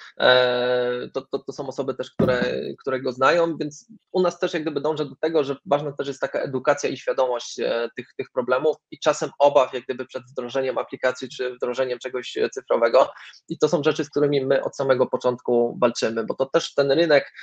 to, 1.14 1.22
to, 1.22 1.40
to, 1.40 1.54
są 1.54 1.68
osoby 1.68 1.94
też, 1.94 2.12
które, 2.12 2.42
które 2.80 3.02
go 3.02 3.12
znają, 3.12 3.58
więc 3.58 3.88
u 4.12 4.22
nas 4.22 4.40
też 4.40 4.54
jak 4.54 4.62
gdyby 4.62 4.82
dążę 4.82 5.06
do 5.06 5.16
tego, 5.16 5.44
że 5.44 5.56
ważna 5.66 5.92
też 5.92 6.08
jest 6.08 6.20
taka 6.20 6.40
edukacja 6.40 6.90
i 6.90 6.98
świadomość 6.98 7.60
tych, 7.96 8.14
tych 8.18 8.32
problemów 8.34 8.78
i 8.92 9.00
czasem 9.00 9.30
obaw 9.40 9.74
jak 9.74 9.84
gdyby 9.84 10.06
przed 10.06 10.24
wdrożeniem 10.24 10.78
aplikacji 10.78 11.30
czy 11.30 11.56
wdrożeniem 11.56 12.00
czegoś 12.00 12.38
cyfrowego 12.52 13.10
i 13.50 13.58
to 13.58 13.68
są 13.68 13.84
rzeczy, 13.84 14.04
z 14.04 14.10
którymi 14.10 14.46
my 14.46 14.64
od 14.64 14.76
samego 14.76 15.08
początku 15.08 15.78
walczymy, 15.82 16.24
bo 16.24 16.34
to 16.34 16.46
też 16.46 16.74
ten 16.74 16.92
rynek 16.92 17.34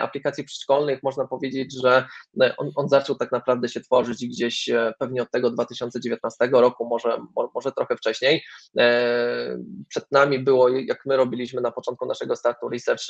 aplikacji 0.00 0.44
przedszkolnych, 0.44 1.02
można 1.02 1.26
powiedzieć, 1.26 1.45
powiedzieć, 1.46 1.80
że 1.82 2.06
e, 2.42 2.56
on, 2.56 2.70
on, 2.76 2.88
zaczął 2.88 3.16
tak 3.16 3.32
naprawdę 3.32 3.68
się 3.68 3.80
tworzyć 3.80 4.26
gdzieś 4.26 4.68
e, 4.68 4.92
pewnie 4.98 5.22
od 5.22 5.30
tego 5.30 5.50
2019 5.50 6.48
roku, 6.52 6.86
może, 6.86 7.18
może 7.54 7.72
trochę 7.72 7.96
wcześniej. 7.96 8.42
E, 8.78 9.58
przed 9.88 10.12
nami 10.12 10.38
było, 10.38 10.68
jak 10.68 11.06
my 11.06 11.16
robiliśmy 11.16 11.60
na 11.60 11.72
początku 11.72 12.06
naszego 12.06 12.36
startu 12.36 12.68
research, 12.68 13.02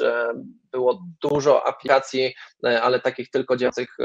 było 0.73 1.03
dużo 1.23 1.67
aplikacji, 1.67 2.35
ale 2.63 3.01
takich 3.01 3.31
tylko 3.31 3.57
działających 3.57 3.97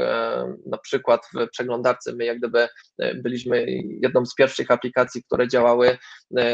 na 0.66 0.78
przykład 0.78 1.20
w 1.34 1.48
przeglądarce. 1.50 2.12
My 2.12 2.24
jak 2.24 2.38
gdyby 2.38 2.68
byliśmy 3.14 3.66
jedną 4.02 4.26
z 4.26 4.34
pierwszych 4.34 4.70
aplikacji, 4.70 5.22
które 5.22 5.48
działały 5.48 5.98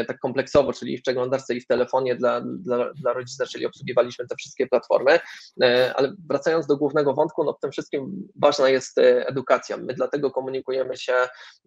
tak 0.07 0.19
kompleksowo, 0.19 0.73
czyli 0.73 0.97
w 0.97 1.01
przeglądarce 1.01 1.55
i 1.55 1.61
w 1.61 1.67
telefonie 1.67 2.15
dla, 2.15 2.41
dla, 2.41 2.93
dla 2.93 3.13
czyli 3.51 3.65
obsługiwaliśmy 3.65 4.27
te 4.27 4.35
wszystkie 4.35 4.67
platformy. 4.67 5.19
Ale 5.95 6.13
wracając 6.29 6.67
do 6.67 6.77
głównego 6.77 7.13
wątku, 7.13 7.43
no 7.43 7.53
w 7.53 7.59
tym 7.59 7.68
wszystkim 7.71 8.27
ważna 8.35 8.69
jest 8.69 8.97
e, 8.97 9.27
edukacja. 9.27 9.77
My 9.77 9.93
dlatego 9.93 10.31
komunikujemy 10.31 10.97
się 10.97 11.15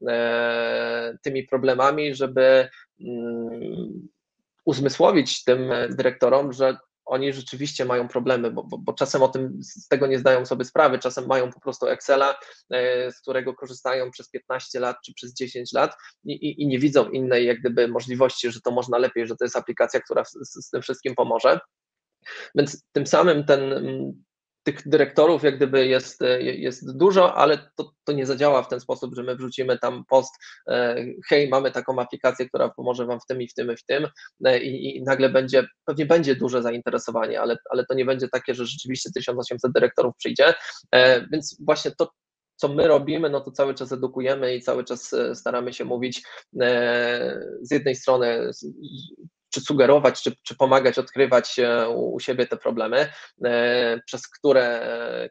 e, 0.08 1.16
tymi 1.22 1.46
problemami, 1.46 2.14
żeby 2.14 2.68
mm, 3.00 4.08
uzmysłowić 4.64 5.44
tym 5.44 5.70
dyrektorom, 5.90 6.52
że 6.52 6.76
oni 7.04 7.32
rzeczywiście 7.32 7.84
mają 7.84 8.08
problemy, 8.08 8.50
bo, 8.50 8.64
bo, 8.64 8.78
bo, 8.78 8.92
czasem 8.92 9.22
o 9.22 9.28
tym 9.28 9.58
z 9.62 9.88
tego 9.88 10.06
nie 10.06 10.18
zdają 10.18 10.46
sobie 10.46 10.64
sprawy, 10.64 10.98
czasem 10.98 11.26
mają 11.26 11.52
po 11.52 11.60
prostu 11.60 11.86
Excela, 11.86 12.38
e, 12.70 13.12
z 13.12 13.20
którego 13.20 13.54
korzystają 13.54 14.10
przez 14.10 14.30
15 14.30 14.80
lat 14.80 14.96
czy 15.04 15.14
przez 15.14 15.34
10 15.34 15.72
lat 15.72 15.96
i, 16.24 16.32
i, 16.32 16.62
i 16.62 16.66
nie 16.66 16.78
widzą 16.78 17.10
innej 17.10 17.46
jak 17.46 17.60
gdyby 17.60 17.88
możliwości, 17.88 18.50
że 18.50 18.60
to 18.60 18.70
można 18.70 18.98
lepiej, 18.98 19.26
że 19.26 19.36
to 19.36 19.44
jest 19.44 19.56
aplikacja, 19.56 20.00
która 20.00 20.24
z, 20.24 20.64
z 20.66 20.70
tym 20.70 20.82
wszystkim 20.82 21.14
pomoże. 21.14 21.60
Więc 22.54 22.84
tym 22.92 23.06
samym 23.06 23.44
ten, 23.44 23.84
tych 24.62 24.88
dyrektorów 24.88 25.42
jak 25.42 25.56
gdyby 25.56 25.86
jest, 25.86 26.22
e, 26.22 26.42
jest 26.42 26.96
dużo, 26.96 27.34
ale 27.34 27.70
to, 27.76 27.92
to 28.04 28.12
nie 28.12 28.26
zadziała 28.26 28.62
w 28.62 28.68
ten 28.68 28.80
sposób, 28.80 29.14
że 29.14 29.22
my 29.22 29.36
wrzucimy 29.36 29.78
tam 29.78 30.04
post, 30.08 30.34
e, 30.68 30.96
hej, 31.28 31.48
mamy 31.48 31.70
taką 31.70 31.98
aplikację, 31.98 32.48
która 32.48 32.68
pomoże 32.68 33.06
Wam 33.06 33.20
w 33.20 33.26
tym 33.26 33.42
i 33.42 33.48
w 33.48 33.54
tym 33.54 33.72
i 33.72 33.76
w 33.76 33.84
tym 33.84 34.08
e, 34.44 34.58
i, 34.58 34.96
i 34.96 35.02
nagle 35.02 35.28
będzie, 35.28 35.66
pewnie 35.84 36.06
będzie 36.06 36.36
duże 36.36 36.62
zainteresowanie, 36.62 37.40
ale, 37.40 37.56
ale 37.70 37.86
to 37.86 37.94
nie 37.94 38.04
będzie 38.04 38.28
takie, 38.28 38.54
że 38.54 38.66
rzeczywiście 38.66 39.10
1800 39.14 39.72
dyrektorów 39.72 40.16
przyjdzie, 40.16 40.54
więc 41.32 41.56
właśnie 41.60 41.90
to, 41.98 42.10
co 42.56 42.68
my 42.68 42.88
robimy, 42.88 43.30
no 43.30 43.40
to 43.40 43.50
cały 43.50 43.74
czas 43.74 43.92
edukujemy 43.92 44.56
i 44.56 44.62
cały 44.62 44.84
czas 44.84 45.14
staramy 45.34 45.72
się 45.72 45.84
mówić 45.84 46.22
z 47.62 47.70
jednej 47.70 47.96
strony 47.96 48.50
czy 49.52 49.60
sugerować, 49.60 50.22
czy, 50.22 50.32
czy 50.42 50.56
pomagać 50.56 50.98
odkrywać 50.98 51.60
u, 51.88 52.14
u 52.14 52.20
siebie 52.20 52.46
te 52.46 52.56
problemy, 52.56 53.12
e, 53.44 54.00
przez 54.06 54.28
które 54.28 54.62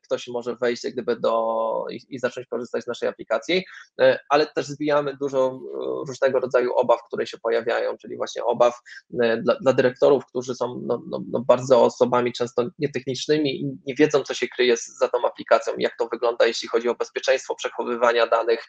ktoś 0.03 0.27
może 0.27 0.55
wejść 0.55 0.83
jak 0.83 0.93
gdyby 0.93 1.15
do 1.15 1.85
i, 1.91 1.99
i, 2.09 2.19
zacząć 2.19 2.47
korzystać 2.47 2.83
z 2.83 2.87
naszej 2.87 3.09
aplikacji, 3.09 3.65
e, 4.01 4.19
ale 4.29 4.47
też 4.47 4.65
zbijamy 4.65 5.17
dużo 5.17 5.47
e, 5.47 5.59
różnego 6.07 6.39
rodzaju 6.39 6.73
obaw, 6.73 6.99
które 7.07 7.27
się 7.27 7.37
pojawiają, 7.37 7.97
czyli 7.97 8.17
właśnie 8.17 8.43
obaw 8.43 8.79
dla, 9.09 9.55
dla 9.61 9.73
dyrektorów, 9.73 10.25
którzy 10.25 10.55
są 10.55 10.81
no, 10.85 11.01
no, 11.09 11.19
no 11.31 11.39
bardzo 11.39 11.83
osobami 11.83 12.33
często 12.33 12.69
nietechnicznymi 12.79 13.61
i 13.61 13.65
nie 13.85 13.95
wiedzą, 13.95 14.23
co 14.23 14.33
się 14.33 14.47
kryje 14.47 14.75
za 14.99 15.07
tą 15.07 15.27
aplikacją, 15.27 15.73
jak 15.77 15.97
to 15.97 16.07
wygląda, 16.11 16.45
jeśli 16.45 16.67
chodzi 16.67 16.89
o 16.89 16.95
bezpieczeństwo 16.95 17.55
przechowywania 17.55 18.27
danych, 18.27 18.65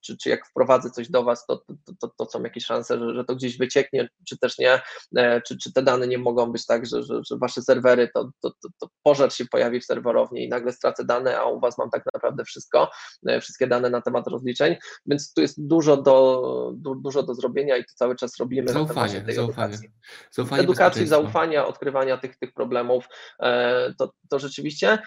czy, 0.00 0.16
czy 0.16 0.28
jak 0.28 0.46
wprowadzę 0.46 0.90
coś 0.90 1.10
do 1.10 1.24
Was, 1.24 1.46
to, 1.46 1.62
to, 1.84 1.92
to, 2.00 2.10
to 2.18 2.30
są 2.30 2.42
jakieś 2.42 2.64
szanse, 2.64 2.98
że, 2.98 3.14
że 3.14 3.24
to 3.24 3.36
gdzieś 3.36 3.58
wycieknie, 3.58 4.08
czy 4.28 4.38
też 4.38 4.58
nie, 4.58 4.80
e, 5.16 5.40
czy, 5.40 5.58
czy 5.58 5.72
te 5.72 5.82
dane 5.82 6.06
nie 6.06 6.18
mogą 6.18 6.52
być 6.52 6.66
tak, 6.66 6.86
że, 6.86 7.02
że, 7.02 7.20
że 7.30 7.38
Wasze 7.38 7.62
serwery, 7.62 8.08
to, 8.14 8.30
to, 8.40 8.50
to, 8.50 8.68
to 8.80 8.88
pożar 9.02 9.32
się 9.32 9.44
pojawi 9.46 9.80
w 9.80 9.84
serwerowni 9.84 10.44
i 10.44 10.48
nagle 10.48 10.72
stracę 10.72 11.04
dane, 11.04 11.38
a 11.38 11.44
u 11.44 11.60
Was 11.60 11.78
mam 11.78 11.90
tak 11.90 12.02
naprawdę 12.14 12.44
wszystko, 12.44 12.90
e, 13.26 13.40
wszystkie 13.40 13.66
dane 13.66 13.90
na 13.90 14.02
temat 14.02 14.26
rozliczeń, 14.26 14.76
więc 15.06 15.32
tu 15.32 15.40
jest 15.40 15.66
dużo 15.66 15.96
do, 15.96 16.72
du, 16.74 16.94
dużo 16.94 17.22
do 17.22 17.34
zrobienia 17.34 17.76
i 17.76 17.84
to 17.84 17.92
cały 17.94 18.16
czas 18.16 18.38
robimy. 18.40 18.72
Zaufanie, 18.72 19.20
tej 19.20 19.34
zaufanie. 19.34 19.74
Edukacji, 19.74 19.90
zaufanie 20.30 20.62
edukacji 20.62 21.06
zaufania, 21.06 21.66
odkrywania 21.66 22.16
tych, 22.16 22.36
tych 22.36 22.52
problemów, 22.52 23.08
e, 23.40 23.94
to, 23.98 24.12
to 24.28 24.38
rzeczywiście, 24.38 24.98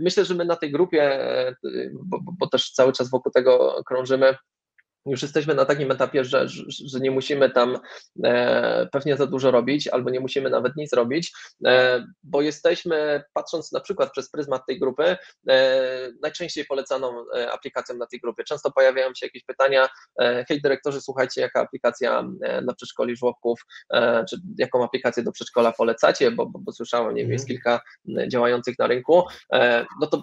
myślę, 0.00 0.24
że 0.24 0.34
my 0.34 0.44
na 0.44 0.56
tej 0.56 0.72
grupie, 0.72 1.18
bo, 1.92 2.18
bo 2.38 2.46
też 2.48 2.70
cały 2.70 2.92
czas 2.92 3.10
wokół 3.10 3.32
tego 3.32 3.82
krążymy, 3.86 4.25
już 5.06 5.22
jesteśmy 5.22 5.54
na 5.54 5.64
takim 5.64 5.90
etapie, 5.90 6.24
że, 6.24 6.48
że 6.86 7.00
nie 7.00 7.10
musimy 7.10 7.50
tam 7.50 7.78
e, 8.24 8.88
pewnie 8.92 9.16
za 9.16 9.26
dużo 9.26 9.50
robić, 9.50 9.88
albo 9.88 10.10
nie 10.10 10.20
musimy 10.20 10.50
nawet 10.50 10.76
nic 10.76 10.92
robić, 10.92 11.32
e, 11.66 12.04
bo 12.22 12.42
jesteśmy, 12.42 13.22
patrząc 13.32 13.72
na 13.72 13.80
przykład 13.80 14.12
przez 14.12 14.30
pryzmat 14.30 14.66
tej 14.66 14.78
grupy, 14.78 15.16
e, 15.48 16.10
najczęściej 16.22 16.64
polecaną 16.64 17.24
aplikacją 17.52 17.96
na 17.96 18.06
tej 18.06 18.20
grupie. 18.20 18.44
Często 18.44 18.70
pojawiają 18.70 19.14
się 19.14 19.26
jakieś 19.26 19.44
pytania, 19.44 19.88
hej 20.48 20.60
dyrektorzy, 20.62 21.00
słuchajcie, 21.00 21.40
jaka 21.40 21.60
aplikacja 21.60 22.24
dla 22.62 22.74
przedszkoli 22.74 23.16
żłobków, 23.16 23.60
czy 24.30 24.36
jaką 24.58 24.84
aplikację 24.84 25.22
do 25.22 25.32
przedszkola 25.32 25.72
polecacie, 25.72 26.30
bo, 26.30 26.46
bo, 26.46 26.58
bo 26.58 26.72
słyszałem, 26.72 27.14
nie 27.14 27.22
wiem, 27.22 27.32
jest 27.32 27.50
mhm. 27.50 27.58
kilka 27.58 27.80
działających 28.28 28.78
na 28.78 28.86
rynku, 28.86 29.24
no 30.00 30.06
to 30.06 30.22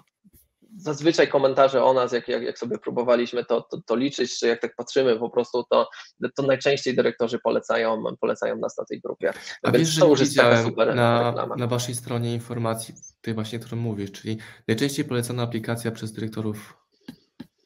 zazwyczaj 0.76 1.28
komentarze 1.28 1.84
o 1.84 1.92
nas, 1.92 2.12
jak, 2.12 2.28
jak, 2.28 2.42
jak 2.42 2.58
sobie 2.58 2.78
próbowaliśmy 2.78 3.44
to, 3.44 3.60
to, 3.70 3.80
to, 3.86 3.96
liczyć, 3.96 4.38
czy 4.38 4.46
jak 4.46 4.60
tak 4.60 4.76
patrzymy 4.76 5.18
po 5.18 5.30
prostu, 5.30 5.64
to, 5.70 5.88
to 6.36 6.42
najczęściej 6.42 6.96
dyrektorzy 6.96 7.38
polecają, 7.38 8.02
polecają 8.20 8.56
nas 8.56 8.78
na 8.78 8.84
tej 8.84 9.00
grupie. 9.00 9.32
A 9.62 9.70
Więc 9.70 9.88
wiesz, 9.88 9.98
to 9.98 10.08
już 10.08 10.20
jest 10.20 10.36
taka 10.36 10.62
super 10.62 10.94
na, 10.94 11.32
na 11.56 11.66
waszej 11.66 11.94
stronie 11.94 12.34
informacji, 12.34 12.94
tej 13.20 13.34
właśnie, 13.34 13.58
którą 13.58 13.76
mówisz, 13.76 14.12
czyli 14.12 14.38
najczęściej 14.68 15.04
polecana 15.04 15.42
aplikacja 15.42 15.90
przez 15.90 16.12
dyrektorów 16.12 16.74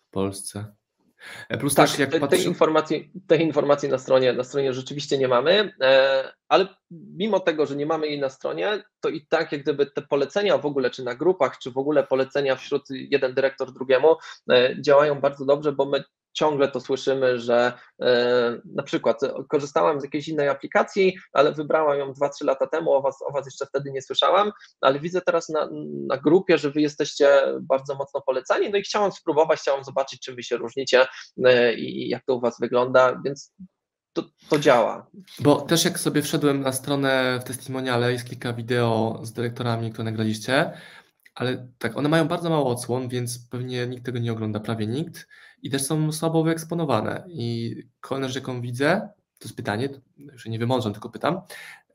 w 0.06 0.11
Polsce. 0.11 0.77
E, 1.48 1.58
plus 1.58 1.74
tak, 1.74 1.88
też 1.88 1.98
jak 1.98 2.10
te, 2.10 2.20
patrzy... 2.20 2.36
tej, 2.36 2.46
informacji, 2.46 3.10
tej 3.26 3.42
informacji 3.42 3.88
na 3.88 3.98
stronie, 3.98 4.32
na 4.32 4.44
stronie 4.44 4.72
rzeczywiście 4.72 5.18
nie 5.18 5.28
mamy, 5.28 5.72
e, 5.80 6.32
ale 6.48 6.66
mimo 6.90 7.40
tego, 7.40 7.66
że 7.66 7.76
nie 7.76 7.86
mamy 7.86 8.06
jej 8.06 8.20
na 8.20 8.28
stronie, 8.28 8.82
to 9.00 9.08
i 9.08 9.26
tak 9.26 9.52
jak 9.52 9.62
gdyby 9.62 9.86
te 9.86 10.02
polecenia 10.02 10.58
w 10.58 10.66
ogóle, 10.66 10.90
czy 10.90 11.04
na 11.04 11.14
grupach, 11.14 11.58
czy 11.58 11.70
w 11.70 11.78
ogóle 11.78 12.04
polecenia 12.04 12.56
wśród 12.56 12.82
jeden 12.90 13.34
dyrektor 13.34 13.72
drugiemu 13.72 14.16
e, 14.50 14.76
działają 14.80 15.20
bardzo 15.20 15.44
dobrze, 15.44 15.72
bo 15.72 15.84
my 15.84 16.04
ciągle 16.39 16.68
to 16.68 16.80
słyszymy, 16.80 17.39
że 17.39 17.72
e, 18.03 18.61
na 18.64 18.82
przykład 18.82 19.20
korzystałam 19.49 20.01
z 20.01 20.05
jakiejś 20.05 20.28
innej 20.28 20.49
aplikacji, 20.49 21.16
ale 21.32 21.53
wybrałam 21.53 21.99
ją 21.99 22.12
2-3 22.12 22.28
lata 22.45 22.66
temu, 22.66 22.93
o 22.93 23.03
was, 23.03 23.22
o 23.22 23.32
was 23.32 23.47
jeszcze 23.47 23.66
wtedy 23.66 23.93
nie 23.93 24.03
słyszałam, 24.03 24.53
ale 24.80 25.01
widzę 25.01 25.20
teraz 25.20 25.49
na, 25.49 25.68
na 26.07 26.16
grupie, 26.16 26.59
że 26.59 26.70
wy 26.70 26.80
jesteście 26.80 27.43
bardzo 27.62 27.95
mocno 27.95 28.20
polecani, 28.20 28.70
no 28.70 28.78
i 28.78 28.82
chciałam 28.82 29.12
spróbować, 29.12 29.61
chciałam 29.61 29.84
zobaczyć, 29.84 30.20
czym 30.20 30.36
wy 30.36 30.43
się 30.43 30.57
różnicie 30.57 31.07
e, 31.45 31.74
i 31.74 32.09
jak 32.09 32.24
to 32.24 32.34
u 32.34 32.41
was 32.41 32.61
wygląda, 32.61 33.20
więc 33.24 33.53
to, 34.12 34.22
to, 34.49 34.59
działa. 34.59 35.07
Bo 35.41 35.61
też 35.61 35.84
jak 35.84 35.99
sobie 35.99 36.22
wszedłem 36.22 36.61
na 36.61 36.72
stronę 36.72 37.41
w 37.41 37.45
testimoniale, 37.45 38.12
jest 38.12 38.28
kilka 38.28 38.53
wideo 38.53 39.20
z 39.22 39.32
dyrektorami, 39.32 39.91
które 39.91 40.05
nagraliście, 40.05 40.72
ale 41.34 41.68
tak, 41.78 41.97
one 41.97 42.09
mają 42.09 42.28
bardzo 42.28 42.51
mało 42.51 42.70
odsłon, 42.70 43.09
więc 43.09 43.49
pewnie 43.51 43.86
nikt 43.86 44.05
tego 44.05 44.18
nie 44.18 44.32
ogląda, 44.32 44.61
prawie 44.61 44.86
nikt 44.86 45.26
i 45.62 45.70
też 45.70 45.82
są 45.82 46.12
słabo 46.12 46.42
wyeksponowane. 46.42 47.24
I 47.28 47.76
kolejna 48.00 48.28
rzecz, 48.28 48.36
jaką 48.36 48.61
widzę, 48.61 49.09
to 49.38 49.44
jest 49.44 49.56
pytanie, 49.56 49.88
już 50.16 50.46
nie 50.46 50.59
wymądrzam, 50.59 50.92
tylko 50.92 51.11
pytam, 51.11 51.40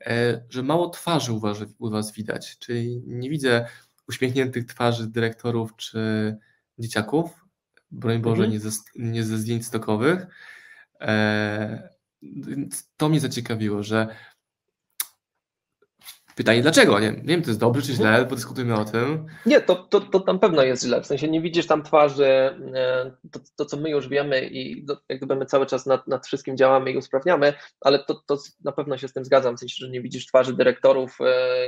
e, 0.06 0.44
że 0.50 0.64
mało 0.64 0.90
twarzy 0.90 1.34
u 1.34 1.40
was, 1.40 1.58
u 1.80 1.90
was 1.90 2.14
widać, 2.14 2.58
czyli 2.60 3.04
nie 3.06 3.30
widzę 3.30 3.68
uśmiechniętych 4.08 4.66
twarzy 4.66 5.08
dyrektorów 5.08 5.76
czy 5.76 6.36
dzieciaków, 6.80 7.46
broń 7.92 8.22
Boże, 8.22 8.44
mhm. 8.44 8.52
nie, 8.52 8.60
ze, 8.60 8.80
nie 8.96 9.24
ze 9.24 9.38
zdjęć 9.38 9.66
stokowych. 9.66 10.28
E, 11.02 11.90
to 12.98 13.10
mnie 13.10 13.20
zaciekawiło, 13.20 13.84
że 13.84 14.08
Pytanie 16.36 16.62
dlaczego? 16.62 17.00
Nie, 17.00 17.12
nie 17.12 17.22
wiem, 17.24 17.42
to 17.42 17.50
jest 17.50 17.60
dobrze 17.60 17.82
czy 17.82 17.94
źle, 17.94 18.26
podyskutujmy 18.26 18.76
o 18.76 18.86
tym. 18.86 19.26
Nie, 19.46 19.62
to, 19.62 19.76
to, 19.76 20.02
to 20.02 20.34
na 20.34 20.40
pewno 20.40 20.64
jest 20.64 20.84
źle. 20.84 21.02
W 21.02 21.08
sensie 21.08 21.28
nie 21.28 21.42
widzisz 21.42 21.68
tam 21.68 21.84
twarzy, 21.84 22.26
e, 22.26 23.12
to, 23.32 23.40
to 23.56 23.66
co 23.66 23.78
my 23.78 23.90
już 23.90 24.10
wiemy 24.10 24.50
i 24.50 24.86
jakby 25.10 25.36
my 25.36 25.46
cały 25.46 25.66
czas 25.66 25.86
nad, 25.86 26.08
nad 26.08 26.28
wszystkim 26.28 26.58
działamy 26.58 26.92
i 26.92 26.98
usprawniamy, 26.98 27.54
ale 27.82 28.00
to, 28.00 28.24
to 28.26 28.38
na 28.64 28.72
pewno 28.72 28.98
się 28.98 29.08
z 29.08 29.14
tym 29.14 29.26
zgadzam, 29.26 29.58
w 29.58 29.60
sensie, 29.60 29.76
że 29.80 29.90
nie 29.90 30.02
widzisz 30.02 30.26
twarzy 30.26 30.54
dyrektorów, 30.54 31.18
e, 31.22 31.68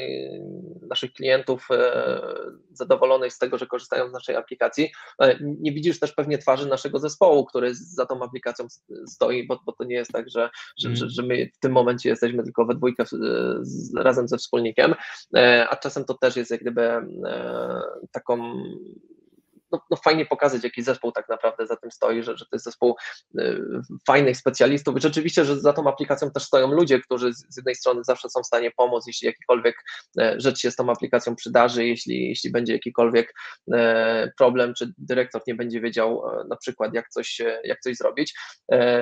naszych 0.89 1.13
klientów 1.13 1.67
e, 1.71 2.11
zadowolonych 2.71 3.33
z 3.33 3.39
tego, 3.39 3.57
że 3.57 3.67
korzystają 3.67 4.09
z 4.09 4.13
naszej 4.13 4.35
aplikacji. 4.35 4.91
Nie 5.41 5.71
widzisz 5.71 5.99
też 5.99 6.11
pewnie 6.11 6.37
twarzy 6.37 6.67
naszego 6.67 6.99
zespołu, 6.99 7.45
który 7.45 7.75
za 7.75 8.05
tą 8.05 8.23
aplikacją 8.23 8.67
stoi, 9.07 9.47
bo, 9.47 9.59
bo 9.65 9.71
to 9.71 9.83
nie 9.83 9.95
jest 9.95 10.11
tak, 10.11 10.29
że, 10.29 10.49
że, 10.77 10.95
że, 10.95 11.09
że 11.09 11.23
my 11.23 11.49
w 11.53 11.59
tym 11.59 11.71
momencie 11.71 12.09
jesteśmy 12.09 12.43
tylko 12.43 12.65
we 12.65 12.75
dwójkę 12.75 13.03
razem 13.95 14.27
ze 14.27 14.37
wspólnością 14.37 14.54
wspólnikiem, 14.55 14.95
e, 15.35 15.67
a 15.69 15.75
czasem 15.75 16.05
to 16.05 16.13
też 16.13 16.35
jest 16.35 16.51
jak 16.51 16.61
gdyby 16.61 16.81
e, 16.81 17.01
taką 18.11 18.63
no, 19.75 19.81
no, 19.91 19.97
fajnie 19.97 20.25
pokazać, 20.25 20.63
jaki 20.63 20.83
zespół 20.83 21.11
tak 21.11 21.29
naprawdę 21.29 21.67
za 21.67 21.75
tym 21.75 21.91
stoi, 21.91 22.23
że, 22.23 22.37
że 22.37 22.45
to 22.45 22.49
jest 22.53 22.65
zespół 22.65 22.95
y, 23.39 23.61
fajnych 24.07 24.37
specjalistów. 24.37 24.97
I 24.97 25.01
rzeczywiście, 25.01 25.45
że 25.45 25.59
za 25.59 25.73
tą 25.73 25.87
aplikacją 25.87 26.31
też 26.31 26.43
stoją 26.43 26.71
ludzie, 26.71 26.99
którzy 26.99 27.33
z, 27.33 27.57
jednej 27.57 27.75
strony 27.75 28.03
zawsze 28.03 28.29
są 28.29 28.43
w 28.43 28.45
stanie 28.45 28.71
pomóc, 28.77 29.03
jeśli 29.07 29.25
jakikolwiek 29.25 29.75
e, 30.19 30.35
rzecz 30.37 30.59
się 30.59 30.71
z 30.71 30.75
tą 30.75 30.89
aplikacją 30.89 31.35
przydarzy, 31.35 31.85
jeśli, 31.85 32.29
jeśli 32.29 32.51
będzie 32.51 32.73
jakikolwiek 32.73 33.33
e, 33.73 34.31
problem, 34.37 34.73
czy 34.73 34.93
dyrektor 34.97 35.41
nie 35.47 35.55
będzie 35.55 35.81
wiedział 35.81 36.23
e, 36.27 36.47
na 36.47 36.55
przykład, 36.55 36.93
jak 36.93 37.09
coś, 37.09 37.41
jak 37.63 37.79
coś 37.79 37.95
zrobić. 37.95 38.35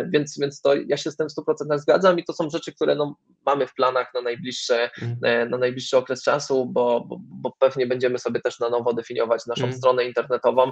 Więc, 0.09 0.39
więc 0.39 0.61
to 0.61 0.75
ja 0.75 0.97
się 0.97 1.11
z 1.11 1.17
tym 1.17 1.27
w 1.29 1.33
100% 1.33 1.77
zgadzam 1.77 2.19
i 2.19 2.25
to 2.25 2.33
są 2.33 2.49
rzeczy, 2.49 2.73
które 2.73 2.95
no, 2.95 3.15
mamy 3.45 3.67
w 3.67 3.73
planach 3.73 4.13
na 4.13 4.21
najbliższy, 4.21 4.89
mm. 5.01 5.49
na 5.49 5.57
najbliższy 5.57 5.97
okres 5.97 6.23
czasu, 6.23 6.65
bo, 6.65 7.05
bo, 7.07 7.17
bo 7.21 7.55
pewnie 7.59 7.87
będziemy 7.87 8.19
sobie 8.19 8.41
też 8.41 8.59
na 8.59 8.69
nowo 8.69 8.93
definiować 8.93 9.45
naszą 9.45 9.63
mm. 9.63 9.77
stronę 9.77 10.05
internetową, 10.05 10.62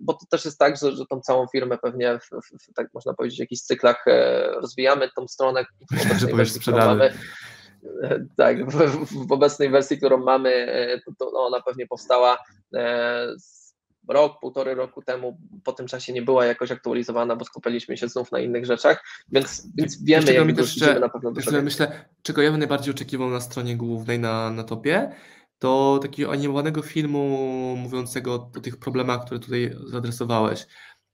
bo 0.00 0.12
to 0.12 0.26
też 0.30 0.44
jest 0.44 0.58
tak, 0.58 0.76
że, 0.76 0.96
że 0.96 1.06
tą 1.06 1.20
całą 1.20 1.46
firmę 1.46 1.78
pewnie, 1.78 2.18
w, 2.18 2.24
w, 2.24 2.74
tak 2.74 2.88
można 2.94 3.14
powiedzieć, 3.14 3.38
w 3.38 3.40
jakichś 3.40 3.62
cyklach 3.62 4.04
e, 4.06 4.46
rozwijamy 4.60 5.10
tą 5.16 5.28
stronę, 5.28 5.64
że 6.20 6.28
powiesz 6.28 6.52
sprzedamy. 6.52 7.14
E, 8.02 8.24
tak, 8.36 8.70
w, 8.70 9.26
w, 9.26 9.32
obecnej 9.32 9.70
wersji, 9.70 9.98
którą 9.98 10.18
mamy, 10.18 10.50
e, 10.50 11.00
to, 11.00 11.12
to 11.18 11.46
ona 11.46 11.60
pewnie 11.60 11.86
powstała 11.86 12.38
rok, 14.08 14.40
półtory 14.40 14.74
roku 14.74 15.02
temu, 15.02 15.38
po 15.64 15.72
tym 15.72 15.86
czasie 15.86 16.12
nie 16.12 16.22
była 16.22 16.46
jakoś 16.46 16.70
aktualizowana, 16.70 17.36
bo 17.36 17.44
skupiliśmy 17.44 17.96
się 17.96 18.08
znów 18.08 18.32
na 18.32 18.40
innych 18.40 18.66
rzeczach, 18.66 19.04
więc, 19.32 19.68
więc 19.76 20.04
wiemy, 20.04 20.32
jak 20.32 20.58
jeszcze, 20.58 21.00
na 21.00 21.08
pewno 21.08 21.32
do 21.32 21.62
Myślę, 21.62 22.04
czego 22.22 22.42
ja 22.42 22.50
bym 22.50 22.58
najbardziej 22.58 22.94
oczekiwał 22.94 23.30
na 23.30 23.40
stronie 23.40 23.76
głównej, 23.76 24.18
na, 24.18 24.50
na 24.50 24.64
topie, 24.64 25.12
to 25.58 25.98
takiego 26.02 26.32
animowanego 26.32 26.82
filmu 26.82 27.28
mówiącego 27.76 28.34
o, 28.34 28.60
tych 28.60 28.76
problemach, 28.76 29.24
które 29.24 29.40
tutaj 29.40 29.76
zaadresowałeś. 29.86 30.66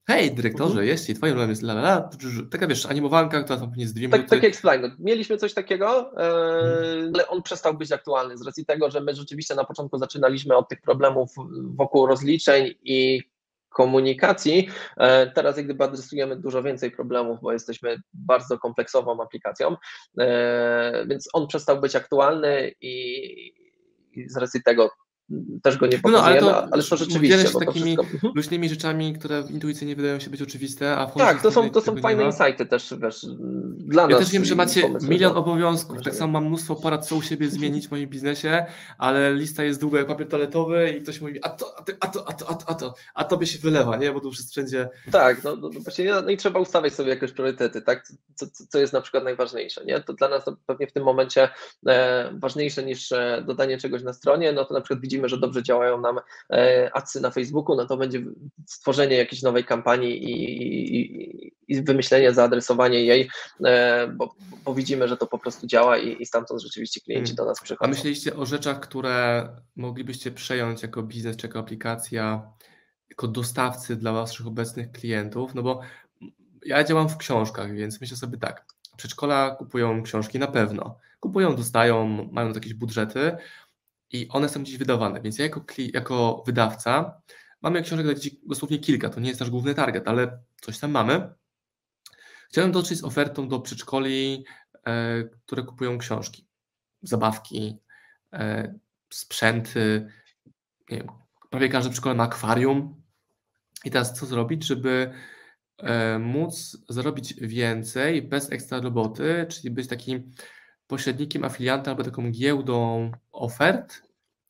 Hej, 0.08 0.34
dyrektorze, 0.34 0.70
mhm. 0.70 0.88
jest 0.88 1.10
i 1.10 1.14
twoim 1.14 1.32
problemem 1.32 1.50
jest 1.50 1.62
la, 1.62 1.72
la, 1.72 1.82
la. 1.82 2.10
Taka 2.50 2.66
wiesz, 2.66 2.86
animowanka, 2.86 3.42
która 3.42 3.58
tam 3.58 3.68
pewnie 3.68 3.88
z 3.88 3.92
dwie 3.92 4.08
tak, 4.08 4.20
minuty. 4.20 4.36
Tak 4.36 4.42
jak 4.42 4.52
Explain. 4.52 4.82
No, 4.82 4.88
mieliśmy 4.98 5.36
coś 5.36 5.54
takiego, 5.54 6.12
e, 6.12 6.16
hmm. 6.16 7.12
ale 7.14 7.28
on 7.28 7.42
przestał 7.42 7.74
być 7.74 7.92
aktualny 7.92 8.38
z 8.38 8.46
racji 8.46 8.66
tego, 8.66 8.90
że 8.90 9.00
my 9.00 9.14
rzeczywiście 9.14 9.54
na 9.54 9.64
początku 9.64 9.98
zaczynaliśmy 9.98 10.56
od 10.56 10.68
tych 10.68 10.80
problemów 10.80 11.30
wokół 11.76 12.06
rozliczeń 12.06 12.74
i 12.82 13.22
komunikacji. 13.70 14.68
E, 14.96 15.30
teraz 15.30 15.56
jak 15.56 15.66
gdyby 15.66 15.84
adresujemy 15.84 16.36
dużo 16.36 16.62
więcej 16.62 16.90
problemów, 16.90 17.38
bo 17.42 17.52
jesteśmy 17.52 17.96
bardzo 18.12 18.58
kompleksową 18.58 19.22
aplikacją, 19.22 19.76
e, 20.18 21.06
więc 21.06 21.28
on 21.32 21.46
przestał 21.46 21.80
być 21.80 21.96
aktualny 21.96 22.72
i, 22.80 23.59
i 24.12 24.28
z 24.28 24.36
racji 24.36 24.62
tego 24.62 24.90
też 25.62 25.76
go 25.78 25.86
nie 25.86 25.98
pokazujemy, 25.98 26.40
no, 26.40 26.50
ale, 26.50 26.62
to, 26.62 26.68
ale 26.72 26.82
to 26.82 26.96
rzeczywiście. 26.96 27.38
Się 27.38 27.58
takimi 27.58 27.96
wszystko... 27.96 28.14
Mhm. 28.14 28.32
luźnymi 28.36 28.68
rzeczami, 28.68 29.12
które 29.12 29.44
intuicyjnie 29.50 29.96
wydają 29.96 30.20
się 30.20 30.30
być 30.30 30.42
oczywiste, 30.42 30.96
a 30.96 31.06
Tak, 31.06 31.42
to 31.42 31.50
są, 31.50 31.70
to 31.70 31.80
są 31.80 31.96
fajne 31.96 32.24
insighty 32.24 32.66
też, 32.66 32.94
wiesz, 33.02 33.26
dla 33.78 34.02
ja 34.02 34.08
nas. 34.08 34.18
Ja 34.18 34.24
też 34.24 34.32
wiem, 34.32 34.44
że 34.44 34.54
macie 34.54 34.94
milion 35.02 35.36
obowiązków, 35.36 36.02
tak 36.02 36.14
samo 36.14 36.32
mam 36.32 36.46
mnóstwo 36.46 36.76
porad, 36.76 37.06
co 37.06 37.16
u 37.16 37.22
siebie 37.22 37.48
zmienić 37.60 37.88
w 37.88 37.90
moim 37.90 38.08
biznesie, 38.08 38.66
ale 38.98 39.34
lista 39.34 39.64
jest 39.64 39.80
długa 39.80 39.98
jak 39.98 40.08
papier 40.08 40.28
toaletowy 40.28 40.90
i 40.98 41.02
ktoś 41.02 41.20
mówi, 41.20 41.38
a 41.42 41.48
to, 41.48 41.78
a 41.78 41.82
to, 41.82 41.92
a 42.00 42.06
to, 42.06 42.28
a 42.28 42.32
to, 42.32 42.48
a 42.50 42.54
to, 42.54 42.68
a 42.68 42.74
to, 42.74 42.94
a 43.14 43.24
tobie 43.24 43.46
się 43.46 43.58
wylewa, 43.58 43.96
nie, 43.96 44.12
bo 44.12 44.20
tu 44.20 44.26
już 44.26 44.38
jest 44.38 44.50
wszędzie... 44.50 44.88
Tak, 45.12 45.44
no, 45.44 45.56
no, 45.56 45.70
właśnie, 45.70 46.12
no 46.12 46.30
i 46.30 46.36
trzeba 46.36 46.60
ustawiać 46.60 46.94
sobie 46.94 47.10
jakieś 47.10 47.32
priorytety, 47.32 47.82
tak, 47.82 48.08
co, 48.34 48.46
co 48.68 48.78
jest 48.78 48.92
na 48.92 49.00
przykład 49.00 49.24
najważniejsze, 49.24 49.84
nie, 49.84 50.00
to 50.00 50.12
dla 50.12 50.28
nas 50.28 50.44
to 50.44 50.56
pewnie 50.66 50.86
w 50.86 50.92
tym 50.92 51.04
momencie 51.04 51.48
e, 51.86 52.30
ważniejsze 52.38 52.82
niż 52.82 53.12
e, 53.12 53.44
dodanie 53.46 53.78
czegoś 53.78 54.02
na 54.02 54.12
stronie, 54.12 54.52
no 54.52 54.64
to 54.64 54.74
na 54.74 54.80
przykład 54.80 55.00
widzimy, 55.00 55.19
że 55.28 55.38
dobrze 55.38 55.62
działają 55.62 56.00
nam 56.00 56.20
e, 56.50 56.90
adsy 56.94 57.20
na 57.20 57.30
Facebooku, 57.30 57.76
no 57.76 57.86
to 57.86 57.96
będzie 57.96 58.22
stworzenie 58.66 59.16
jakiejś 59.16 59.42
nowej 59.42 59.64
kampanii 59.64 60.24
i, 60.24 60.96
i, 60.96 61.52
i 61.68 61.82
wymyślenie, 61.82 62.34
zaadresowanie 62.34 63.04
jej, 63.04 63.30
e, 63.64 64.08
bo, 64.08 64.34
bo, 64.64 64.74
widzimy, 64.74 65.08
że 65.08 65.16
to 65.16 65.26
po 65.26 65.38
prostu 65.38 65.66
działa 65.66 65.98
i, 65.98 66.22
i 66.22 66.26
stamtąd 66.26 66.62
rzeczywiście 66.62 67.00
klienci 67.00 67.34
do 67.34 67.44
nas 67.44 67.60
przychodzą. 67.60 67.88
A 67.88 67.88
myśleliście 67.88 68.36
o 68.36 68.46
rzeczach, 68.46 68.80
które 68.80 69.48
moglibyście 69.76 70.30
przejąć 70.30 70.82
jako 70.82 71.02
biznes 71.02 71.36
czy 71.36 71.46
jako 71.46 71.58
aplikacja, 71.58 72.52
jako 73.10 73.28
dostawcy 73.28 73.96
dla 73.96 74.12
waszych 74.12 74.46
obecnych 74.46 74.92
klientów? 74.92 75.54
No 75.54 75.62
bo 75.62 75.80
ja 76.66 76.84
działam 76.84 77.08
w 77.08 77.16
książkach, 77.16 77.74
więc 77.74 78.00
myślę 78.00 78.16
sobie 78.16 78.38
tak, 78.38 78.64
przedszkola 78.96 79.50
kupują 79.50 80.02
książki 80.02 80.38
na 80.38 80.46
pewno. 80.46 80.98
Kupują, 81.20 81.56
dostają, 81.56 82.28
mają 82.32 82.52
jakieś 82.52 82.74
budżety 82.74 83.36
i 84.12 84.28
one 84.28 84.48
są 84.48 84.62
gdzieś 84.62 84.76
wydawane. 84.76 85.20
Więc 85.20 85.38
ja 85.38 85.44
jako, 85.44 85.64
jako 85.94 86.42
wydawca 86.46 87.20
mamy 87.62 87.82
książek 87.82 88.06
dosłownie 88.46 88.78
kilka. 88.78 89.08
To 89.08 89.20
nie 89.20 89.28
jest 89.28 89.40
nasz 89.40 89.50
główny 89.50 89.74
target, 89.74 90.08
ale 90.08 90.42
coś 90.60 90.78
tam 90.78 90.90
mamy. 90.90 91.34
Chciałem 92.48 92.72
dotrzeć 92.72 92.98
z 92.98 93.04
ofertą 93.04 93.48
do 93.48 93.60
przedszkoli, 93.60 94.44
e, 94.86 95.24
które 95.46 95.62
kupują 95.62 95.98
książki, 95.98 96.46
zabawki, 97.02 97.78
e, 98.32 98.74
sprzęty. 99.10 100.06
Wiem, 100.88 101.06
prawie 101.50 101.68
każde 101.68 101.90
przedszkole 101.90 102.14
ma 102.14 102.24
akwarium. 102.24 103.02
I 103.84 103.90
teraz 103.90 104.18
co 104.18 104.26
zrobić, 104.26 104.64
żeby 104.64 105.12
e, 105.78 106.18
móc 106.18 106.78
zarobić 106.88 107.34
więcej 107.34 108.22
bez 108.22 108.52
ekstra 108.52 108.80
roboty, 108.80 109.46
czyli 109.48 109.70
być 109.70 109.88
takim 109.88 110.32
pośrednikiem, 110.90 111.44
afiliantem 111.44 111.90
albo 111.90 112.04
taką 112.04 112.30
giełdą 112.30 113.10
ofert 113.32 114.02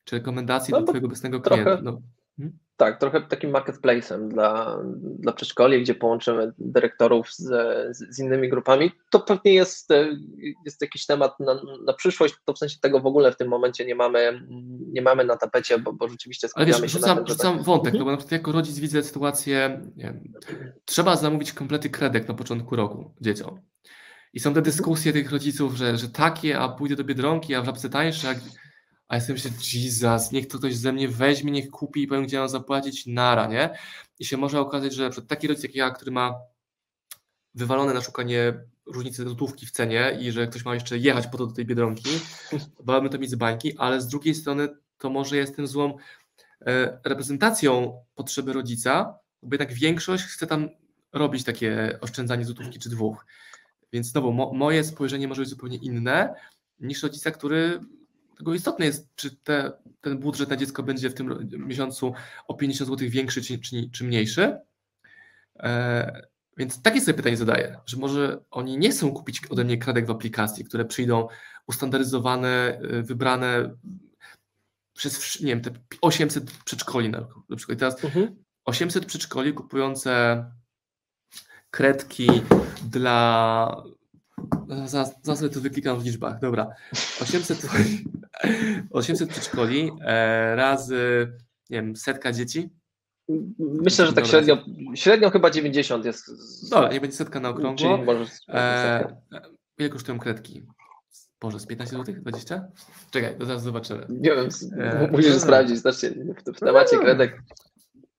czy 0.03 0.15
rekomendacji 0.15 0.71
no, 0.71 0.79
do 0.79 0.85
Twojego 0.85 1.07
obecnego 1.07 1.41
klienta. 1.41 1.79
No. 1.83 2.01
Hmm? 2.37 2.57
Tak, 2.77 2.99
trochę 2.99 3.21
takim 3.21 3.51
marketplace'em 3.51 4.27
dla, 4.27 4.79
dla 4.95 5.33
przedszkoli, 5.33 5.81
gdzie 5.81 5.95
połączymy 5.95 6.51
dyrektorów 6.57 7.33
z, 7.33 7.47
z, 7.97 8.19
innymi 8.19 8.49
grupami. 8.49 8.91
To 9.11 9.19
pewnie 9.19 9.53
jest, 9.53 9.89
jest 10.65 10.81
jakiś 10.81 11.05
temat 11.05 11.39
na, 11.39 11.61
na 11.85 11.93
przyszłość, 11.93 12.35
to 12.45 12.53
w 12.53 12.57
sensie 12.57 12.77
tego 12.81 12.99
w 12.99 13.05
ogóle 13.05 13.31
w 13.31 13.37
tym 13.37 13.47
momencie 13.47 13.85
nie 13.85 13.95
mamy, 13.95 14.47
nie 14.87 15.01
mamy 15.01 15.25
na 15.25 15.37
tapecie, 15.37 15.79
bo, 15.79 15.93
bo 15.93 16.09
rzeczywiście 16.09 16.47
skupiamy 16.47 16.73
Ale 16.73 16.81
wiesz, 16.81 16.91
się 16.91 16.99
rzucam, 16.99 17.17
na 17.17 17.23
tym, 17.23 17.27
rzucam 17.27 17.55
tak... 17.55 17.65
wątek, 17.65 17.93
no 17.93 18.05
bo 18.05 18.11
na 18.11 18.17
przykład 18.17 18.31
jako 18.31 18.51
rodzic 18.51 18.79
widzę 18.79 19.03
sytuację, 19.03 19.81
wiem, 19.95 20.33
trzeba 20.85 21.15
zamówić 21.15 21.53
komplety 21.53 21.89
kredek 21.89 22.27
na 22.27 22.33
początku 22.33 22.75
roku 22.75 23.13
dzieciom. 23.21 23.59
I 24.33 24.39
są 24.39 24.53
te 24.53 24.61
dyskusje 24.61 25.13
tych 25.13 25.31
rodziców, 25.31 25.75
że, 25.75 25.97
że 25.97 26.09
takie, 26.09 26.59
a 26.59 26.69
pójdę 26.69 26.95
do 26.95 27.03
Biedronki, 27.03 27.55
a 27.55 27.61
w 27.61 27.65
żabce 27.65 27.89
tańsze, 27.89 28.27
jak... 28.27 28.37
a 29.07 29.15
ja 29.15 29.21
sobie 29.21 29.33
myślę, 29.33 29.51
Jesus, 29.73 30.31
niech 30.31 30.47
to 30.47 30.57
ktoś 30.57 30.75
ze 30.75 30.93
mnie 30.93 31.07
weźmie, 31.07 31.51
niech 31.51 31.69
kupi 31.69 32.03
i 32.03 32.07
powiem, 32.07 32.25
gdzie 32.25 32.39
mam 32.39 32.49
zapłacić, 32.49 33.05
nara, 33.07 33.47
nie? 33.47 33.69
I 34.19 34.25
się 34.25 34.37
może 34.37 34.59
okazać, 34.59 34.93
że 34.93 35.09
taki 35.27 35.47
rodzic 35.47 35.63
jak 35.63 35.75
ja, 35.75 35.91
który 35.91 36.11
ma 36.11 36.33
wywalone 37.55 37.93
na 37.93 38.01
szukanie 38.01 38.53
różnicy 38.85 39.23
złotówki 39.23 39.65
w 39.65 39.71
cenie 39.71 40.17
i 40.21 40.31
że 40.31 40.47
ktoś 40.47 40.65
ma 40.65 40.73
jeszcze 40.73 40.97
jechać 40.97 41.27
po 41.27 41.37
to 41.37 41.47
do 41.47 41.53
tej 41.53 41.65
Biedronki, 41.65 42.09
wolałbym 42.79 43.11
to 43.11 43.19
mieć 43.19 43.31
z 43.31 43.35
bańki, 43.35 43.77
ale 43.77 44.01
z 44.01 44.07
drugiej 44.07 44.35
strony 44.35 44.69
to 44.97 45.09
może 45.09 45.37
jestem 45.37 45.67
złą 45.67 45.97
e, 46.61 46.99
reprezentacją 47.05 48.01
potrzeby 48.15 48.53
rodzica, 48.53 49.19
bo 49.43 49.55
jednak 49.55 49.73
większość 49.73 50.23
chce 50.23 50.47
tam 50.47 50.69
robić 51.13 51.43
takie 51.43 51.97
oszczędzanie 52.01 52.45
złotówki 52.45 52.79
czy 52.79 52.89
dwóch. 52.89 53.25
Więc 53.93 54.07
znowu, 54.07 54.33
mo, 54.33 54.53
moje 54.53 54.83
spojrzenie 54.83 55.27
może 55.27 55.41
być 55.41 55.49
zupełnie 55.49 55.77
inne 55.77 56.35
niż 56.79 57.03
rodzica, 57.03 57.31
który 57.31 57.79
tego 58.37 58.53
istotne 58.53 58.85
jest, 58.85 59.15
czy 59.15 59.35
te, 59.35 59.71
ten 60.01 60.19
budżet 60.19 60.49
na 60.49 60.57
dziecko 60.57 60.83
będzie 60.83 61.09
w 61.09 61.13
tym 61.13 61.49
miesiącu 61.67 62.13
o 62.47 62.53
50 62.53 62.89
zł 62.89 63.09
większy 63.09 63.41
czy, 63.41 63.59
czy, 63.59 63.89
czy 63.91 64.03
mniejszy. 64.03 64.57
E, 65.59 66.31
więc 66.57 66.81
takie 66.81 67.01
sobie 67.01 67.13
pytanie 67.13 67.37
zadaję, 67.37 67.79
że 67.85 67.97
może 67.97 68.43
oni 68.51 68.77
nie 68.77 68.89
chcą 68.89 69.11
kupić 69.11 69.41
ode 69.49 69.63
mnie 69.63 69.77
kredek 69.77 70.05
w 70.05 70.11
aplikacji, 70.11 70.65
które 70.65 70.85
przyjdą 70.85 71.27
ustandaryzowane, 71.67 72.79
e, 72.79 73.01
wybrane 73.01 73.75
przez 74.93 75.41
nie 75.41 75.47
wiem, 75.47 75.61
te 75.61 75.71
800 76.01 76.51
przedszkoli 76.51 77.09
na, 77.09 77.27
na 77.49 77.55
przykład. 77.55 77.77
I 77.77 77.79
teraz 77.79 78.03
mhm. 78.03 78.35
800 78.65 79.05
przedszkoli 79.05 79.53
kupujące 79.53 80.45
kredki 81.71 82.27
dla. 82.89 83.83
Zaraz, 84.67 85.15
zaraz 85.23 85.39
sobie 85.39 85.53
to 85.53 85.61
wyklikam 85.61 85.99
w 85.99 86.05
liczbach. 86.05 86.39
Dobra. 86.39 86.67
800, 87.21 87.67
800 88.91 89.29
przedszkoli 89.33 89.91
e, 90.01 90.55
razy 90.55 91.31
nie 91.69 91.77
wiem, 91.77 91.95
setka 91.95 92.31
dzieci. 92.31 92.69
Myślę, 93.59 94.05
że 94.05 94.13
tak 94.13 94.23
Dobra. 94.23 94.29
średnio, 94.29 94.57
średnio 94.95 95.29
chyba 95.29 95.49
90 95.49 96.05
jest. 96.05 96.31
Dobra, 96.69 96.91
nie 96.91 97.01
będzie 97.01 97.17
setka 97.17 97.39
na 97.39 97.49
okrągło. 97.49 97.97
Może 97.97 98.25
e, 98.49 99.15
ile 99.77 99.89
kosztują 99.89 100.19
kredki? 100.19 100.65
Boże, 101.41 101.59
z 101.59 101.65
15 101.65 101.97
zł? 101.97 102.15
20? 102.21 102.67
Czekaj, 103.11 103.37
to 103.37 103.45
zaraz 103.45 103.63
zobaczymy. 103.63 104.05
Nie 104.09 104.31
wiem, 104.35 104.49
e, 104.79 105.11
musisz 105.11 105.35
sprawdzić, 105.35 105.77
znacznie 105.77 106.09
w, 106.09 106.55
w 106.55 106.59
temacie 106.59 106.97
kredek. 106.97 107.41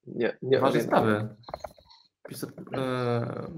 Nie, 0.06 0.36
nie 0.42 0.58
Ważne 0.58 0.80
sprawy. 0.80 1.28
Piszę, 2.28 2.46
e, 2.76 3.52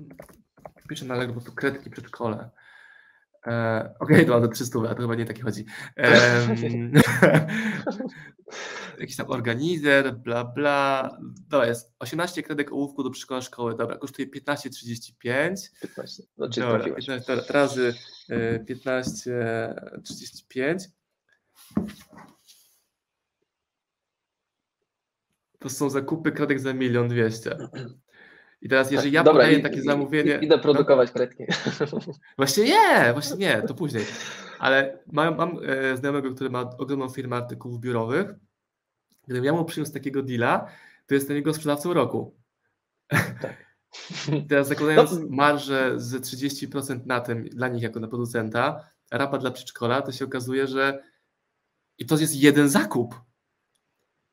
piszę 0.89 1.05
na 1.05 1.15
Allegro 1.15 1.35
po 1.35 1.41
prostu 1.41 1.57
kredki 1.57 1.91
przedszkole. 1.91 2.51
E, 3.47 3.95
Okej, 4.01 4.17
okay, 4.17 4.27
to 4.27 4.33
mam 4.33 4.43
do 4.43 4.49
300, 4.49 4.79
a 4.91 4.95
to 4.95 5.01
chyba 5.01 5.15
nie 5.15 5.25
takie 5.25 5.43
chodzi. 5.43 5.65
Jakiś 9.01 9.17
tam 9.17 9.31
organizer, 9.31 10.17
bla 10.17 10.45
bla. 10.45 11.17
Dobra, 11.49 11.67
jest 11.67 11.95
18 11.99 12.43
kredek 12.43 12.73
ołówku 12.73 13.03
do 13.03 13.11
przedszkola 13.11 13.41
szkoły. 13.41 13.77
Dobra, 13.77 13.97
kosztuje 13.97 14.29
15,35. 14.29 15.55
15, 15.83 16.23
no 16.37 16.49
czyli 16.49 16.67
dobra, 16.67 16.95
15, 16.95 17.35
razy 17.49 17.95
15,35. 18.31 20.61
E, 20.61 20.77
to 25.59 25.71
są 25.71 25.91
zakupy 25.91 26.33
kredek 26.33 26.61
za 26.61 26.75
milion 26.75 27.09
dwieście. 27.09 27.57
I 28.65 28.69
teraz, 28.69 28.91
jeżeli 28.91 29.11
tak, 29.11 29.15
ja 29.15 29.23
dobra, 29.25 29.43
podaję 29.43 29.63
takie 29.63 29.83
zamówienie. 29.83 30.39
Idę 30.43 30.59
produkować 30.59 31.09
no, 31.09 31.15
kredki. 31.15 31.45
Właśnie 32.39 32.65
nie, 32.65 33.13
właśnie 33.13 33.37
nie, 33.37 33.63
to 33.63 33.75
później. 33.75 34.05
Ale 34.59 34.99
mam, 35.13 35.37
mam 35.37 35.59
e, 35.67 35.97
znajomego, 35.97 36.35
który 36.35 36.51
ma 36.51 36.61
ogromną 36.61 37.09
firmę 37.09 37.37
artykułów 37.37 37.81
biurowych. 37.81 38.35
Gdybym 39.25 39.45
ja 39.45 39.53
mu 39.53 39.65
przyniósł 39.65 39.93
takiego 39.93 40.23
deala, 40.23 40.69
to 41.07 41.15
jestem 41.15 41.37
jego 41.37 41.55
sprzedawcą 41.55 41.95
roku. 41.95 42.37
Tak. 43.41 43.65
Teraz 44.49 44.69
zakładając 44.69 45.13
no. 45.13 45.27
marżę 45.31 45.93
z 45.97 46.15
30% 46.15 47.07
na 47.07 47.21
tym 47.21 47.45
dla 47.49 47.69
nich 47.69 47.83
jako 47.83 48.01
na 48.01 48.09
producenta, 48.09 48.91
rapat 49.11 49.41
dla 49.41 49.51
przedszkola, 49.51 50.03
to 50.03 50.13
się 50.13 50.25
okazuje, 50.25 50.67
że 50.67 51.03
i 51.99 52.07
to 52.07 52.19
jest 52.19 52.35
jeden 52.35 52.69
zakup. 52.69 53.15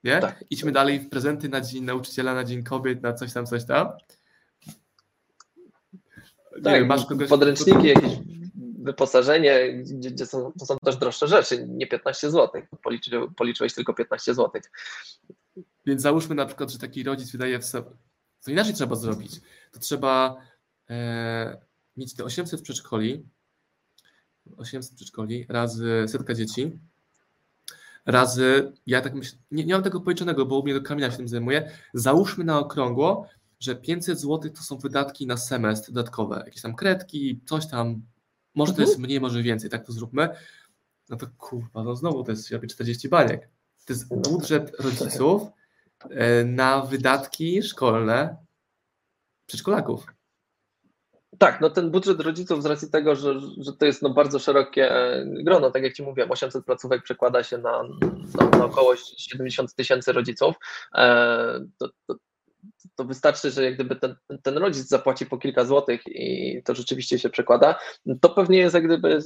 Nie? 0.04 0.20
Tak. 0.20 0.44
Idźmy 0.50 0.72
dalej 0.72 1.00
w 1.00 1.10
prezenty 1.10 1.50
na 1.50 1.62
dzień 1.62 1.84
nauczyciela, 1.84 2.34
na 2.34 2.44
dzień 2.44 2.64
kobiet, 2.64 3.02
na 3.02 3.14
coś 3.14 3.34
tam, 3.34 3.46
coś 3.46 3.66
tam. 3.66 3.88
Tak, 6.64 6.74
wiem, 6.74 6.88
masz 6.88 7.06
kogoś... 7.06 7.30
podręczniki, 7.30 7.88
jakieś 7.88 8.14
wyposażenie, 8.84 9.74
gdzie, 9.74 10.12
gdzie 10.12 10.26
są, 10.26 10.52
to 10.60 10.66
są 10.66 10.78
też 10.78 10.98
droższe 10.98 11.28
rzeczy, 11.28 11.68
nie 11.68 11.88
15 11.88 12.32
zł. 12.32 12.62
Policzy, 12.84 13.12
policzyłeś 13.38 13.74
tylko 13.74 13.94
15 13.94 14.34
zł. 14.34 14.62
Więc 15.86 16.02
załóżmy 16.02 16.36
na 16.36 16.46
przykład, 16.46 16.72
że 16.72 16.80
taki 16.80 17.04
rodzic 17.04 17.32
wydaje 17.32 17.60
w 17.60 17.66
sobie. 17.66 17.90
Co 18.40 18.52
inaczej 18.52 18.74
trzeba 18.74 18.96
zrobić? 18.96 19.32
To 19.72 19.80
trzeba 19.80 20.38
e, 20.90 21.62
mieć 21.98 22.16
te 22.16 22.24
800 22.24 22.62
przedszkoli, 22.62 23.26
800 24.58 24.96
przedszkoli 24.96 25.46
razy 25.50 26.06
setka 26.08 26.34
dzieci, 26.34 26.80
razy, 28.06 28.74
ja 28.88 29.02
tak 29.02 29.14
myślę, 29.14 29.40
nie, 29.52 29.66
nie 29.66 29.74
mam 29.74 29.84
tego 29.84 30.02
policzonego, 30.02 30.46
bo 30.46 30.60
u 30.60 30.64
mnie 30.64 30.74
do 30.74 30.82
kamienia 30.82 31.12
się 31.12 31.18
tym 31.18 31.28
zajmuje, 31.28 31.72
załóżmy 31.94 32.44
na 32.44 32.60
okrągło, 32.60 33.28
że 33.62 33.76
500 33.76 34.20
zł 34.20 34.52
to 34.52 34.64
są 34.64 34.78
wydatki 34.78 35.28
na 35.28 35.38
semestr 35.38 35.92
dodatkowe, 35.92 36.44
jakieś 36.46 36.62
tam 36.62 36.76
kredki, 36.76 37.40
coś 37.46 37.68
tam, 37.68 38.02
może 38.56 38.74
to 38.74 38.82
jest 38.82 38.94
mhm. 38.94 39.08
mniej, 39.08 39.22
może 39.22 39.44
więcej, 39.44 39.70
tak 39.70 39.86
to 39.86 39.92
zróbmy. 39.92 40.30
No 41.10 41.18
to 41.18 41.28
kurwa, 41.38 41.84
no 41.84 41.96
znowu 41.96 42.24
to 42.24 42.32
jest 42.32 42.50
40 42.70 43.10
baniek. 43.10 43.50
To 43.86 43.94
jest 43.94 44.08
budżet 44.08 44.80
rodziców 44.80 45.42
e, 46.10 46.44
na 46.44 46.82
wydatki 46.82 47.64
szkolne 47.64 48.36
przedszkolaków. 49.46 50.06
Tak, 51.38 51.62
no 51.62 51.70
ten 51.70 51.92
budżet 51.92 52.22
rodziców 52.22 52.64
z 52.64 52.66
racji 52.66 52.92
tego, 52.92 53.16
że, 53.16 53.40
że 53.58 53.74
to 53.74 53.86
jest 53.86 54.02
no 54.02 54.10
bardzo 54.10 54.40
szerokie 54.40 54.92
e, 54.92 55.26
grono, 55.26 55.72
tak 55.72 55.84
jak 55.84 55.94
Ci 55.94 56.04
mówiłem, 56.04 56.32
800 56.32 56.66
placówek 56.66 57.04
przekłada 57.04 57.44
się 57.44 57.58
na, 57.58 57.84
na, 58.40 58.50
na 58.58 58.66
około 58.66 58.96
70 58.96 59.76
tysięcy 59.76 60.12
rodziców, 60.12 60.56
e, 60.96 61.66
to, 61.78 61.90
to, 62.08 62.16
to, 62.96 63.06
wystarczy, 63.06 63.52
że 63.52 63.64
jak 63.64 63.76
gdyby 63.76 63.96
ten, 63.96 64.16
ten 64.44 64.58
rodzic 64.58 64.88
zapłaci 64.88 65.26
po 65.26 65.38
kilka 65.38 65.66
złotych 65.66 66.02
i 66.08 66.62
to 66.66 66.76
rzeczywiście 66.76 67.20
się 67.20 67.30
przekłada, 67.30 67.80
to 68.22 68.30
pewnie 68.30 68.58
jest 68.58 68.76
jak 68.76 68.86
gdyby 68.86 69.20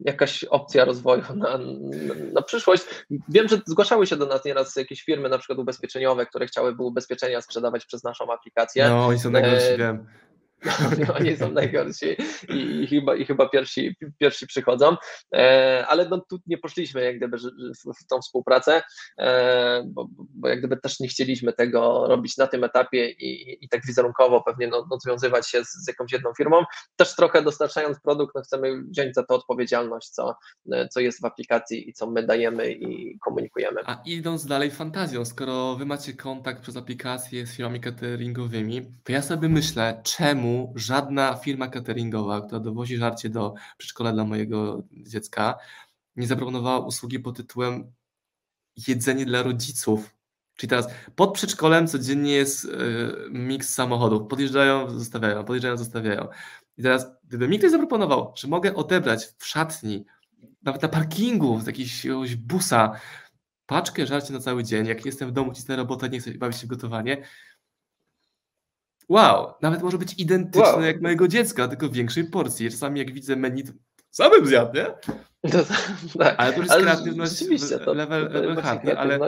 jakaś 0.00 0.44
opcja 0.44 0.84
rozwoju 0.84 1.22
na, 1.34 1.58
na, 1.58 2.14
na, 2.32 2.42
przyszłość. 2.42 2.84
Wiem, 3.28 3.48
że 3.48 3.60
zgłaszały 3.66 4.06
się 4.06 4.16
do 4.16 4.26
nas 4.26 4.44
nieraz 4.44 4.76
jakieś 4.76 5.02
firmy, 5.02 5.28
na 5.28 5.38
przykład 5.38 5.58
ubezpieczeniowe, 5.58 6.26
które 6.26 6.46
chciałyby 6.46 6.82
ubezpieczenia 6.82 7.40
sprzedawać 7.40 7.86
przez 7.86 8.04
naszą 8.04 8.32
aplikację. 8.32 8.88
No, 8.88 9.06
oni 9.06 9.18
są 9.18 9.30
najgorsi, 9.30 9.66
e, 9.66 9.78
wiem. 9.78 10.06
No, 11.08 11.14
oni 11.14 11.36
są 11.36 11.50
najgorsi 11.50 12.16
i, 12.48 12.86
chyba, 12.86 13.16
i 13.16 13.24
chyba 13.24 13.48
pierwsi, 13.48 13.96
pierwsi 14.18 14.46
przychodzą, 14.46 14.96
e, 15.34 15.84
ale 15.88 16.08
no, 16.08 16.20
tu 16.30 16.38
nie 16.46 16.58
poszliśmy 16.58 17.04
jak 17.04 17.16
gdyby 17.16 17.38
w, 17.38 18.00
w 18.00 18.06
tą 18.06 18.20
współpracę, 18.20 18.82
e, 19.18 19.84
bo, 19.86 20.08
bo 20.10 20.48
jak 20.48 20.58
gdyby 20.58 20.76
też 20.76 21.00
nie 21.00 21.08
chcieliśmy 21.08 21.52
tego 21.52 22.06
robić 22.08 22.36
na 22.36 22.46
tym 22.46 22.64
etapie 22.64 23.10
i, 23.10 23.64
i 23.64 23.68
tak 23.68 23.86
wizerunkowo 23.86 24.42
pewnie 24.42 24.68
no, 24.68 24.86
no, 24.90 24.98
związywać 24.98 25.48
się 25.48 25.64
z, 25.64 25.68
z, 25.68 25.88
jakąś 25.88 26.12
jedną 26.12 26.34
firmą. 26.34 26.64
Też 26.96 27.16
trochę 27.16 27.42
dostarczając 27.42 28.00
produkt, 28.00 28.34
no, 28.34 28.42
chcemy 28.42 28.82
wziąć 28.82 29.14
za 29.14 29.22
to 29.22 29.34
odpowiedzialność, 29.34 30.08
co, 30.08 30.36
co 30.90 31.00
jest 31.00 31.22
w 31.22 31.24
aplikacji 31.24 31.90
i 31.90 31.92
co 31.92 32.10
my 32.10 32.22
dajemy 32.22 32.72
i 32.72 33.18
komunikujemy. 33.18 33.80
A 33.84 34.02
idąc 34.04 34.46
dalej 34.46 34.70
fantazją, 34.70 35.24
skoro 35.24 35.74
wy 35.74 35.86
macie 35.86 36.12
kontakt 36.12 36.62
przez 36.62 36.76
aplikację 36.76 37.46
z 37.46 37.56
firmami 37.56 37.80
cateringowymi, 37.80 38.92
to 39.04 39.12
ja 39.12 39.22
sobie 39.22 39.48
myślę, 39.48 40.00
czemu 40.04 40.45
żadna 40.74 41.34
firma 41.34 41.68
cateringowa, 41.68 42.40
która 42.40 42.60
dowozi 42.60 42.96
żarcie 42.96 43.28
do 43.30 43.54
przedszkola 43.78 44.12
dla 44.12 44.24
mojego 44.24 44.82
dziecka, 44.92 45.58
nie 46.16 46.26
zaproponowała 46.26 46.78
usługi 46.78 47.20
pod 47.20 47.36
tytułem 47.36 47.92
jedzenie 48.88 49.26
dla 49.26 49.42
rodziców. 49.42 50.16
Czyli 50.56 50.70
teraz 50.70 50.88
pod 51.16 51.34
przedszkolem 51.34 51.86
codziennie 51.86 52.32
jest 52.32 52.64
y, 52.64 52.68
miks 53.30 53.74
samochodów. 53.74 54.28
Podjeżdżają, 54.28 54.90
zostawiają, 54.90 55.44
podjeżdżają, 55.44 55.76
zostawiają. 55.76 56.28
I 56.78 56.82
teraz, 56.82 57.06
gdyby 57.24 57.48
mi 57.48 57.58
ktoś 57.58 57.70
zaproponował, 57.70 58.32
że 58.36 58.48
mogę 58.48 58.74
odebrać 58.74 59.26
w 59.38 59.46
szatni, 59.46 60.04
nawet 60.62 60.82
na 60.82 60.88
parkingu 60.88 61.60
z 61.60 61.66
jakiegoś 61.66 62.36
busa, 62.36 62.92
paczkę 63.66 64.06
żarcia 64.06 64.32
na 64.32 64.40
cały 64.40 64.64
dzień, 64.64 64.86
jak 64.86 65.06
jestem 65.06 65.28
w 65.28 65.32
domu, 65.32 65.54
cisnę 65.54 65.76
robotę, 65.76 66.08
nie 66.08 66.20
chcę 66.20 66.30
bawić 66.30 66.58
się 66.58 66.66
w 66.66 66.70
gotowanie, 66.70 67.22
wow, 69.08 69.54
nawet 69.62 69.82
może 69.82 69.98
być 69.98 70.14
identyczny 70.18 70.72
wow. 70.72 70.82
jak 70.82 71.00
mojego 71.00 71.28
dziecka, 71.28 71.68
tylko 71.68 71.88
w 71.88 71.92
większej 71.92 72.30
porcji. 72.30 72.70
Czasami 72.70 72.98
jak 73.00 73.12
widzę 73.12 73.36
menu, 73.36 73.64
to 73.64 73.72
samym 74.10 74.46
zjadł, 74.46 74.74
nie? 74.74 74.84
To, 75.50 75.58
tak. 76.18 76.34
Ale 76.38 76.52
to 76.52 76.58
już 76.58 76.68
jest 76.68 76.80
kreatywność 76.80 77.44
to, 77.84 77.94
level, 77.94 78.32
to, 78.32 78.40
level 78.40 78.62
hard, 78.62 78.82
ale... 78.96 79.18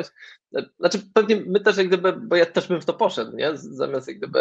Znaczy 0.78 0.98
pewnie 1.14 1.42
my 1.46 1.60
też 1.60 1.76
jak 1.76 1.88
gdyby, 1.88 2.12
bo 2.12 2.36
ja 2.36 2.46
też 2.46 2.68
bym 2.68 2.80
w 2.80 2.84
to 2.84 2.94
poszedł, 2.94 3.36
nie? 3.36 3.50
Zamiast 3.54 4.08
jak 4.08 4.18
gdyby 4.18 4.40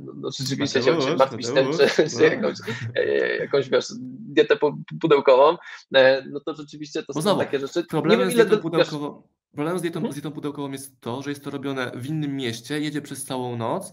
no, 0.00 0.12
no 0.16 0.30
rzeczywiście 0.38 0.82
się, 0.82 1.02
się 1.02 1.16
martwić 1.16 1.46
tym, 1.46 1.66
czy, 1.72 2.10
czy 2.10 2.24
jakąś, 2.24 2.56
e, 2.94 3.36
jakąś 3.36 3.68
wiesz, 3.68 3.86
dietę 4.00 4.56
pudełkową, 5.00 5.56
e, 5.94 6.24
no 6.30 6.40
to 6.40 6.54
rzeczywiście 6.54 7.02
to 7.02 7.22
są 7.22 7.38
takie 7.38 7.58
rzeczy. 7.58 7.84
Problemem 7.84 8.30
z 8.30 8.34
dietą 8.34 8.56
pudełkową, 8.56 9.22
Problemem 9.56 9.78
z 9.78 9.82
dietą, 9.82 10.00
hmm? 10.00 10.12
z 10.12 10.14
dietą 10.14 10.32
pudełkową 10.32 10.72
jest 10.72 11.00
to, 11.00 11.22
że 11.22 11.30
jest 11.30 11.44
to 11.44 11.50
robione 11.50 11.90
w 11.94 12.06
innym 12.06 12.36
mieście, 12.36 12.80
jedzie 12.80 13.02
przez 13.02 13.24
całą 13.24 13.56
noc, 13.56 13.92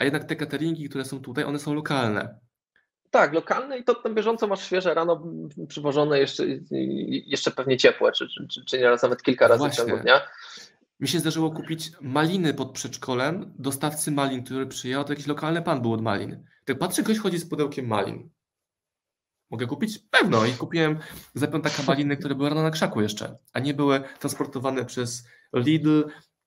a 0.00 0.04
jednak 0.04 0.24
te 0.24 0.36
cateringi, 0.36 0.88
które 0.88 1.04
są 1.04 1.20
tutaj, 1.20 1.44
one 1.44 1.58
są 1.58 1.74
lokalne. 1.74 2.38
Tak, 3.10 3.32
lokalne 3.32 3.78
i 3.78 3.84
to 3.84 4.02
na 4.04 4.10
bieżąco 4.10 4.46
masz 4.46 4.64
świeże 4.64 4.94
rano 4.94 5.22
przywożone, 5.68 6.18
jeszcze, 6.18 6.44
jeszcze 7.26 7.50
pewnie 7.50 7.76
ciepłe, 7.76 8.12
czy, 8.12 8.28
czy, 8.48 8.64
czy 8.64 8.78
nieraz 8.78 9.02
nawet 9.02 9.22
kilka 9.22 9.48
razy 9.48 9.58
Właśnie. 9.58 9.84
w 9.84 9.86
ciągu 9.86 10.02
dnia. 10.02 10.20
Mi 11.00 11.08
się 11.08 11.18
zdarzyło 11.18 11.50
kupić 11.50 11.92
maliny 12.00 12.54
pod 12.54 12.72
przedszkolem, 12.72 13.54
dostawcy 13.58 14.10
malin, 14.10 14.44
który 14.44 14.66
przyjechał, 14.66 15.04
to 15.04 15.12
jakiś 15.12 15.26
lokalny 15.26 15.62
pan 15.62 15.82
był 15.82 15.92
od 15.92 16.02
malin. 16.02 16.44
Tak 16.64 16.78
patrzę, 16.78 17.02
ktoś 17.02 17.18
chodzi 17.18 17.38
z 17.38 17.48
pudełkiem 17.48 17.86
malin. 17.86 18.30
Mogę 19.50 19.66
kupić? 19.66 19.98
Pewno. 19.98 20.46
I 20.46 20.52
kupiłem 20.52 20.98
za 21.34 21.46
piątaka 21.46 21.82
maliny, 21.86 22.16
które 22.16 22.34
były 22.34 22.48
rano 22.48 22.62
na 22.62 22.70
krzaku 22.70 23.00
jeszcze, 23.00 23.38
a 23.52 23.60
nie 23.60 23.74
były 23.74 24.00
transportowane 24.18 24.84
przez 24.84 25.28
Lidl, 25.54 26.02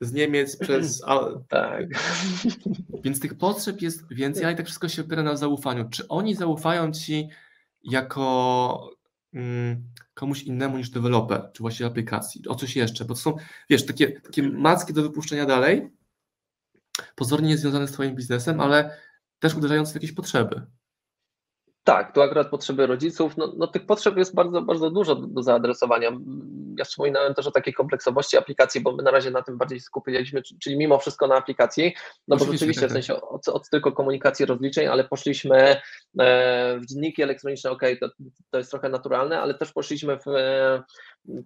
z 0.06 0.14
Niemiec 0.14 0.58
przez. 0.58 1.01
Tak. 1.49 1.86
Więc 3.04 3.20
tych 3.20 3.38
potrzeb 3.38 3.82
jest 3.82 4.14
więcej, 4.14 4.45
ale 4.45 4.56
tak 4.56 4.66
wszystko 4.66 4.89
się 4.89 5.01
opiera 5.01 5.24
na 5.24 5.38
zaufaniu. 5.38 5.89
Czy 5.89 6.08
oni 6.08 6.36
zaufają 6.36 6.91
ci 6.91 7.30
jako 7.84 8.89
mm, 9.34 9.84
komuś 10.14 10.43
innemu 10.43 10.78
niż 10.78 10.89
deweloper, 10.89 11.49
czy 11.54 11.64
właściwie 11.64 11.88
aplikacji, 11.88 12.47
o 12.47 12.56
coś 12.56 12.76
jeszcze? 12.76 13.06
Bo 13.06 13.14
to 13.14 13.20
są, 13.20 13.36
wiesz, 13.70 13.86
takie, 13.86 14.22
takie 14.22 14.43
macki 14.43 14.93
do 14.93 15.01
wypuszczenia 15.01 15.45
dalej, 15.45 15.89
pozornie 17.16 17.58
związane 17.58 17.88
z 17.88 17.91
Twoim 17.91 18.16
biznesem, 18.16 18.60
ale 18.60 18.97
też 19.39 19.56
uderzające 19.56 19.91
w 19.91 19.95
jakieś 19.95 20.12
potrzeby. 20.12 20.62
Tak, 21.84 22.14
tu 22.14 22.22
akurat 22.22 22.50
potrzeby 22.50 22.88
rodziców, 22.88 23.38
no, 23.38 23.54
no, 23.58 23.68
tych 23.68 23.86
potrzeb 23.86 24.18
jest 24.18 24.36
bardzo, 24.36 24.62
bardzo 24.62 24.90
dużo 24.92 25.16
do, 25.16 25.28
do, 25.28 25.44
zaadresowania. 25.44 26.12
Ja 26.78 26.86
wspominałem 26.86 27.34
też 27.34 27.48
o 27.48 27.52
takiej 27.52 27.74
kompleksowości 27.74 28.38
aplikacji, 28.38 28.82
bo 28.82 28.92
my 28.92 29.04
na 29.04 29.12
razie 29.12 29.32
na 29.32 29.42
tym 29.42 29.58
bardziej 29.58 29.80
skupiliśmy, 29.80 30.42
czyli 30.64 30.78
mimo 30.78 31.00
wszystko 31.00 31.28
na 31.28 31.36
aplikacji, 31.36 31.96
no 32.28 32.38
bo 32.38 32.46
rzeczywiście 32.46 32.82
tak, 32.82 32.90
w 32.90 32.94
sensie 32.94 33.22
od, 33.22 33.48
od, 33.48 33.70
tylko 33.70 33.92
komunikacji 33.92 34.46
rozliczeń, 34.46 34.88
ale 34.88 35.04
poszliśmy 35.04 35.58
e, 36.20 36.80
w 36.80 36.86
dzienniki 36.86 37.22
elektroniczne, 37.22 37.72
ok, 37.72 37.82
to, 38.00 38.10
to 38.50 38.58
jest 38.58 38.72
trochę 38.72 38.90
naturalne, 38.90 39.42
ale 39.42 39.54
też 39.54 39.72
poszliśmy 39.72 40.18
w 40.18 40.28
e, 40.28 40.84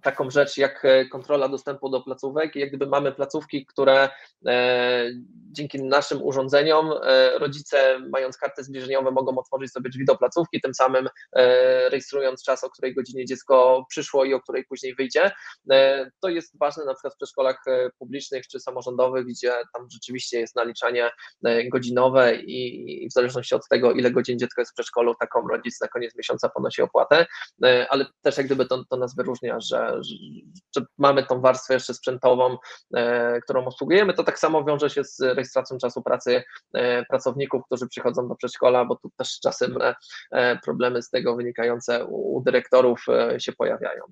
taką 0.01 0.30
rzecz 0.30 0.57
jak 0.57 0.84
kontrola 1.11 1.49
dostępu 1.49 1.89
do 1.89 2.01
placówek 2.01 2.55
jak 2.55 2.69
gdyby 2.69 2.88
mamy 2.88 3.11
placówki, 3.11 3.65
które 3.65 4.09
e, 4.47 5.09
dzięki 5.51 5.84
naszym 5.84 6.23
urządzeniom 6.23 6.91
rodzice 7.39 7.99
mając 7.99 8.38
karty 8.38 8.63
zbliżeniowe 8.63 9.11
mogą 9.11 9.38
otworzyć 9.38 9.71
sobie 9.71 9.89
drzwi 9.89 10.05
do 10.05 10.17
placówki, 10.17 10.61
tym 10.61 10.73
samym 10.73 11.09
e, 11.34 11.89
rejestrując 11.89 12.43
czas, 12.43 12.63
o 12.63 12.69
której 12.69 12.95
godzinie 12.95 13.25
dziecko 13.25 13.86
przyszło 13.89 14.25
i 14.25 14.34
o 14.34 14.41
której 14.41 14.65
później 14.65 14.95
wyjdzie. 14.95 15.32
E, 15.71 16.11
to 16.19 16.30
jest 16.30 16.57
ważne 16.59 16.86
na 16.86 16.93
przykład 16.93 17.13
w 17.13 17.17
przedszkolach 17.17 17.61
e, 17.67 17.89
publicznych 17.99 18.47
czy 18.47 18.59
samorządowych, 18.59 19.25
gdzie 19.25 19.53
tam 19.73 19.88
rzeczywiście 19.91 20.39
jest 20.39 20.55
naliczanie 20.55 21.11
godzinowe 21.71 22.36
i 22.36 23.07
w 23.09 23.13
zależności 23.13 23.55
od 23.55 23.67
tego, 23.67 23.91
ile 23.91 24.11
godzin 24.11 24.39
dziecko 24.39 24.61
jest 24.61 24.71
w 24.71 24.73
przedszkolu, 24.73 25.15
taką 25.15 25.47
rodzic 25.47 25.82
na 25.82 25.88
koniec 25.88 26.15
miesiąca 26.15 26.49
ponosi 26.49 26.82
opłatę, 26.82 27.25
ale 27.89 28.05
też 28.21 28.38
jak 28.38 28.45
gdyby 28.45 28.65
to, 28.65 28.84
to 28.89 28.97
nas 28.97 29.15
wyróżnia, 29.15 29.59
że, 29.68 30.01
że 30.76 30.86
mamy 30.97 31.24
tą 31.24 31.41
warstwę 31.41 31.74
jeszcze 31.74 31.93
sprzętową, 31.93 32.57
którą 33.43 33.65
obsługujemy, 33.65 34.13
to 34.13 34.24
tak 34.24 34.39
samo 34.39 34.63
wiąże 34.63 34.89
się 34.89 35.03
z 35.03 35.20
rejestracją 35.20 35.78
czasu 35.78 36.01
pracy 36.01 36.43
pracowników, 37.09 37.61
którzy 37.65 37.88
przychodzą 37.88 38.28
do 38.28 38.36
przedszkola, 38.36 38.86
bo 38.86 38.95
tu 38.95 39.11
też 39.18 39.39
czasem 39.39 39.78
E, 40.32 40.59
problemy 40.59 41.01
z 41.01 41.09
tego 41.09 41.36
wynikające 41.36 42.05
u 42.05 42.41
dyrektorów 42.45 43.05
e, 43.09 43.39
się 43.39 43.53
pojawiają. 43.53 44.03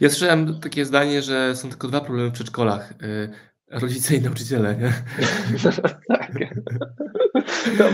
Ja 0.00 0.10
słyszałem 0.10 0.60
takie 0.60 0.84
zdanie, 0.84 1.22
że 1.22 1.56
są 1.56 1.68
tylko 1.68 1.88
dwa 1.88 2.00
problemy 2.00 2.30
w 2.30 2.32
przedszkolach. 2.32 2.92
E, 2.92 3.50
rodzice 3.80 4.16
i 4.16 4.20
nauczyciele, 4.20 4.76
nie? 4.76 4.92
tak. 6.08 6.32
No, 7.78 7.84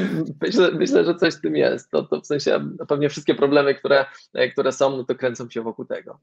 myślę, 0.43 0.71
myślę, 0.73 1.05
że 1.05 1.15
coś 1.15 1.35
w 1.35 1.41
tym 1.41 1.57
jest. 1.57 1.91
To, 1.91 2.03
to 2.03 2.21
w 2.21 2.27
sensie 2.27 2.61
pewnie 2.89 3.09
wszystkie 3.09 3.35
problemy, 3.35 3.75
które, 3.75 4.07
które 4.53 4.73
są, 4.73 4.97
no 4.97 5.05
to 5.05 5.15
kręcą 5.15 5.51
się 5.51 5.63
wokół 5.63 5.85
tego. 5.85 6.21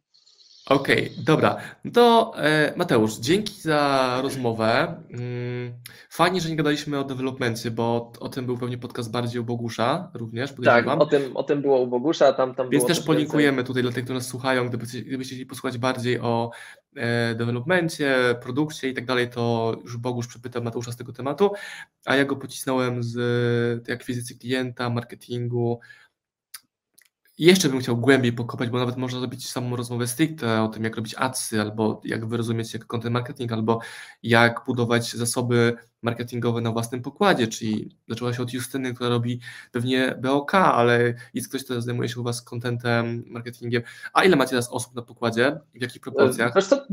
Okej, 0.70 1.12
okay, 1.12 1.24
dobra. 1.24 1.58
No 1.84 1.92
to 1.92 2.34
e, 2.38 2.74
Mateusz, 2.76 3.16
dzięki 3.16 3.62
za 3.62 4.20
rozmowę. 4.22 4.96
Mm, 5.12 5.74
fajnie, 6.10 6.42
że 6.42 6.50
nie 6.50 6.56
gadaliśmy 6.56 7.00
o 7.00 7.04
developmencie, 7.04 7.72
bo 7.72 8.12
o 8.20 8.30
tym 8.30 8.46
był 8.46 8.58
pewnie 8.58 8.78
podcast 8.78 9.12
bardziej 9.12 9.42
u 9.42 9.44
Bogusza 9.44 10.12
również. 10.14 10.54
Tak, 10.64 10.88
o 10.88 11.06
tym, 11.06 11.38
o 11.38 11.44
tym 11.44 11.62
było 11.62 11.80
u 11.80 11.88
Bogusza, 11.88 12.34
tam, 12.34 12.56
tam 12.56 12.70
Więc 12.70 12.86
też 12.86 13.00
polinkujemy 13.00 13.58
więcej. 13.58 13.66
tutaj 13.66 13.84
dla 13.84 13.92
tych, 13.92 14.04
którzy 14.04 14.18
nas 14.18 14.28
słuchają, 14.28 14.68
gdybyście, 14.68 15.02
gdybyście 15.02 15.36
chcieli 15.36 15.50
posłuchać 15.50 15.78
bardziej 15.78 16.20
o 16.20 16.52
e, 16.96 17.36
developmencie, 17.36 18.16
produkcie 18.42 18.90
i 18.90 18.94
tak 18.94 19.06
dalej, 19.06 19.30
to 19.30 19.76
już 19.84 19.98
Bogusz 19.98 20.28
przepytał 20.28 20.64
Mateusza 20.64 20.92
z 20.92 20.98
tego 20.98 21.14
tematu, 21.14 21.52
a 22.06 22.16
ja 22.16 22.26
go 22.26 22.36
pocisnąłem 22.36 23.04
z 23.04 23.86
tej 23.86 23.96
akwizycji 23.96 24.40
klienta, 24.40 24.90
marketingu, 24.90 25.80
jeszcze 27.38 27.70
bym 27.70 27.80
chciał 27.80 27.98
głębiej 27.98 28.34
pokopać, 28.34 28.70
bo 28.70 28.80
nawet 28.80 28.98
można 28.98 29.20
zrobić 29.20 29.50
samą 29.50 29.76
rozmowę 29.76 30.08
stricte 30.08 30.62
o 30.62 30.68
tym, 30.68 30.84
jak 30.84 30.96
robić 30.96 31.16
adsy, 31.18 31.62
albo 31.62 32.02
jak 32.04 32.26
wyrozumieć 32.26 32.74
jak 32.74 32.86
content 32.86 33.14
marketing, 33.14 33.52
albo 33.52 33.80
jak 34.24 34.62
budować 34.66 35.14
zasoby 35.14 35.78
marketingowe 36.02 36.62
na 36.62 36.72
własnym 36.72 37.02
pokładzie, 37.02 37.48
czyli 37.48 37.98
zaczęła 38.08 38.34
się 38.34 38.44
od 38.44 38.54
Justyny, 38.54 38.94
która 38.94 39.10
robi 39.10 39.40
pewnie 39.72 40.20
BOK, 40.22 40.56
ale 40.56 41.14
jest 41.34 41.50
ktoś, 41.50 41.64
kto 41.64 41.82
zajmuje 41.82 42.10
się 42.10 42.20
u 42.20 42.24
Was 42.24 42.42
contentem, 42.42 43.24
marketingiem. 43.28 43.84
A 44.14 44.24
ile 44.24 44.36
macie 44.36 44.50
teraz 44.50 44.70
osób 44.72 44.96
na 44.96 45.02
pokładzie 45.02 45.60
w 45.76 45.82
jakich 45.82 46.02
proporcjach? 46.02 46.56
Wiesz 46.56 46.68
co, 46.68 46.86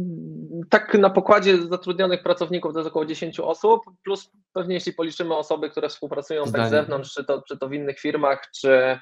tak 0.69 0.95
na 0.95 1.11
pokładzie 1.11 1.69
zatrudnionych 1.69 2.23
pracowników 2.23 2.73
to 2.73 2.79
jest 2.79 2.91
około 2.91 3.05
10 3.05 3.41
osób, 3.41 3.81
plus 4.05 4.31
pewnie 4.53 4.75
jeśli 4.75 4.93
policzymy 4.93 5.37
osoby, 5.37 5.71
które 5.71 5.89
współpracują 5.89 6.45
tak 6.45 6.69
z 6.69 6.71
zewnątrz, 6.71 7.15
czy 7.15 7.25
to, 7.25 7.43
czy 7.43 7.59
to 7.59 7.69
w 7.69 7.73
innych 7.73 7.99
firmach, 8.01 8.51
czy 8.61 8.99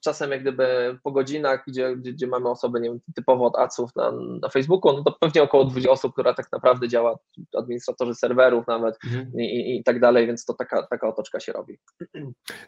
czasem 0.00 0.30
jak 0.30 0.40
gdyby 0.40 0.98
po 1.02 1.12
godzinach, 1.12 1.64
gdzie, 1.66 1.96
gdzie, 1.96 2.26
mamy 2.26 2.48
osoby 2.48 2.80
nie 2.80 2.88
wiem, 2.88 3.00
typowo 3.14 3.44
od 3.44 3.56
aców 3.56 3.90
na, 3.96 4.12
na 4.42 4.48
Facebooku, 4.48 4.92
no 4.92 5.02
to 5.02 5.16
pewnie 5.20 5.42
około 5.42 5.64
20 5.64 5.90
osób, 5.90 6.12
która 6.12 6.34
tak 6.34 6.52
naprawdę 6.52 6.88
działa, 6.88 7.18
administratorzy 7.58 8.14
serwerów 8.14 8.66
nawet 8.66 8.98
mhm. 9.04 9.32
i, 9.38 9.44
i, 9.44 9.76
i, 9.76 9.84
tak 9.84 10.00
dalej, 10.00 10.26
więc 10.26 10.44
to 10.44 10.54
taka, 10.54 10.86
taka 10.86 11.08
otoczka 11.08 11.40
się 11.40 11.52
robi. 11.52 11.78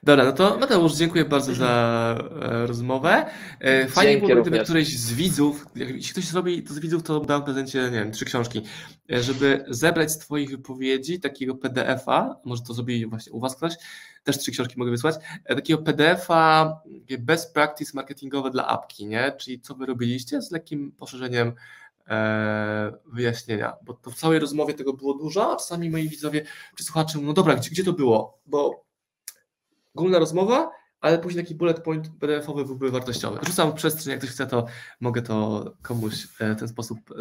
Dobra, 0.02 0.24
no 0.24 0.32
to 0.32 0.58
Mateusz, 0.58 0.94
dziękuję 0.94 1.24
bardzo 1.24 1.54
za 1.54 1.68
e, 2.42 2.66
rozmowę. 2.66 3.26
E, 3.60 3.88
fajnie 3.88 4.12
Dzięki 4.12 4.26
było, 4.26 4.42
gdyby 4.42 4.58
któryś 4.58 4.98
z 4.98 5.12
widzów, 5.12 5.66
jeśli 5.74 6.12
ktoś 6.12 6.24
zrobi 6.24 6.62
to 6.62 6.74
z 6.74 6.78
widzów, 6.78 7.02
to 7.02 7.20
dam 7.20 7.42
w 7.42 7.44
prezencie, 7.44 7.82
nie 7.82 7.98
wiem, 7.98 8.12
trzy 8.12 8.24
książki, 8.24 8.62
żeby 9.08 9.64
zebrać 9.68 10.12
z 10.12 10.18
Twoich 10.18 10.50
wypowiedzi 10.50 11.20
takiego 11.20 11.54
PDF-a, 11.54 12.36
może 12.44 12.62
to 12.62 12.74
zrobi 12.74 13.06
właśnie 13.06 13.32
u 13.32 13.40
Was 13.40 13.56
ktoś, 13.56 13.74
też 14.24 14.38
trzy 14.38 14.52
książki 14.52 14.74
mogę 14.78 14.90
wysłać, 14.90 15.14
e, 15.44 15.54
takiego 15.54 15.82
PDF-a 15.82 16.72
best 17.18 17.54
practice 17.54 17.92
marketingowe 17.94 18.50
dla 18.50 18.66
apki, 18.66 19.06
nie? 19.06 19.32
Czyli 19.38 19.60
co 19.60 19.74
Wy 19.74 19.86
robiliście 19.86 20.42
z 20.42 20.50
lekkim 20.50 20.92
poszerzeniem 20.92 21.52
e, 22.08 22.92
wyjaśnienia, 23.06 23.76
bo 23.82 23.94
to 23.94 24.10
w 24.10 24.14
całej 24.14 24.38
rozmowie 24.38 24.74
tego 24.74 24.92
było 24.92 25.14
dużo, 25.14 25.52
a 25.52 25.56
czasami 25.56 25.90
moi 25.90 26.08
widzowie 26.08 26.44
czy 26.76 26.84
słuchacze 26.84 27.18
no 27.22 27.32
dobra, 27.32 27.54
gdzie, 27.54 27.70
gdzie 27.70 27.84
to 27.84 27.92
było? 27.92 28.38
Bo 28.46 28.84
ogólna 29.94 30.18
rozmowa 30.18 30.70
ale 31.00 31.18
później 31.18 31.44
taki 31.44 31.54
bullet 31.54 31.80
point 31.82 32.08
PDF-owy 32.20 32.64
byłby 32.64 32.90
wartościowy. 32.90 33.38
Rzucam 33.46 33.70
w 33.70 33.74
przestrzeń, 33.74 34.10
jak 34.10 34.20
ktoś 34.20 34.30
chce, 34.30 34.46
to 34.46 34.66
mogę 35.00 35.22
to 35.22 35.64
komuś 35.82 36.14
e, 36.40 36.54
w 36.54 36.58
ten 36.58 36.68
sposób 36.68 36.98
e, 37.10 37.14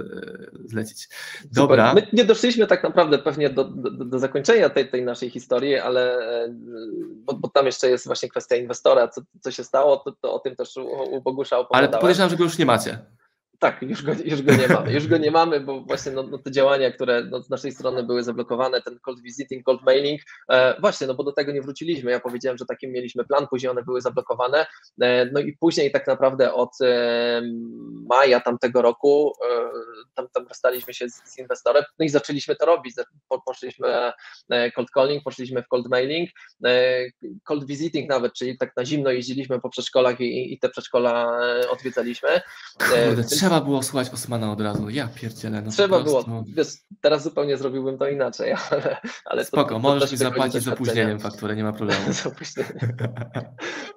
zlecić. 0.65 1.09
Dobra. 1.51 1.89
Super. 1.89 2.03
My 2.03 2.17
nie 2.17 2.25
doszliśmy 2.25 2.67
tak 2.67 2.83
naprawdę 2.83 3.17
pewnie 3.17 3.49
do, 3.49 3.63
do, 3.63 4.05
do 4.05 4.19
zakończenia 4.19 4.69
tej, 4.69 4.89
tej, 4.89 5.03
naszej 5.03 5.29
historii, 5.29 5.75
ale 5.75 6.19
e, 6.45 6.47
bo, 7.15 7.33
bo, 7.33 7.47
tam 7.49 7.65
jeszcze 7.65 7.89
jest 7.89 8.05
właśnie 8.05 8.29
kwestia 8.29 8.55
inwestora, 8.55 9.07
co, 9.07 9.21
co 9.41 9.51
się 9.51 9.63
stało, 9.63 9.97
to, 9.97 10.11
to 10.21 10.33
o 10.33 10.39
tym 10.39 10.55
też 10.55 10.77
u, 10.77 10.87
u 11.11 11.21
Bogusza 11.21 11.57
opowiadałem. 11.59 11.93
Ale 11.93 12.01
podejrzewam, 12.01 12.29
że 12.29 12.37
go 12.37 12.43
już 12.43 12.57
nie 12.57 12.65
macie. 12.65 12.99
Tak, 13.59 13.81
już 13.81 14.03
go, 14.03 14.11
już 14.25 14.41
go 14.41 14.55
nie 14.55 14.67
mamy. 14.67 14.93
Już 14.93 15.07
go 15.07 15.17
nie 15.17 15.31
mamy, 15.31 15.59
bo 15.59 15.81
właśnie 15.81 16.11
no, 16.11 16.23
no 16.23 16.37
te 16.37 16.51
działania, 16.51 16.91
które 16.91 17.23
no, 17.23 17.43
z 17.43 17.49
naszej 17.49 17.71
strony 17.71 18.03
były 18.03 18.23
zablokowane, 18.23 18.81
ten 18.81 18.99
cold 18.99 19.21
visiting, 19.21 19.65
cold 19.65 19.83
mailing, 19.83 20.21
e, 20.49 20.81
właśnie, 20.81 21.07
no 21.07 21.13
bo 21.13 21.23
do 21.23 21.31
tego 21.31 21.51
nie 21.51 21.61
wróciliśmy. 21.61 22.11
Ja 22.11 22.19
powiedziałem, 22.19 22.57
że 22.57 22.65
takim 22.65 22.91
mieliśmy 22.91 23.25
plan, 23.25 23.47
później 23.47 23.69
one 23.69 23.83
były 23.83 24.01
zablokowane. 24.01 24.65
E, 25.01 25.25
no 25.25 25.39
i 25.39 25.57
później 25.59 25.91
tak 25.91 26.07
naprawdę 26.07 26.53
od 26.53 26.69
e, 26.81 27.41
maja 28.09 28.39
tamtego 28.39 28.81
roku 28.81 29.33
e, 29.49 29.69
tam, 30.15 30.27
tam 30.33 30.47
rozstaliśmy 30.47 30.93
się 30.93 31.09
z, 31.09 31.21
z, 31.25 31.37
inwestorem, 31.37 31.83
no 31.99 32.05
i 32.05 32.09
zaczęliśmy 32.09 32.55
to 32.55 32.65
robić. 32.65 32.95
Po, 33.29 33.41
poszliśmy 33.41 33.87
e, 34.49 34.71
cold 34.71 34.89
calling, 34.91 35.23
poszliśmy 35.23 35.63
w 35.63 35.67
cold 35.67 35.87
mailing, 35.89 36.29
e, 36.65 37.05
cold 37.43 37.65
visiting 37.65 38.09
nawet, 38.09 38.33
czyli 38.33 38.57
tak 38.57 38.75
na 38.77 38.85
zimno 38.85 39.11
jeździliśmy 39.11 39.59
po 39.59 39.69
przedszkolach 39.69 40.19
i, 40.19 40.53
i 40.53 40.59
te 40.59 40.69
przedszkola 40.69 41.37
odwiedzaliśmy. 41.69 42.41
Kurde, 42.77 43.23
trzeba 43.47 43.61
było 43.61 43.83
słuchać 43.83 44.09
Osmana 44.09 44.51
od 44.51 44.61
razu. 44.61 44.89
Ja 44.89 45.07
pierdzielę. 45.15 45.61
No 45.61 45.71
trzeba 45.71 46.03
było. 46.03 46.43
Wiesz, 46.47 46.67
teraz 47.01 47.23
zupełnie 47.23 47.57
zrobiłbym 47.57 47.97
to 47.97 48.07
inaczej, 48.07 48.53
ale, 48.71 48.97
ale 49.25 49.45
Spoko, 49.45 49.69
to, 49.69 49.79
możesz 49.79 50.11
mi 50.11 50.17
zapłacić 50.17 50.63
z 50.63 50.67
opóźnieniem 50.67 51.19
fakturę, 51.19 51.55
nie 51.55 51.63
ma 51.63 51.73
problemu. 51.73 52.05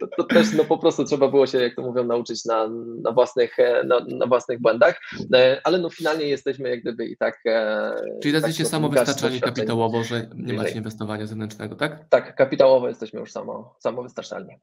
to, 0.01 0.07
to, 0.16 0.24
też 0.24 0.53
no 0.53 0.64
po 0.64 0.78
prostu 0.78 1.05
trzeba 1.05 1.28
było 1.28 1.46
się, 1.46 1.59
jak 1.59 1.74
to 1.74 1.82
mówią, 1.82 2.05
nauczyć 2.05 2.44
na, 2.44 2.68
na, 3.03 3.12
własnych, 3.12 3.59
e, 3.59 3.84
na, 3.84 4.01
na 4.09 4.26
własnych 4.26 4.61
błędach, 4.61 5.01
e, 5.34 5.61
ale 5.64 5.78
no 5.78 5.90
finalnie 5.90 6.26
jesteśmy 6.26 6.68
jak 6.68 6.80
gdyby 6.80 7.07
i 7.07 7.16
tak... 7.16 7.38
E, 7.46 7.92
Czyli 8.22 8.34
jesteście 8.34 8.64
tak, 8.64 8.72
no, 8.72 8.78
samowystarczalni 8.78 9.40
kapitałowo, 9.40 10.05
że 10.05 10.28
nie 10.34 10.53
macie 10.53 10.70
inwestowania 10.70 11.26
zewnętrznego, 11.26 11.76
tak? 11.76 12.09
Tak, 12.09 12.34
kapitałowo 12.34 12.88
jesteśmy 12.88 13.20
już 13.20 13.32
samo, 13.32 13.74
samowystarczalni. 13.78 14.57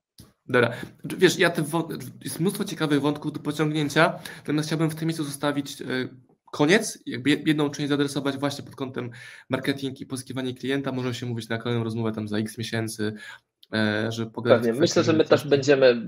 Dobra. 0.50 0.74
Wiesz, 1.04 1.40
ja 1.40 1.50
te 1.50 1.64
jest 2.24 2.40
mnóstwo 2.40 2.66
ciekawych 2.66 3.02
wątków 3.02 3.34
do 3.34 3.40
pociągnięcia, 3.40 4.20
natomiast 4.38 4.70
chciałbym 4.70 4.90
w 4.90 4.96
tym 4.96 5.08
miejscu 5.08 5.24
zostawić 5.24 5.82
e, 5.82 5.86
koniec, 6.52 7.00
jakby 7.06 7.30
jedną 7.30 7.70
część 7.70 7.90
zaadresować 7.90 8.38
właśnie 8.38 8.64
pod 8.64 8.76
kątem 8.76 9.10
marketing 9.50 10.02
i 10.02 10.06
pozyskiwanie 10.06 10.54
klienta. 10.54 10.92
Możemy 10.92 11.14
się 11.14 11.26
mówić 11.26 11.50
na 11.50 11.58
kolejną 11.58 11.84
rozmowę 11.84 12.12
tam 12.12 12.28
za 12.28 12.38
x 12.38 12.58
miesięcy, 12.58 13.14
e, 13.72 14.10
pogadać. 14.34 14.62
Pewnie. 14.62 14.80
Myślę, 14.80 15.04
że 15.04 15.14
my 15.14 15.26
też 15.26 15.48
będziemy, 15.48 16.02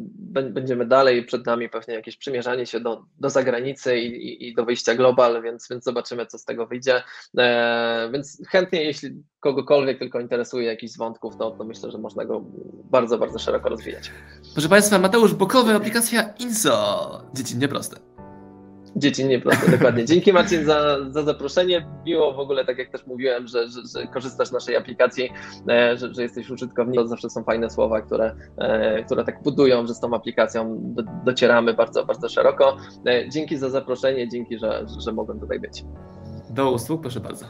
będziemy 0.52 0.86
dalej, 0.86 1.26
przed 1.26 1.46
nami 1.46 1.70
pewnie 1.70 1.94
jakieś 1.94 2.18
przymierzanie 2.18 2.66
się 2.66 2.80
do, 2.80 3.06
do 3.20 3.30
zagranicy 3.30 4.00
i, 4.00 4.48
i, 4.50 4.54
do 4.54 4.66
wyjścia 4.66 4.96
global, 4.96 5.42
więc, 5.44 5.68
więc 5.70 5.84
zobaczymy, 5.84 6.26
co 6.26 6.38
z 6.38 6.46
tego 6.46 6.68
wyjdzie. 6.68 7.04
E, 7.38 8.10
więc 8.14 8.42
chętnie, 8.50 8.84
jeśli 8.84 9.24
kogokolwiek 9.40 10.00
tylko 10.00 10.20
interesuje 10.20 10.66
jakiś 10.66 10.92
z 10.92 10.98
wątków, 10.98 11.38
to, 11.38 11.52
to 11.52 11.64
myślę, 11.64 11.92
że 11.92 11.98
można 11.98 12.26
go 12.26 12.44
bardzo, 12.92 13.18
bardzo 13.18 13.40
szeroko 13.40 13.70
rozwijać. 13.70 14.12
Proszę 14.54 14.70
Państwa, 14.70 15.00
Mateusz 15.00 15.34
Bokowy, 15.34 15.74
aplikacja 15.74 16.34
Inso. 16.40 17.22
Dziecinnie 17.34 17.68
proste. 17.68 18.09
Dziecinnie 18.96 19.40
proste, 19.40 19.72
dokładnie. 19.78 20.06
Dzięki 20.06 20.34
Marcin 20.34 20.66
za, 20.66 20.98
za 21.10 21.24
zaproszenie. 21.24 21.88
Miło 22.06 22.34
w 22.34 22.40
ogóle, 22.40 22.66
tak 22.66 22.78
jak 22.78 22.90
też 22.90 23.08
mówiłem, 23.08 23.48
że, 23.48 23.68
że, 23.68 23.82
że 23.96 24.08
korzystasz 24.08 24.48
z 24.48 24.52
naszej 24.52 24.76
aplikacji, 24.76 25.30
e, 25.70 25.98
że, 25.98 26.14
że 26.14 26.22
jesteś 26.22 26.50
użytkownikiem. 26.50 27.08
Zawsze 27.08 27.30
są 27.30 27.44
fajne 27.44 27.70
słowa, 27.70 28.02
które, 28.02 28.36
e, 28.58 29.04
które 29.04 29.24
tak 29.24 29.44
budują, 29.44 29.88
że 29.88 29.94
z 29.94 30.00
tą 30.00 30.14
aplikacją 30.14 30.78
do, 30.80 31.04
docieramy 31.26 31.74
bardzo, 31.74 32.06
bardzo 32.06 32.30
szeroko. 32.30 32.78
E, 33.06 33.30
dzięki 33.30 33.58
za 33.58 33.70
zaproszenie, 33.70 34.30
dzięki, 34.30 34.60
że, 34.60 34.86
że 35.00 35.12
mogłem 35.12 35.40
tutaj 35.40 35.60
być. 35.60 35.84
Do 36.50 36.72
usług, 36.72 37.02
proszę 37.02 37.20
bardzo. 37.20 37.46